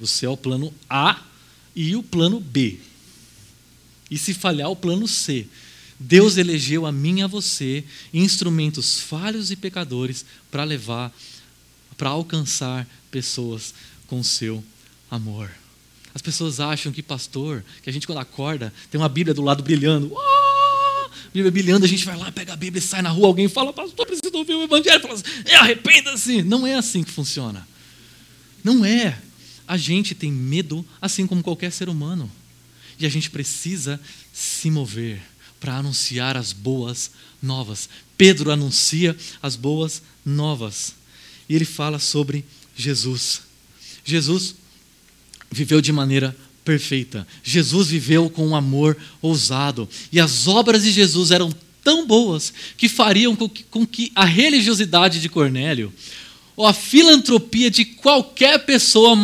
Você 0.00 0.26
é 0.26 0.28
o 0.28 0.36
plano 0.36 0.74
A 0.90 1.22
e 1.72 1.94
o 1.94 2.02
plano 2.02 2.40
B. 2.40 2.80
E 4.10 4.18
se 4.18 4.34
falhar, 4.34 4.68
o 4.70 4.74
plano 4.74 5.06
C. 5.06 5.46
Deus 6.02 6.36
elegeu 6.36 6.84
a 6.84 6.92
mim 6.92 7.20
e 7.20 7.22
a 7.22 7.26
você 7.26 7.84
instrumentos 8.12 8.98
falhos 8.98 9.50
e 9.50 9.56
pecadores 9.56 10.24
para 10.50 10.64
levar, 10.64 11.12
para 11.96 12.10
alcançar 12.10 12.86
pessoas 13.10 13.72
com 14.08 14.18
o 14.18 14.24
seu 14.24 14.64
amor. 15.10 15.50
As 16.14 16.20
pessoas 16.20 16.60
acham 16.60 16.92
que 16.92 17.02
pastor, 17.02 17.64
que 17.82 17.88
a 17.88 17.92
gente 17.92 18.06
quando 18.06 18.18
acorda, 18.18 18.72
tem 18.90 19.00
uma 19.00 19.08
Bíblia 19.08 19.32
do 19.32 19.42
lado 19.42 19.62
brilhando. 19.62 20.12
Oh! 20.12 20.42
bebilhando, 21.32 21.86
a 21.86 21.88
gente 21.88 22.04
vai 22.04 22.16
lá, 22.16 22.30
pega 22.30 22.52
a 22.52 22.56
Bíblia 22.56 22.78
e 22.78 22.82
sai 22.82 23.00
na 23.00 23.08
rua, 23.08 23.28
alguém 23.28 23.48
fala, 23.48 23.72
pastor, 23.72 24.04
preciso 24.04 24.36
ouvir 24.36 24.54
o 24.54 24.64
Evangelho, 24.64 25.00
fala 25.00 25.14
assim, 25.14 25.24
é, 25.46 25.56
arrependa-se. 25.56 26.42
Não 26.42 26.66
é 26.66 26.74
assim 26.74 27.02
que 27.02 27.10
funciona. 27.10 27.66
Não 28.62 28.84
é. 28.84 29.18
A 29.66 29.78
gente 29.78 30.14
tem 30.14 30.30
medo, 30.30 30.84
assim 31.00 31.26
como 31.26 31.42
qualquer 31.42 31.72
ser 31.72 31.88
humano. 31.88 32.30
E 32.98 33.06
a 33.06 33.08
gente 33.08 33.30
precisa 33.30 33.98
se 34.30 34.70
mover 34.70 35.22
para 35.62 35.76
anunciar 35.76 36.36
as 36.36 36.52
boas 36.52 37.12
novas. 37.40 37.88
Pedro 38.18 38.50
anuncia 38.50 39.16
as 39.40 39.54
boas 39.54 40.02
novas. 40.26 40.96
E 41.48 41.54
ele 41.54 41.64
fala 41.64 42.00
sobre 42.00 42.44
Jesus. 42.74 43.42
Jesus 44.04 44.56
viveu 45.52 45.80
de 45.80 45.92
maneira 45.92 46.36
perfeita. 46.64 47.24
Jesus 47.44 47.86
viveu 47.86 48.28
com 48.28 48.44
um 48.44 48.56
amor 48.56 48.96
ousado. 49.20 49.88
E 50.10 50.18
as 50.18 50.48
obras 50.48 50.82
de 50.82 50.90
Jesus 50.90 51.30
eram 51.30 51.54
tão 51.84 52.08
boas 52.08 52.52
que 52.76 52.88
fariam 52.88 53.36
com 53.36 53.48
que, 53.48 53.62
com 53.62 53.86
que 53.86 54.10
a 54.16 54.24
religiosidade 54.24 55.20
de 55.20 55.28
Cornélio 55.28 55.92
ou 56.56 56.66
a 56.66 56.72
filantropia 56.72 57.70
de 57.70 57.84
qualquer 57.84 58.58
pessoa, 58.64 59.16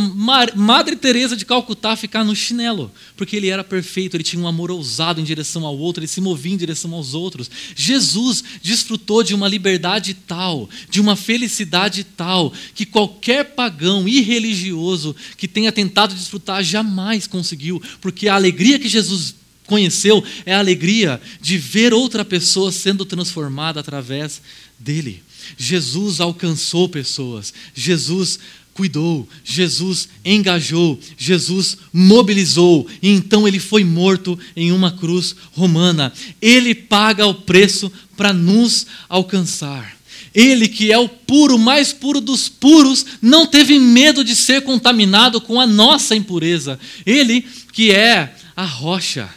Madre 0.54 0.96
Teresa 0.96 1.36
de 1.36 1.44
Calcutá, 1.44 1.94
ficar 1.94 2.24
no 2.24 2.34
chinelo, 2.34 2.90
porque 3.16 3.36
ele 3.36 3.48
era 3.48 3.62
perfeito, 3.62 4.16
ele 4.16 4.24
tinha 4.24 4.42
um 4.42 4.48
amor 4.48 4.70
ousado 4.70 5.20
em 5.20 5.24
direção 5.24 5.66
ao 5.66 5.76
outro, 5.76 6.00
ele 6.00 6.08
se 6.08 6.20
movia 6.20 6.54
em 6.54 6.56
direção 6.56 6.92
aos 6.94 7.12
outros. 7.12 7.50
Jesus 7.74 8.42
desfrutou 8.62 9.22
de 9.22 9.34
uma 9.34 9.48
liberdade 9.48 10.14
tal, 10.14 10.68
de 10.88 11.00
uma 11.00 11.16
felicidade 11.16 12.02
tal, 12.02 12.52
que 12.74 12.86
qualquer 12.86 13.44
pagão 13.54 14.08
irreligioso 14.08 15.14
que 15.36 15.46
tenha 15.46 15.70
tentado 15.70 16.14
desfrutar 16.14 16.62
jamais 16.62 17.26
conseguiu, 17.26 17.82
porque 18.00 18.28
a 18.28 18.34
alegria 18.34 18.78
que 18.78 18.88
Jesus 18.88 19.34
conheceu 19.66 20.24
é 20.46 20.54
a 20.54 20.58
alegria 20.58 21.20
de 21.40 21.58
ver 21.58 21.92
outra 21.92 22.24
pessoa 22.24 22.72
sendo 22.72 23.04
transformada 23.04 23.78
através 23.78 24.40
dele. 24.78 25.22
Jesus 25.56 26.20
alcançou 26.20 26.88
pessoas, 26.88 27.52
Jesus 27.74 28.38
cuidou, 28.78 29.28
Jesus 29.42 30.08
engajou, 30.24 31.00
Jesus 31.16 31.78
mobilizou, 31.92 32.86
e 33.02 33.08
então 33.08 33.48
ele 33.48 33.58
foi 33.58 33.82
morto 33.82 34.38
em 34.54 34.70
uma 34.70 34.92
cruz 34.92 35.34
romana. 35.50 36.12
Ele 36.40 36.76
paga 36.76 37.26
o 37.26 37.34
preço 37.34 37.90
para 38.16 38.32
nos 38.32 38.86
alcançar. 39.08 39.98
Ele, 40.32 40.68
que 40.68 40.92
é 40.92 40.98
o 40.98 41.08
puro, 41.08 41.58
mais 41.58 41.92
puro 41.92 42.20
dos 42.20 42.48
puros, 42.48 43.04
não 43.20 43.46
teve 43.46 43.80
medo 43.80 44.22
de 44.22 44.36
ser 44.36 44.62
contaminado 44.62 45.40
com 45.40 45.60
a 45.60 45.66
nossa 45.66 46.14
impureza. 46.14 46.78
Ele, 47.04 47.44
que 47.72 47.90
é 47.90 48.36
a 48.54 48.64
rocha, 48.64 49.28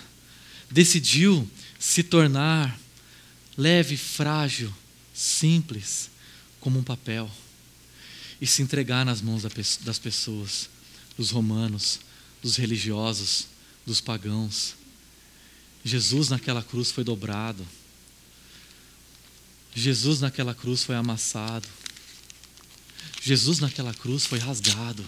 decidiu 0.70 1.50
se 1.80 2.04
tornar 2.04 2.80
leve, 3.58 3.98
frágil, 3.98 4.72
simples, 5.22 6.10
como 6.60 6.80
um 6.80 6.84
papel, 6.84 7.30
e 8.40 8.48
se 8.48 8.62
entregar 8.62 9.06
nas 9.06 9.22
mãos 9.22 9.44
das 9.82 10.00
pessoas, 10.00 10.70
dos 11.16 11.30
romanos, 11.30 12.00
dos 12.42 12.56
religiosos, 12.58 13.48
dos 13.86 14.02
pagãos. 14.02 14.76
Jesus 15.84 16.30
naquela 16.30 16.64
cruz 16.64 16.92
foi 16.92 17.04
dobrado. 17.04 17.66
Jesus 19.76 20.20
naquela 20.20 20.56
cruz 20.56 20.84
foi 20.84 20.96
amassado. 20.96 21.68
Jesus 23.22 23.60
naquela 23.60 23.94
cruz 23.94 24.26
foi 24.26 24.40
rasgado. 24.40 25.06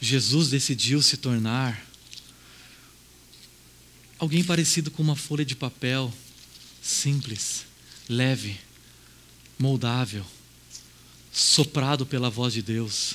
Jesus 0.00 0.48
decidiu 0.50 1.00
se 1.00 1.16
tornar 1.16 1.86
alguém 4.18 4.42
parecido 4.42 4.90
com 4.90 5.02
uma 5.02 5.16
folha 5.16 5.44
de 5.44 5.54
papel 5.54 6.12
simples, 6.84 7.64
leve, 8.06 8.60
moldável, 9.58 10.24
soprado 11.32 12.04
pela 12.04 12.28
voz 12.28 12.52
de 12.52 12.60
Deus, 12.60 13.14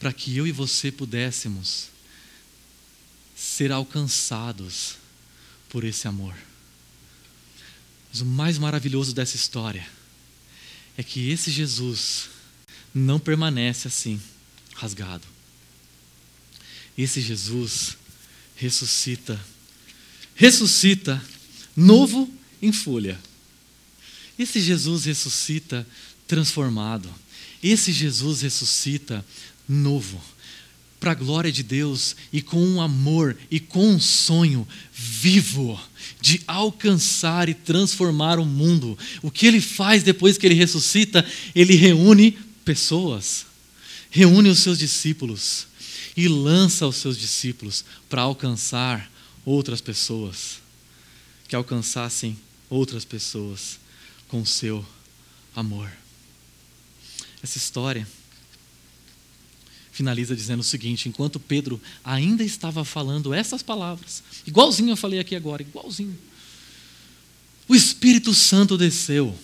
para 0.00 0.12
que 0.12 0.36
eu 0.36 0.48
e 0.48 0.52
você 0.52 0.90
pudéssemos 0.90 1.90
ser 3.36 3.70
alcançados 3.70 4.96
por 5.68 5.84
esse 5.84 6.08
amor. 6.08 6.34
Mas 8.10 8.20
o 8.20 8.26
mais 8.26 8.58
maravilhoso 8.58 9.14
dessa 9.14 9.36
história 9.36 9.86
é 10.98 11.04
que 11.04 11.30
esse 11.30 11.52
Jesus 11.52 12.28
não 12.92 13.20
permanece 13.20 13.86
assim, 13.86 14.20
rasgado. 14.74 15.26
Esse 16.98 17.20
Jesus 17.20 17.96
ressuscita, 18.56 19.40
ressuscita 20.34 21.24
novo 21.76 22.39
em 22.60 22.72
folha. 22.72 23.18
Esse 24.38 24.60
Jesus 24.60 25.04
ressuscita 25.04 25.86
transformado. 26.26 27.08
Esse 27.62 27.92
Jesus 27.92 28.40
ressuscita 28.40 29.24
novo. 29.68 30.20
Para 30.98 31.12
a 31.12 31.14
glória 31.14 31.50
de 31.50 31.62
Deus 31.62 32.14
e 32.32 32.42
com 32.42 32.62
um 32.62 32.80
amor 32.80 33.36
e 33.50 33.58
com 33.58 33.94
um 33.94 34.00
sonho 34.00 34.68
vivo 34.92 35.80
de 36.20 36.42
alcançar 36.46 37.48
e 37.48 37.54
transformar 37.54 38.38
o 38.38 38.44
mundo. 38.44 38.98
O 39.22 39.30
que 39.30 39.46
ele 39.46 39.60
faz 39.60 40.02
depois 40.02 40.36
que 40.36 40.46
ele 40.46 40.54
ressuscita? 40.54 41.24
Ele 41.54 41.74
reúne 41.74 42.38
pessoas, 42.64 43.46
reúne 44.10 44.50
os 44.50 44.58
seus 44.58 44.78
discípulos 44.78 45.66
e 46.16 46.28
lança 46.28 46.86
os 46.86 46.96
seus 46.96 47.18
discípulos 47.18 47.84
para 48.08 48.22
alcançar 48.22 49.10
outras 49.44 49.80
pessoas 49.80 50.58
que 51.48 51.56
alcançassem 51.56 52.38
outras 52.70 53.04
pessoas 53.04 53.78
com 54.28 54.40
o 54.40 54.46
seu 54.46 54.86
amor. 55.54 55.90
Essa 57.42 57.58
história 57.58 58.06
finaliza 59.90 60.34
dizendo 60.36 60.60
o 60.60 60.64
seguinte: 60.64 61.08
enquanto 61.08 61.40
Pedro 61.40 61.80
ainda 62.04 62.44
estava 62.44 62.84
falando 62.84 63.34
essas 63.34 63.62
palavras, 63.62 64.22
igualzinho 64.46 64.90
eu 64.90 64.96
falei 64.96 65.18
aqui 65.18 65.34
agora, 65.34 65.60
igualzinho, 65.60 66.16
o 67.68 67.74
Espírito 67.74 68.32
Santo 68.32 68.78
desceu 68.78 69.36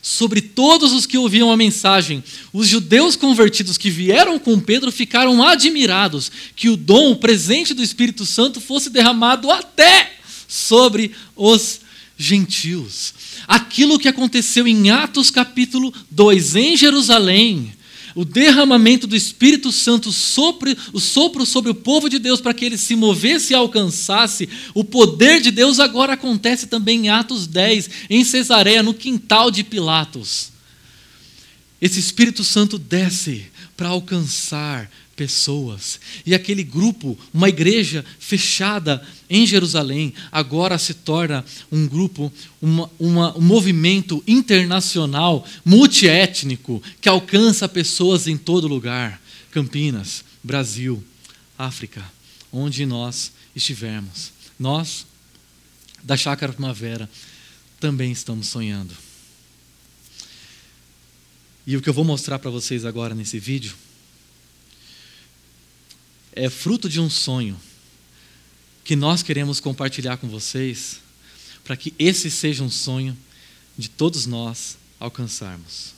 sobre 0.00 0.42
todos 0.42 0.92
os 0.92 1.06
que 1.06 1.16
ouviam 1.16 1.52
a 1.52 1.56
mensagem. 1.56 2.24
Os 2.52 2.66
judeus 2.66 3.14
convertidos 3.14 3.78
que 3.78 3.88
vieram 3.88 4.36
com 4.36 4.58
Pedro 4.58 4.90
ficaram 4.90 5.40
admirados 5.40 6.30
que 6.56 6.68
o 6.68 6.76
dom, 6.76 7.12
o 7.12 7.16
presente 7.16 7.72
do 7.72 7.82
Espírito 7.82 8.26
Santo, 8.26 8.60
fosse 8.60 8.90
derramado 8.90 9.48
até 9.48 10.18
sobre 10.48 11.14
os 11.36 11.81
gentios. 12.22 13.14
Aquilo 13.46 13.98
que 13.98 14.08
aconteceu 14.08 14.66
em 14.66 14.90
Atos 14.90 15.30
capítulo 15.30 15.92
2, 16.10 16.56
em 16.56 16.76
Jerusalém, 16.76 17.72
o 18.14 18.24
derramamento 18.24 19.06
do 19.06 19.16
Espírito 19.16 19.72
Santo 19.72 20.12
sobre 20.12 20.76
o 20.92 21.00
sopro 21.00 21.46
sobre 21.46 21.70
o 21.70 21.74
povo 21.74 22.08
de 22.08 22.18
Deus 22.18 22.40
para 22.40 22.54
que 22.54 22.64
ele 22.64 22.76
se 22.76 22.94
movesse 22.94 23.52
e 23.52 23.56
alcançasse, 23.56 24.48
o 24.74 24.84
poder 24.84 25.40
de 25.40 25.50
Deus 25.50 25.80
agora 25.80 26.12
acontece 26.12 26.66
também 26.66 27.06
em 27.06 27.08
Atos 27.08 27.46
10, 27.46 27.90
em 28.10 28.24
Cesareia, 28.24 28.82
no 28.82 28.94
quintal 28.94 29.50
de 29.50 29.64
Pilatos. 29.64 30.52
Esse 31.80 31.98
Espírito 31.98 32.44
Santo 32.44 32.78
desce 32.78 33.46
para 33.76 33.88
alcançar 33.88 34.88
pessoas. 35.16 36.00
E 36.24 36.34
aquele 36.34 36.62
grupo, 36.62 37.18
uma 37.32 37.48
igreja 37.48 38.04
fechada 38.18 39.02
em 39.28 39.46
Jerusalém, 39.46 40.12
agora 40.30 40.78
se 40.78 40.94
torna 40.94 41.44
um 41.70 41.86
grupo, 41.86 42.32
uma, 42.60 42.90
uma, 42.98 43.36
um 43.36 43.40
movimento 43.40 44.22
internacional, 44.26 45.46
multiétnico, 45.64 46.82
que 47.00 47.08
alcança 47.08 47.68
pessoas 47.68 48.26
em 48.26 48.36
todo 48.36 48.68
lugar 48.68 49.20
Campinas, 49.50 50.24
Brasil, 50.42 51.04
África, 51.58 52.02
onde 52.50 52.86
nós 52.86 53.32
estivermos. 53.54 54.32
Nós, 54.58 55.06
da 56.02 56.16
Chácara 56.16 56.52
Primavera, 56.52 57.08
também 57.78 58.12
estamos 58.12 58.48
sonhando. 58.48 58.94
E 61.66 61.76
o 61.76 61.82
que 61.82 61.88
eu 61.88 61.94
vou 61.94 62.04
mostrar 62.04 62.38
para 62.38 62.50
vocês 62.50 62.84
agora 62.84 63.14
nesse 63.14 63.38
vídeo 63.38 63.74
é 66.32 66.48
fruto 66.48 66.88
de 66.88 67.00
um 67.00 67.10
sonho 67.10 67.58
que 68.84 68.96
nós 68.96 69.22
queremos 69.22 69.60
compartilhar 69.60 70.16
com 70.16 70.28
vocês, 70.28 71.00
para 71.64 71.76
que 71.76 71.94
esse 71.98 72.30
seja 72.30 72.64
um 72.64 72.70
sonho 72.70 73.16
de 73.78 73.88
todos 73.88 74.26
nós 74.26 74.76
alcançarmos. 74.98 75.94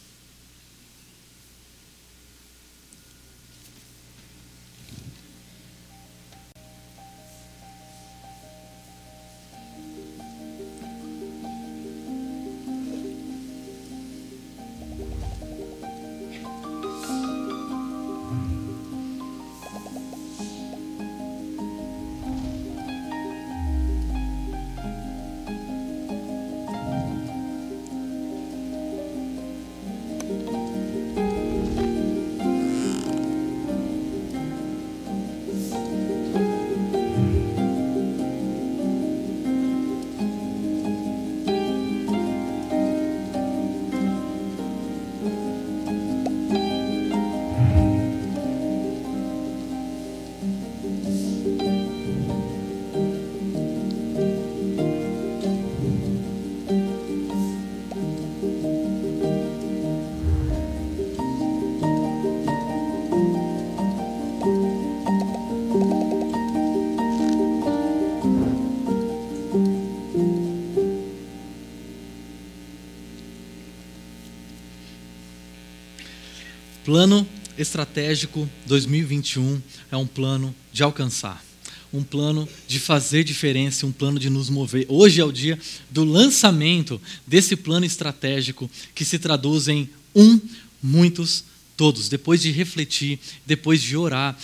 Plano 76.85 77.27
estratégico 77.57 78.47
2021 78.67 79.63
é 79.91 79.97
um 79.97 80.07
plano 80.07 80.55
de 80.71 80.83
alcançar, 80.83 81.43
um 81.91 82.03
plano 82.03 82.47
de 82.69 82.79
fazer 82.79 83.25
diferença, 83.25 83.87
um 83.87 83.93
plano 83.93 84.19
de 84.19 84.29
nos 84.29 84.51
mover. 84.51 84.85
Hoje 84.87 85.19
é 85.19 85.25
o 85.25 85.33
dia 85.33 85.59
do 85.91 86.05
lançamento 86.05 87.01
desse 87.27 87.57
plano 87.57 87.87
estratégico 87.87 88.71
que 88.95 89.03
se 89.03 89.19
traduz 89.19 89.67
em 89.67 89.89
um, 90.15 90.39
muitos, 90.83 91.45
todos. 91.75 92.11
Depois 92.11 92.43
de 92.43 92.51
refletir, 92.51 93.19
depois 93.47 93.81
de 93.81 93.97
orar, 93.97 94.37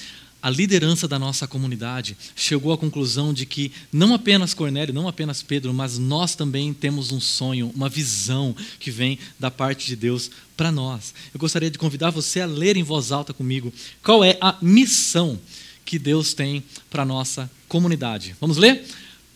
a 0.42 0.48
liderança 0.48 1.06
da 1.06 1.18
nossa 1.18 1.46
comunidade 1.46 2.16
chegou 2.34 2.72
à 2.72 2.78
conclusão 2.78 3.32
de 3.32 3.44
que 3.44 3.72
não 3.92 4.14
apenas 4.14 4.54
Cornélio, 4.54 4.94
não 4.94 5.06
apenas 5.06 5.42
Pedro, 5.42 5.72
mas 5.74 5.98
nós 5.98 6.34
também 6.34 6.72
temos 6.72 7.12
um 7.12 7.20
sonho, 7.20 7.70
uma 7.74 7.88
visão 7.88 8.56
que 8.78 8.90
vem 8.90 9.18
da 9.38 9.50
parte 9.50 9.86
de 9.86 9.96
Deus 9.96 10.30
para 10.56 10.72
nós. 10.72 11.14
Eu 11.32 11.40
gostaria 11.40 11.70
de 11.70 11.78
convidar 11.78 12.10
você 12.10 12.40
a 12.40 12.46
ler 12.46 12.76
em 12.76 12.82
voz 12.82 13.12
alta 13.12 13.34
comigo 13.34 13.72
qual 14.02 14.24
é 14.24 14.38
a 14.40 14.56
missão 14.62 15.38
que 15.84 15.98
Deus 15.98 16.32
tem 16.32 16.62
para 16.88 17.02
a 17.02 17.06
nossa 17.06 17.50
comunidade. 17.68 18.34
Vamos 18.40 18.56
ler? 18.56 18.84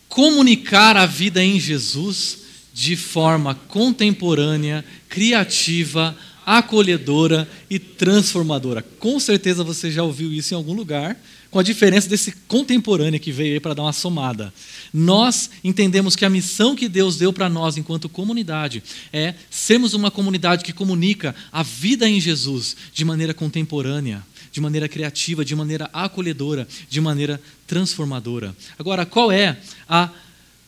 Comunicar 0.09 0.97
a 0.97 1.05
vida 1.05 1.43
em 1.43 1.59
Jesus 1.59 2.39
de 2.73 2.95
forma 2.95 3.55
contemporânea, 3.55 4.83
criativa, 5.07 6.15
acolhedora 6.45 7.49
e 7.69 7.79
transformadora. 7.79 8.81
Com 8.99 9.19
certeza 9.19 9.63
você 9.63 9.89
já 9.89 10.03
ouviu 10.03 10.31
isso 10.31 10.53
em 10.53 10.57
algum 10.57 10.73
lugar, 10.73 11.19
com 11.49 11.57
a 11.57 11.63
diferença 11.63 12.07
desse 12.07 12.33
contemporâneo 12.47 13.19
que 13.19 13.31
veio 13.31 13.53
aí 13.53 13.59
para 13.59 13.73
dar 13.73 13.83
uma 13.83 13.93
somada. 13.93 14.53
Nós 14.93 15.49
entendemos 15.63 16.15
que 16.15 16.25
a 16.25 16.29
missão 16.29 16.75
que 16.75 16.87
Deus 16.87 17.17
deu 17.17 17.33
para 17.33 17.49
nós 17.49 17.77
enquanto 17.77 18.09
comunidade 18.09 18.83
é 19.11 19.33
sermos 19.49 19.93
uma 19.93 20.11
comunidade 20.11 20.63
que 20.63 20.73
comunica 20.73 21.33
a 21.51 21.63
vida 21.63 22.07
em 22.07 22.19
Jesus 22.19 22.75
de 22.93 23.03
maneira 23.03 23.33
contemporânea, 23.33 24.21
de 24.51 24.61
maneira 24.61 24.87
criativa, 24.87 25.43
de 25.43 25.55
maneira 25.55 25.89
acolhedora, 25.91 26.67
de 26.89 27.01
maneira 27.01 27.41
transformadora. 27.65 28.55
Agora, 28.77 29.05
qual 29.05 29.31
é 29.31 29.57
a 29.87 30.09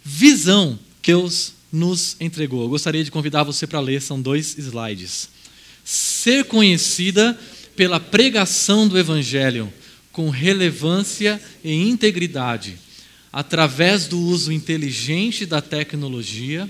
visão 0.03 0.79
que 1.01 1.11
Deus 1.11 1.53
nos 1.71 2.15
entregou? 2.19 2.63
Eu 2.63 2.69
gostaria 2.69 3.03
de 3.03 3.11
convidar 3.11 3.43
você 3.43 3.67
para 3.67 3.79
ler, 3.79 4.01
são 4.01 4.21
dois 4.21 4.57
slides 4.57 5.36
ser 5.89 6.43
conhecida 6.43 7.39
pela 7.73 7.97
pregação 7.97 8.89
do 8.89 8.99
Evangelho 8.99 9.71
com 10.11 10.29
relevância 10.29 11.41
e 11.63 11.73
integridade, 11.73 12.77
através 13.31 14.05
do 14.05 14.19
uso 14.19 14.51
inteligente 14.51 15.45
da 15.45 15.61
tecnologia 15.61 16.69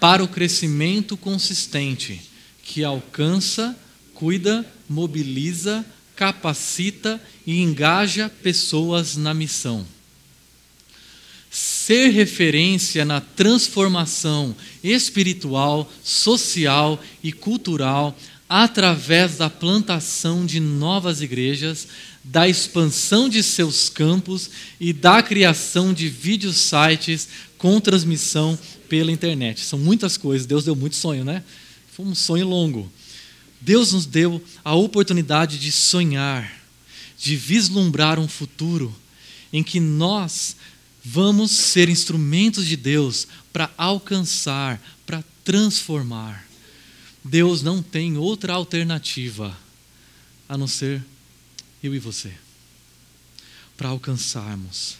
para 0.00 0.24
o 0.24 0.28
crescimento 0.28 1.14
consistente 1.14 2.22
que 2.62 2.82
alcança, 2.82 3.78
cuida, 4.14 4.64
mobiliza, 4.88 5.84
capacita 6.16 7.20
e 7.46 7.60
engaja 7.60 8.30
pessoas 8.30 9.14
na 9.14 9.34
missão. 9.34 9.86
Ser 11.50 12.08
referência 12.08 13.04
na 13.04 13.20
transformação 13.20 14.54
espiritual, 14.82 15.90
social 16.02 17.02
e 17.22 17.30
cultural 17.30 18.16
através 18.48 19.36
da 19.36 19.50
plantação 19.50 20.46
de 20.46 20.58
novas 20.58 21.20
igrejas, 21.20 21.86
da 22.24 22.48
expansão 22.48 23.28
de 23.28 23.42
seus 23.42 23.88
campos 23.88 24.50
e 24.80 24.92
da 24.92 25.22
criação 25.22 25.92
de 25.92 26.10
sites 26.52 27.28
com 27.58 27.80
transmissão 27.80 28.58
pela 28.88 29.12
internet. 29.12 29.60
São 29.60 29.78
muitas 29.78 30.16
coisas, 30.16 30.46
Deus 30.46 30.64
deu 30.64 30.74
muito 30.74 30.96
sonho, 30.96 31.24
né? 31.24 31.42
Foi 31.92 32.06
um 32.06 32.14
sonho 32.14 32.46
longo. 32.46 32.90
Deus 33.60 33.92
nos 33.92 34.06
deu 34.06 34.42
a 34.64 34.74
oportunidade 34.74 35.58
de 35.58 35.70
sonhar, 35.72 36.50
de 37.18 37.36
vislumbrar 37.36 38.18
um 38.18 38.28
futuro 38.28 38.94
em 39.52 39.62
que 39.62 39.80
nós 39.80 40.56
vamos 41.04 41.50
ser 41.50 41.88
instrumentos 41.88 42.66
de 42.66 42.76
Deus 42.76 43.26
para 43.52 43.70
alcançar, 43.76 44.80
para 45.06 45.24
transformar. 45.44 46.47
Deus 47.28 47.60
não 47.62 47.82
tem 47.82 48.16
outra 48.16 48.54
alternativa 48.54 49.56
a 50.48 50.56
não 50.56 50.66
ser 50.66 51.04
eu 51.82 51.94
e 51.94 51.98
você. 51.98 52.32
Para 53.76 53.90
alcançarmos, 53.90 54.96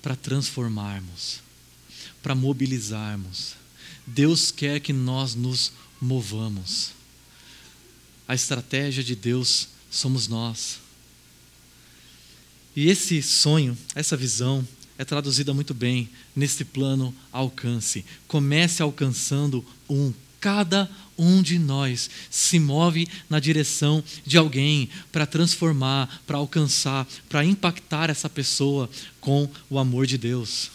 para 0.00 0.14
transformarmos, 0.14 1.40
para 2.22 2.34
mobilizarmos. 2.34 3.54
Deus 4.06 4.52
quer 4.52 4.78
que 4.78 4.92
nós 4.92 5.34
nos 5.34 5.72
movamos. 6.00 6.92
A 8.28 8.34
estratégia 8.34 9.02
de 9.02 9.16
Deus 9.16 9.68
somos 9.90 10.28
nós. 10.28 10.78
E 12.76 12.88
esse 12.88 13.20
sonho, 13.22 13.76
essa 13.94 14.16
visão, 14.16 14.66
é 14.96 15.04
traduzida 15.04 15.52
muito 15.52 15.74
bem 15.74 16.08
nesse 16.34 16.64
plano 16.64 17.14
alcance. 17.32 18.04
Comece 18.28 18.82
alcançando 18.82 19.64
um 19.88 20.12
cada 20.44 20.90
um 21.18 21.42
de 21.42 21.58
nós 21.58 22.10
se 22.30 22.58
move 22.58 23.08
na 23.28 23.40
direção 23.40 24.02
de 24.24 24.36
alguém 24.36 24.88
para 25.12 25.26
transformar, 25.26 26.22
para 26.26 26.38
alcançar, 26.38 27.06
para 27.28 27.44
impactar 27.44 28.10
essa 28.10 28.28
pessoa 28.28 28.88
com 29.20 29.48
o 29.70 29.78
amor 29.78 30.06
de 30.06 30.18
Deus. 30.18 30.70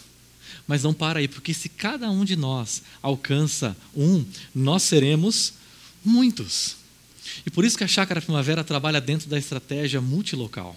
Mas 0.66 0.82
não 0.82 0.94
para 0.94 1.18
aí, 1.18 1.28
porque 1.28 1.52
se 1.52 1.68
cada 1.68 2.10
um 2.10 2.24
de 2.24 2.36
nós 2.36 2.82
alcança 3.02 3.76
um, 3.94 4.24
nós 4.54 4.82
seremos 4.82 5.54
muitos. 6.04 6.76
E 7.44 7.50
por 7.50 7.64
isso 7.64 7.76
que 7.76 7.84
a 7.84 7.88
Chácara 7.88 8.20
Primavera 8.20 8.64
trabalha 8.64 9.00
dentro 9.00 9.28
da 9.28 9.38
estratégia 9.38 10.00
multilocal. 10.00 10.76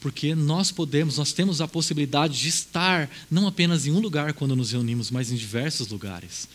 Porque 0.00 0.34
nós 0.34 0.70
podemos, 0.70 1.16
nós 1.16 1.32
temos 1.32 1.60
a 1.60 1.68
possibilidade 1.68 2.38
de 2.38 2.48
estar 2.48 3.08
não 3.30 3.46
apenas 3.46 3.86
em 3.86 3.90
um 3.90 4.00
lugar 4.00 4.34
quando 4.34 4.54
nos 4.54 4.72
reunimos, 4.72 5.10
mas 5.10 5.32
em 5.32 5.36
diversos 5.36 5.88
lugares. 5.88 6.46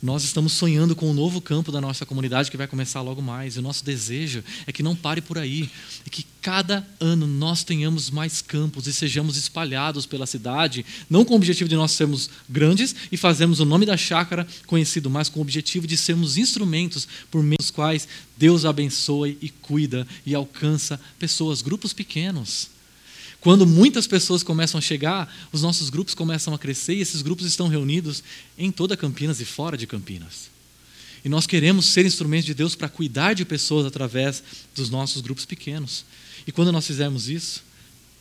Nós 0.00 0.22
estamos 0.22 0.52
sonhando 0.52 0.94
com 0.94 1.10
um 1.10 1.14
novo 1.14 1.40
campo 1.40 1.72
da 1.72 1.80
nossa 1.80 2.06
comunidade 2.06 2.52
que 2.52 2.56
vai 2.56 2.68
começar 2.68 3.00
logo 3.00 3.20
mais. 3.20 3.56
E 3.56 3.58
o 3.58 3.62
nosso 3.62 3.84
desejo 3.84 4.44
é 4.64 4.70
que 4.70 4.80
não 4.82 4.94
pare 4.94 5.20
por 5.20 5.36
aí. 5.36 5.68
E 6.06 6.10
que 6.10 6.24
cada 6.40 6.86
ano 7.00 7.26
nós 7.26 7.64
tenhamos 7.64 8.08
mais 8.08 8.40
campos 8.40 8.86
e 8.86 8.92
sejamos 8.92 9.36
espalhados 9.36 10.06
pela 10.06 10.24
cidade, 10.24 10.86
não 11.10 11.24
com 11.24 11.34
o 11.34 11.36
objetivo 11.36 11.68
de 11.68 11.74
nós 11.74 11.90
sermos 11.90 12.30
grandes 12.48 12.94
e 13.10 13.16
fazermos 13.16 13.58
o 13.58 13.64
nome 13.64 13.84
da 13.84 13.96
chácara 13.96 14.46
conhecido, 14.68 15.10
mas 15.10 15.28
com 15.28 15.40
o 15.40 15.42
objetivo 15.42 15.84
de 15.84 15.96
sermos 15.96 16.36
instrumentos 16.36 17.08
por 17.28 17.42
meio 17.42 17.58
dos 17.58 17.72
quais 17.72 18.06
Deus 18.36 18.64
abençoa 18.64 19.28
e 19.28 19.52
cuida 19.60 20.06
e 20.24 20.32
alcança 20.32 21.00
pessoas, 21.18 21.60
grupos 21.60 21.92
pequenos. 21.92 22.77
Quando 23.40 23.66
muitas 23.66 24.06
pessoas 24.06 24.42
começam 24.42 24.78
a 24.78 24.82
chegar, 24.82 25.32
os 25.52 25.62
nossos 25.62 25.90
grupos 25.90 26.14
começam 26.14 26.52
a 26.52 26.58
crescer 26.58 26.94
e 26.94 27.00
esses 27.00 27.22
grupos 27.22 27.46
estão 27.46 27.68
reunidos 27.68 28.22
em 28.56 28.72
toda 28.72 28.96
Campinas 28.96 29.40
e 29.40 29.44
fora 29.44 29.76
de 29.76 29.86
Campinas. 29.86 30.50
E 31.24 31.28
nós 31.28 31.46
queremos 31.46 31.86
ser 31.86 32.04
instrumentos 32.04 32.46
de 32.46 32.54
Deus 32.54 32.74
para 32.74 32.88
cuidar 32.88 33.34
de 33.34 33.44
pessoas 33.44 33.86
através 33.86 34.42
dos 34.74 34.90
nossos 34.90 35.20
grupos 35.20 35.44
pequenos. 35.44 36.04
E 36.46 36.52
quando 36.52 36.72
nós 36.72 36.86
fizermos 36.86 37.28
isso, 37.28 37.62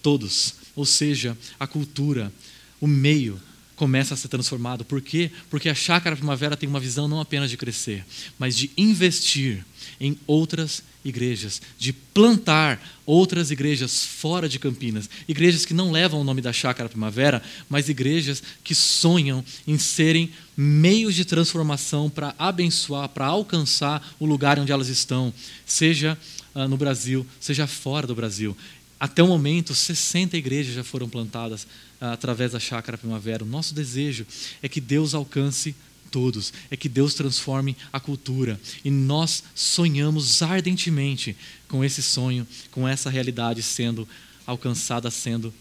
todos, 0.03 0.55
ou 0.75 0.85
seja, 0.85 1.37
a 1.59 1.65
cultura, 1.65 2.31
o 2.79 2.87
meio, 2.87 3.39
começa 3.77 4.15
a 4.15 4.17
ser 4.17 4.27
transformado. 4.27 4.83
Por 4.83 4.99
quê? 4.99 5.31
Porque 5.49 5.69
a 5.69 5.75
Chácara 5.75 6.15
Primavera 6.15 6.57
tem 6.57 6.67
uma 6.67 6.79
visão 6.79 7.07
não 7.07 7.21
apenas 7.21 7.49
de 7.49 7.55
crescer, 7.55 8.03
mas 8.37 8.57
de 8.57 8.71
investir 8.75 9.63
em 10.01 10.17
outras 10.25 10.83
igrejas, 11.05 11.61
de 11.77 11.93
plantar 11.93 12.81
outras 13.05 13.51
igrejas 13.51 14.03
fora 14.03 14.49
de 14.49 14.59
Campinas. 14.59 15.09
Igrejas 15.27 15.63
que 15.63 15.73
não 15.73 15.91
levam 15.91 16.19
o 16.19 16.23
nome 16.23 16.41
da 16.41 16.51
Chácara 16.51 16.89
Primavera, 16.89 17.41
mas 17.69 17.87
igrejas 17.87 18.43
que 18.63 18.75
sonham 18.75 19.45
em 19.65 19.77
serem 19.77 20.31
meios 20.57 21.15
de 21.15 21.23
transformação 21.23 22.09
para 22.09 22.35
abençoar, 22.37 23.07
para 23.09 23.27
alcançar 23.27 24.15
o 24.19 24.25
lugar 24.25 24.59
onde 24.59 24.71
elas 24.71 24.89
estão, 24.89 25.31
seja 25.65 26.17
uh, 26.53 26.67
no 26.67 26.77
Brasil, 26.77 27.25
seja 27.39 27.67
fora 27.67 28.07
do 28.07 28.15
Brasil. 28.15 28.57
Até 28.99 29.21
o 29.21 29.27
momento, 29.27 29.75
60 29.75 30.35
igrejas 30.35 30.73
já 30.73 30.83
foram 30.83 31.07
plantadas 31.07 31.67
através 31.99 32.51
da 32.51 32.59
Chácara 32.59 32.97
Primavera. 32.97 33.43
O 33.43 33.47
nosso 33.47 33.73
desejo 33.73 34.25
é 34.61 34.69
que 34.69 34.81
Deus 34.81 35.13
alcance 35.13 35.75
todos, 36.11 36.53
é 36.71 36.77
que 36.77 36.89
Deus 36.89 37.13
transforme 37.13 37.75
a 37.91 37.99
cultura. 37.99 38.59
E 38.83 38.89
nós 38.89 39.43
sonhamos 39.53 40.41
ardentemente 40.41 41.35
com 41.67 41.83
esse 41.83 42.01
sonho, 42.01 42.47
com 42.71 42.87
essa 42.87 43.09
realidade 43.09 43.61
sendo 43.61 44.07
alcançada, 44.45 45.11
sendo 45.11 45.53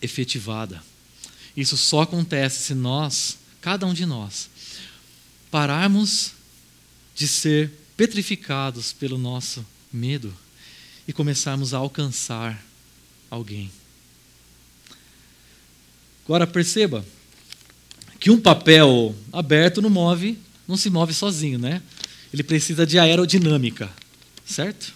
efetivada. 0.00 0.82
Isso 1.56 1.76
só 1.76 2.02
acontece 2.02 2.62
se 2.62 2.74
nós, 2.74 3.38
cada 3.60 3.86
um 3.86 3.92
de 3.92 4.06
nós, 4.06 4.48
pararmos 5.50 6.32
de 7.14 7.28
ser 7.28 7.70
petrificados 7.96 8.92
pelo 8.92 9.18
nosso 9.18 9.66
medo 9.92 10.34
e 11.06 11.12
começarmos 11.12 11.74
a 11.74 11.78
alcançar 11.78 12.64
alguém. 13.30 13.70
Agora 16.24 16.46
perceba, 16.46 17.04
que 18.18 18.30
um 18.30 18.40
papel 18.40 19.14
aberto 19.32 19.80
não 19.80 19.90
move, 19.90 20.38
não 20.68 20.76
se 20.76 20.90
move 20.90 21.12
sozinho, 21.14 21.58
né? 21.58 21.82
Ele 22.32 22.42
precisa 22.42 22.86
de 22.86 22.98
aerodinâmica, 22.98 23.90
certo? 24.44 24.92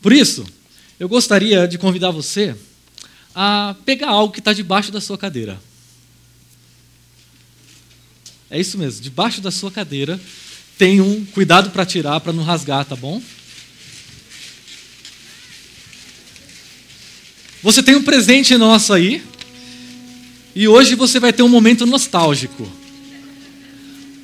Por 0.00 0.12
isso, 0.12 0.46
eu 1.00 1.08
gostaria 1.08 1.66
de 1.66 1.78
convidar 1.78 2.10
você 2.10 2.54
a 3.34 3.74
pegar 3.84 4.10
algo 4.10 4.32
que 4.32 4.38
está 4.38 4.52
debaixo 4.52 4.92
da 4.92 5.00
sua 5.00 5.18
cadeira. 5.18 5.60
É 8.50 8.60
isso 8.60 8.78
mesmo, 8.78 9.02
debaixo 9.02 9.40
da 9.40 9.50
sua 9.50 9.70
cadeira 9.70 10.20
tem 10.76 11.00
um 11.00 11.24
cuidado 11.24 11.70
para 11.70 11.86
tirar, 11.86 12.20
para 12.20 12.32
não 12.32 12.42
rasgar, 12.42 12.84
tá 12.84 12.96
bom? 12.96 13.22
Você 17.62 17.82
tem 17.82 17.94
um 17.94 18.02
presente 18.02 18.56
nosso 18.58 18.92
aí, 18.92 19.22
e 20.54 20.68
hoje 20.68 20.94
você 20.94 21.18
vai 21.18 21.32
ter 21.32 21.42
um 21.42 21.48
momento 21.48 21.84
nostálgico, 21.84 22.68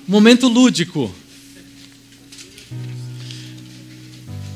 momento 0.06 0.46
lúdico. 0.46 1.12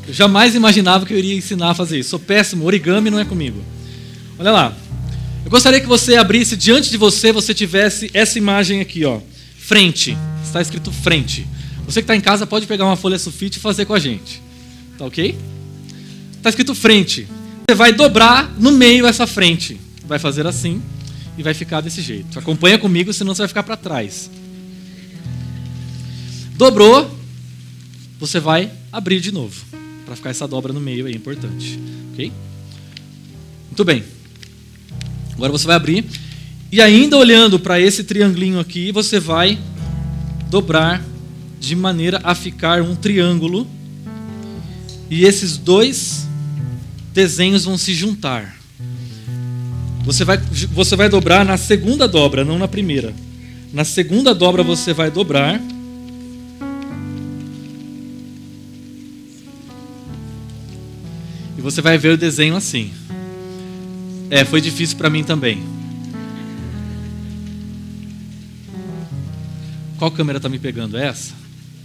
Eu 0.06 0.14
jamais 0.14 0.54
imaginava 0.54 1.04
que 1.04 1.12
eu 1.12 1.18
iria 1.18 1.34
ensinar 1.34 1.70
a 1.70 1.74
fazer 1.74 1.98
isso. 1.98 2.10
Sou 2.10 2.18
péssimo, 2.18 2.64
origami 2.64 3.10
não 3.10 3.18
é 3.18 3.24
comigo. 3.24 3.62
Olha 4.38 4.52
lá. 4.52 4.76
Eu 5.44 5.50
gostaria 5.50 5.80
que 5.80 5.86
você 5.86 6.16
abrisse 6.16 6.56
diante 6.56 6.90
de 6.90 6.96
você, 6.96 7.32
você 7.32 7.52
tivesse 7.52 8.10
essa 8.14 8.38
imagem 8.38 8.80
aqui, 8.80 9.04
ó. 9.04 9.20
Frente. 9.58 10.16
Está 10.44 10.60
escrito 10.60 10.92
frente. 10.92 11.46
Você 11.86 12.00
que 12.00 12.04
está 12.04 12.14
em 12.14 12.20
casa 12.20 12.46
pode 12.46 12.66
pegar 12.66 12.84
uma 12.84 12.96
folha 12.96 13.18
sulfite 13.18 13.58
e 13.58 13.60
fazer 13.60 13.84
com 13.84 13.94
a 13.94 13.98
gente. 13.98 14.40
Tá 14.96 15.06
ok? 15.06 15.36
Está 16.36 16.50
escrito 16.50 16.74
frente. 16.74 17.26
Você 17.68 17.74
vai 17.74 17.92
dobrar 17.92 18.52
no 18.58 18.70
meio 18.70 19.06
essa 19.06 19.26
frente. 19.26 19.80
Vai 20.06 20.18
fazer 20.18 20.46
assim 20.46 20.80
e 21.36 21.42
vai 21.42 21.54
ficar 21.54 21.80
desse 21.80 22.00
jeito. 22.00 22.38
Acompanha 22.38 22.78
comigo, 22.78 23.12
senão 23.12 23.34
você 23.34 23.42
vai 23.42 23.48
ficar 23.48 23.62
para 23.62 23.76
trás. 23.76 24.30
Dobrou, 26.56 27.10
você 28.18 28.38
vai 28.38 28.70
abrir 28.92 29.20
de 29.20 29.32
novo 29.32 29.64
para 30.04 30.16
ficar 30.16 30.30
essa 30.30 30.46
dobra 30.46 30.72
no 30.72 30.80
meio, 30.80 31.08
é 31.08 31.10
importante. 31.10 31.78
Ok? 32.12 32.30
Muito 33.66 33.84
bem. 33.84 34.04
Agora 35.32 35.50
você 35.50 35.66
vai 35.66 35.76
abrir. 35.76 36.04
E 36.70 36.80
ainda 36.80 37.16
olhando 37.16 37.58
para 37.58 37.80
esse 37.80 38.04
triangulinho 38.04 38.60
aqui, 38.60 38.92
você 38.92 39.18
vai 39.18 39.58
dobrar 40.50 41.02
de 41.58 41.74
maneira 41.74 42.20
a 42.22 42.34
ficar 42.34 42.82
um 42.82 42.94
triângulo. 42.94 43.66
E 45.10 45.24
esses 45.24 45.56
dois 45.56 46.26
desenhos 47.12 47.64
vão 47.64 47.78
se 47.78 47.94
juntar. 47.94 48.56
Você 50.04 50.24
vai, 50.24 50.36
você 50.36 50.96
vai 50.96 51.08
dobrar 51.08 51.44
na 51.44 51.56
segunda 51.56 52.06
dobra, 52.06 52.44
não 52.44 52.58
na 52.58 52.68
primeira. 52.68 53.12
Na 53.72 53.84
segunda 53.84 54.34
dobra 54.34 54.62
você 54.62 54.92
vai 54.92 55.10
dobrar 55.10 55.60
você 61.64 61.80
vai 61.80 61.96
ver 61.96 62.10
o 62.10 62.16
desenho 62.18 62.54
assim. 62.54 62.92
É, 64.28 64.44
foi 64.44 64.60
difícil 64.60 64.98
para 64.98 65.08
mim 65.08 65.24
também. 65.24 65.64
Qual 69.96 70.10
câmera 70.10 70.36
está 70.36 70.46
me 70.46 70.58
pegando? 70.58 70.98
Essa? 70.98 71.32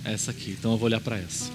Essa 0.04 0.32
aqui. 0.32 0.58
Então 0.60 0.74
eu 0.74 0.78
vou 0.78 0.88
olhar 0.88 1.00
para 1.00 1.18
essa. 1.18 1.50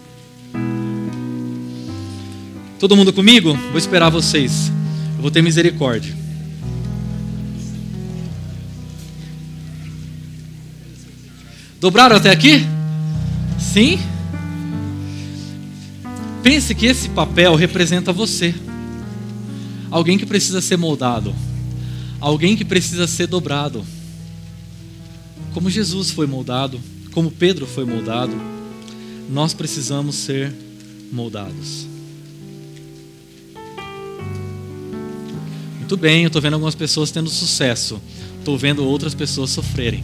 Todo 2.80 2.96
mundo 2.96 3.12
comigo? 3.12 3.52
Vou 3.54 3.76
esperar 3.76 4.08
vocês. 4.08 4.72
Eu 5.16 5.20
vou 5.20 5.30
ter 5.30 5.42
misericórdia. 5.42 6.23
Dobraram 11.84 12.16
até 12.16 12.30
aqui? 12.30 12.64
Sim? 13.58 14.00
Pense 16.42 16.74
que 16.74 16.86
esse 16.86 17.10
papel 17.10 17.54
representa 17.54 18.10
você. 18.10 18.54
Alguém 19.90 20.16
que 20.16 20.24
precisa 20.24 20.62
ser 20.62 20.78
moldado. 20.78 21.34
Alguém 22.18 22.56
que 22.56 22.64
precisa 22.64 23.06
ser 23.06 23.26
dobrado. 23.26 23.84
Como 25.52 25.68
Jesus 25.68 26.10
foi 26.10 26.26
moldado, 26.26 26.80
como 27.12 27.30
Pedro 27.30 27.66
foi 27.66 27.84
moldado, 27.84 28.32
nós 29.28 29.52
precisamos 29.52 30.14
ser 30.14 30.54
moldados. 31.12 31.86
Muito 35.80 35.98
bem, 35.98 36.22
eu 36.22 36.28
estou 36.28 36.40
vendo 36.40 36.54
algumas 36.54 36.74
pessoas 36.74 37.10
tendo 37.10 37.28
sucesso. 37.28 38.00
Estou 38.38 38.56
vendo 38.56 38.82
outras 38.86 39.14
pessoas 39.14 39.50
sofrerem. 39.50 40.02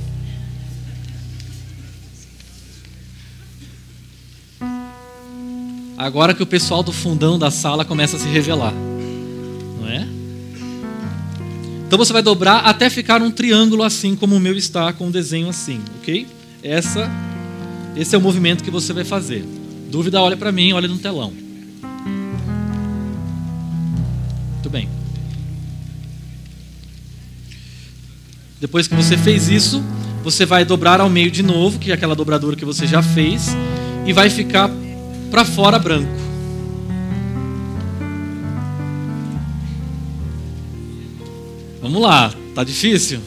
Agora 6.00 6.32
que 6.32 6.42
o 6.42 6.46
pessoal 6.46 6.82
do 6.82 6.92
fundão 6.92 7.38
da 7.38 7.50
sala 7.50 7.84
começa 7.84 8.16
a 8.16 8.18
se 8.18 8.26
revelar. 8.26 8.72
Não 9.78 9.86
é? 9.86 10.08
Então 11.86 11.98
você 11.98 12.10
vai 12.10 12.22
dobrar 12.22 12.60
até 12.60 12.88
ficar 12.88 13.20
um 13.20 13.30
triângulo 13.30 13.82
assim 13.82 14.16
como 14.16 14.34
o 14.34 14.40
meu 14.40 14.56
está, 14.56 14.94
com 14.94 15.08
um 15.08 15.10
desenho 15.10 15.50
assim, 15.50 15.78
ok? 16.00 16.26
Essa, 16.62 17.06
esse 17.94 18.14
é 18.14 18.18
o 18.18 18.20
movimento 18.20 18.64
que 18.64 18.70
você 18.70 18.94
vai 18.94 19.04
fazer. 19.04 19.44
Dúvida, 19.90 20.22
olha 20.22 20.38
para 20.38 20.50
mim, 20.50 20.72
olha 20.72 20.88
no 20.88 20.96
telão. 20.96 21.34
Muito 24.54 24.70
bem. 24.70 24.88
Depois 28.58 28.88
que 28.88 28.94
você 28.94 29.18
fez 29.18 29.50
isso, 29.50 29.84
você 30.24 30.46
vai 30.46 30.64
dobrar 30.64 30.98
ao 30.98 31.10
meio 31.10 31.30
de 31.30 31.42
novo, 31.42 31.78
que 31.78 31.90
é 31.90 31.94
aquela 31.94 32.16
dobradura 32.16 32.56
que 32.56 32.64
você 32.64 32.86
já 32.86 33.02
fez, 33.02 33.54
e 34.06 34.14
vai 34.14 34.30
ficar 34.30 34.70
para 35.30 35.44
fora 35.44 35.78
branco. 35.78 36.10
Vamos 41.80 42.02
lá, 42.02 42.32
tá 42.54 42.62
difícil? 42.62 43.20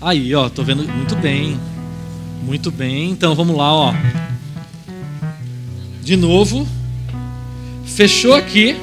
Aí, 0.00 0.34
ó, 0.34 0.48
tô 0.48 0.62
vendo 0.62 0.84
muito 0.84 1.16
bem. 1.16 1.58
Muito 2.44 2.70
bem. 2.70 3.10
Então 3.10 3.34
vamos 3.34 3.56
lá, 3.56 3.72
ó. 3.72 3.94
De 6.02 6.16
novo. 6.16 6.66
Fechou 7.84 8.34
aqui. 8.34 8.76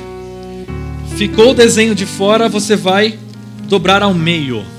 Ficou 1.15 1.51
o 1.51 1.53
desenho 1.53 1.95
de 1.95 2.05
fora, 2.05 2.49
você 2.49 2.75
vai 2.75 3.17
dobrar 3.69 4.03
ao 4.03 4.13
meio. 4.13 4.72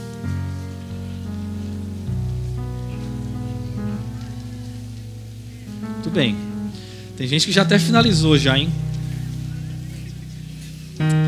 Bem. 6.15 6.37
Tem 7.17 7.27
gente 7.27 7.47
que 7.47 7.53
já 7.53 7.63
até 7.63 7.79
finalizou 7.79 8.39
já, 8.39 8.57
hein? 8.57 8.71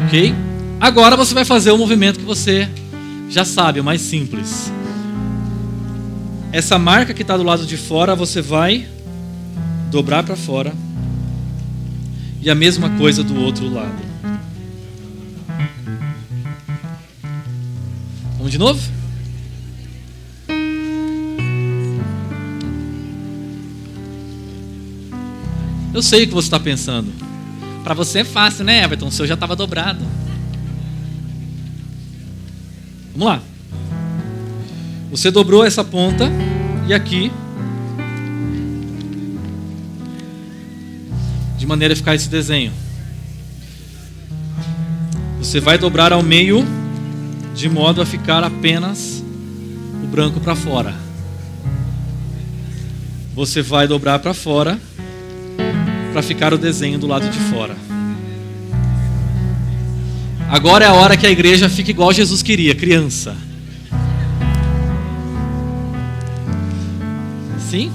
Ok? 0.06 0.32
Agora 0.80 1.16
você 1.16 1.34
vai 1.34 1.44
fazer 1.44 1.72
o 1.72 1.78
movimento 1.78 2.20
que 2.20 2.24
você 2.24 2.68
já 3.28 3.44
sabe, 3.44 3.80
o 3.80 3.84
mais 3.84 4.00
simples. 4.00 4.72
Essa 6.52 6.78
marca 6.78 7.12
que 7.12 7.22
está 7.22 7.36
do 7.36 7.42
lado 7.42 7.66
de 7.66 7.76
fora, 7.76 8.14
você 8.14 8.40
vai 8.40 8.86
dobrar 9.90 10.22
para 10.22 10.36
fora. 10.36 10.72
E 12.40 12.48
a 12.48 12.54
mesma 12.54 12.88
coisa 12.90 13.24
do 13.24 13.34
outro 13.40 13.68
lado. 13.68 14.06
Vamos 18.38 18.52
de 18.52 18.58
novo? 18.58 18.95
Eu 25.96 26.02
sei 26.02 26.24
o 26.24 26.28
que 26.28 26.34
você 26.34 26.48
está 26.48 26.60
pensando. 26.60 27.10
Para 27.82 27.94
você 27.94 28.18
é 28.18 28.24
fácil, 28.24 28.66
né, 28.66 28.84
Everton? 28.84 29.06
O 29.06 29.10
seu 29.10 29.26
já 29.26 29.32
estava 29.32 29.56
dobrado. 29.56 30.04
Vamos 33.12 33.26
lá. 33.26 33.42
Você 35.10 35.30
dobrou 35.30 35.64
essa 35.64 35.82
ponta 35.82 36.30
e 36.86 36.92
aqui. 36.92 37.32
De 41.56 41.66
maneira 41.66 41.94
a 41.94 41.96
ficar 41.96 42.14
esse 42.14 42.28
desenho. 42.28 42.74
Você 45.38 45.60
vai 45.60 45.78
dobrar 45.78 46.12
ao 46.12 46.22
meio 46.22 46.62
de 47.54 47.70
modo 47.70 48.02
a 48.02 48.04
ficar 48.04 48.44
apenas 48.44 49.24
o 50.04 50.06
branco 50.08 50.40
para 50.40 50.54
fora. 50.54 50.94
Você 53.34 53.62
vai 53.62 53.88
dobrar 53.88 54.18
para 54.18 54.34
fora 54.34 54.78
para 56.16 56.22
ficar 56.22 56.54
o 56.54 56.56
desenho 56.56 56.98
do 56.98 57.06
lado 57.06 57.28
de 57.28 57.38
fora. 57.50 57.76
Agora 60.48 60.86
é 60.86 60.88
a 60.88 60.94
hora 60.94 61.14
que 61.14 61.26
a 61.26 61.30
igreja 61.30 61.68
fica 61.68 61.90
igual 61.90 62.10
Jesus 62.10 62.42
queria, 62.42 62.74
criança. 62.74 63.36
Sim? 67.68 67.92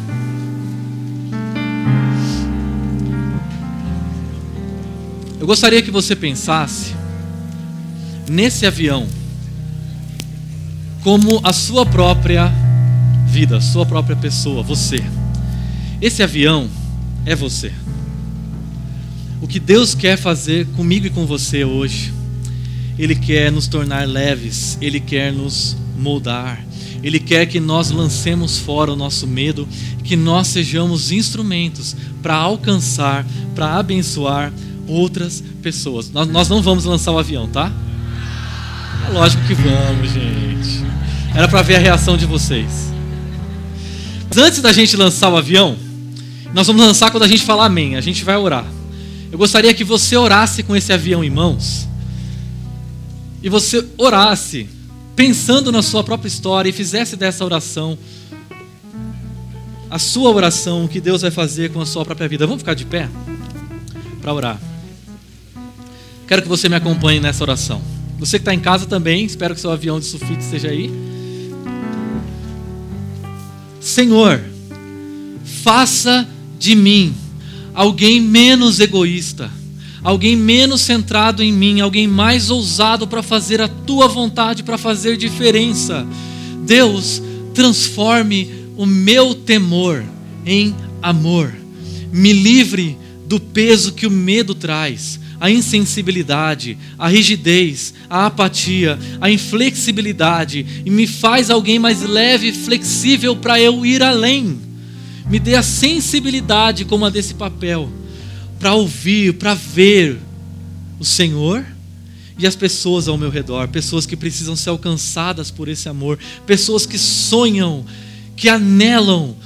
Eu 5.40 5.48
gostaria 5.48 5.82
que 5.82 5.90
você 5.90 6.16
pensasse 6.16 6.94
nesse 8.30 8.68
avião 8.68 9.08
como 11.04 11.42
a 11.44 11.52
sua 11.52 11.88
própria 11.88 12.54
vida, 13.26 13.60
sua 13.60 13.84
própria 13.84 14.16
pessoa, 14.16 14.62
você. 14.62 15.04
Esse 16.00 16.22
avião 16.22 16.70
é 17.26 17.36
você. 17.36 17.72
Que 19.52 19.60
Deus 19.60 19.94
quer 19.94 20.16
fazer 20.16 20.66
comigo 20.78 21.08
e 21.08 21.10
com 21.10 21.26
você 21.26 21.66
hoje, 21.66 22.14
Ele 22.98 23.14
quer 23.14 23.52
nos 23.52 23.68
tornar 23.68 24.08
leves, 24.08 24.78
Ele 24.80 24.98
quer 24.98 25.34
nos 25.34 25.76
moldar, 26.00 26.66
Ele 27.04 27.20
quer 27.20 27.46
que 27.48 27.60
nós 27.60 27.92
lancemos 27.92 28.60
fora 28.60 28.94
o 28.94 28.96
nosso 28.96 29.28
medo, 29.28 29.68
que 30.06 30.16
nós 30.16 30.48
sejamos 30.48 31.12
instrumentos 31.12 31.98
para 32.24 32.34
alcançar, 32.34 33.26
para 33.54 33.76
abençoar 33.76 34.54
outras 34.88 35.44
pessoas. 35.62 36.10
Nós, 36.10 36.30
nós 36.30 36.48
não 36.48 36.62
vamos 36.62 36.86
lançar 36.86 37.12
o 37.12 37.20
avião, 37.20 37.50
tá? 37.50 37.70
É 39.10 39.12
lógico 39.12 39.46
que 39.46 39.54
vamos, 39.54 40.14
gente. 40.14 40.82
Era 41.36 41.50
para 41.50 41.62
ver 41.62 41.76
a 41.76 41.80
reação 41.80 42.16
de 42.16 42.26
vocês. 42.26 42.90
Antes 44.34 44.62
da 44.62 44.72
gente 44.72 44.96
lançar 44.96 45.28
o 45.28 45.36
avião, 45.36 45.76
nós 46.54 46.68
vamos 46.68 46.82
lançar 46.82 47.12
quando 47.12 47.24
a 47.24 47.28
gente 47.28 47.44
falar 47.44 47.66
amém. 47.66 47.98
A 47.98 48.02
gente 48.02 48.24
vai 48.24 48.38
orar. 48.38 48.66
Eu 49.32 49.38
gostaria 49.38 49.74
que 49.74 49.84
você 49.84 50.18
orasse 50.18 50.62
com 50.62 50.76
esse 50.76 50.92
avião 50.92 51.24
em 51.24 51.30
mãos. 51.30 51.88
E 53.42 53.50
você 53.50 53.86
orasse 53.98 54.68
pensando 55.16 55.72
na 55.72 55.82
sua 55.82 56.04
própria 56.04 56.28
história 56.28 56.70
e 56.70 56.74
fizesse 56.74 57.16
dessa 57.16 57.46
oração 57.46 57.98
a 59.92 60.00
sua 60.00 60.30
oração, 60.30 60.86
o 60.86 60.88
que 60.88 61.02
Deus 61.02 61.22
vai 61.22 61.32
fazer 61.32 61.70
com 61.70 61.82
a 61.82 61.86
sua 61.86 62.06
própria 62.06 62.26
vida. 62.30 62.48
Vamos 62.48 62.62
ficar 62.62 62.74
de 62.74 62.86
pé 62.86 63.10
para 64.22 64.34
orar. 64.34 64.62
Quero 66.26 66.42
que 66.42 66.48
você 66.48 66.70
me 66.70 66.76
acompanhe 66.76 67.20
nessa 67.20 67.44
oração. 67.44 67.82
Você 68.18 68.40
que 68.40 68.44
está 68.44 68.54
em 68.54 68.60
casa 68.60 68.86
também, 68.86 69.26
espero 69.26 69.54
que 69.54 69.60
seu 69.60 69.70
avião 69.70 70.00
de 70.00 70.06
sulfite 70.06 70.40
esteja 70.40 70.70
aí. 70.70 70.90
Senhor, 73.82 74.42
faça 75.62 76.26
de 76.58 76.74
mim 76.74 77.14
alguém 77.74 78.20
menos 78.20 78.80
egoísta, 78.80 79.50
alguém 80.04 80.36
menos 80.36 80.82
centrado 80.82 81.44
em 81.44 81.52
mim, 81.52 81.80
alguém 81.80 82.08
mais 82.08 82.50
ousado 82.50 83.08
para 83.08 83.24
fazer 83.24 83.62
a 83.62 83.68
tua 83.68 84.08
vontade, 84.08 84.64
para 84.64 84.78
fazer 84.78 85.18
diferença. 85.18 86.06
Deus, 86.66 87.22
transforme 87.54 88.50
o 88.78 88.86
meu 88.86 89.36
temor 89.36 90.04
em 90.46 90.76
amor. 91.02 91.54
Me 92.12 92.34
livre 92.34 92.98
do 93.28 93.40
peso 93.40 93.94
que 93.94 94.06
o 94.06 94.12
medo 94.12 94.54
traz, 94.54 95.20
a 95.40 95.50
insensibilidade, 95.50 96.78
a 96.98 97.08
rigidez, 97.08 97.94
a 98.10 98.26
apatia, 98.28 99.00
a 99.20 99.32
inflexibilidade 99.32 100.84
e 100.86 100.90
me 100.90 101.08
faz 101.08 101.50
alguém 101.50 101.80
mais 101.80 102.02
leve 102.02 102.50
e 102.50 102.54
flexível 102.54 103.36
para 103.36 103.60
eu 103.60 103.86
ir 103.86 104.04
além 104.04 104.71
me 105.32 105.40
dê 105.40 105.56
a 105.56 105.64
sensibilidade 105.64 106.84
como 106.84 107.06
a 107.06 107.10
desse 107.10 107.34
papel, 107.34 107.90
para 108.60 108.74
ouvir, 108.74 109.36
para 109.36 109.54
ver 109.54 110.20
o 111.00 111.06
Senhor 111.06 111.66
e 112.38 112.46
as 112.46 112.54
pessoas 112.54 113.08
ao 113.08 113.18
meu 113.18 113.30
redor, 113.30 113.70
pessoas 113.70 114.06
que 114.06 114.18
precisam 114.18 114.58
ser 114.58 114.72
alcançadas 114.72 115.50
por 115.50 115.70
esse 115.70 115.88
amor, 115.88 116.20
pessoas 116.46 116.86
que 116.86 116.98
sonham, 116.98 117.86
que 118.36 118.50
anelam 118.50 119.38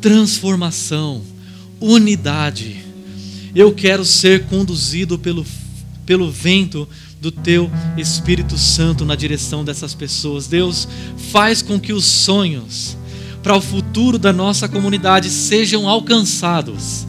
transformação, 0.00 1.22
unidade. 1.80 2.76
Eu 3.52 3.74
quero 3.74 4.04
ser 4.04 4.44
conduzido 4.44 5.18
pelo, 5.18 5.44
pelo 6.06 6.30
vento 6.30 6.88
do 7.20 7.32
teu 7.32 7.68
Espírito 7.96 8.56
Santo 8.56 9.04
na 9.04 9.16
direção 9.16 9.64
dessas 9.64 9.92
pessoas. 9.92 10.46
Deus, 10.46 10.86
faz 11.32 11.62
com 11.62 11.80
que 11.80 11.92
os 11.92 12.04
sonhos, 12.04 12.96
para 13.42 13.56
o 13.56 13.60
futuro 13.60 14.18
da 14.18 14.32
nossa 14.32 14.68
comunidade 14.68 15.28
sejam 15.30 15.88
alcançados, 15.88 17.06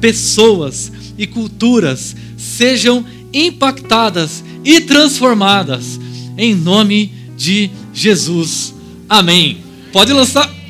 pessoas 0.00 0.92
e 1.18 1.26
culturas 1.26 2.14
sejam 2.36 3.04
impactadas 3.32 4.44
e 4.64 4.80
transformadas, 4.80 5.98
em 6.36 6.54
nome 6.54 7.12
de 7.36 7.70
Jesus. 7.92 8.74
Amém. 9.08 9.58
Pode 9.92 10.12
lançar. 10.12 10.61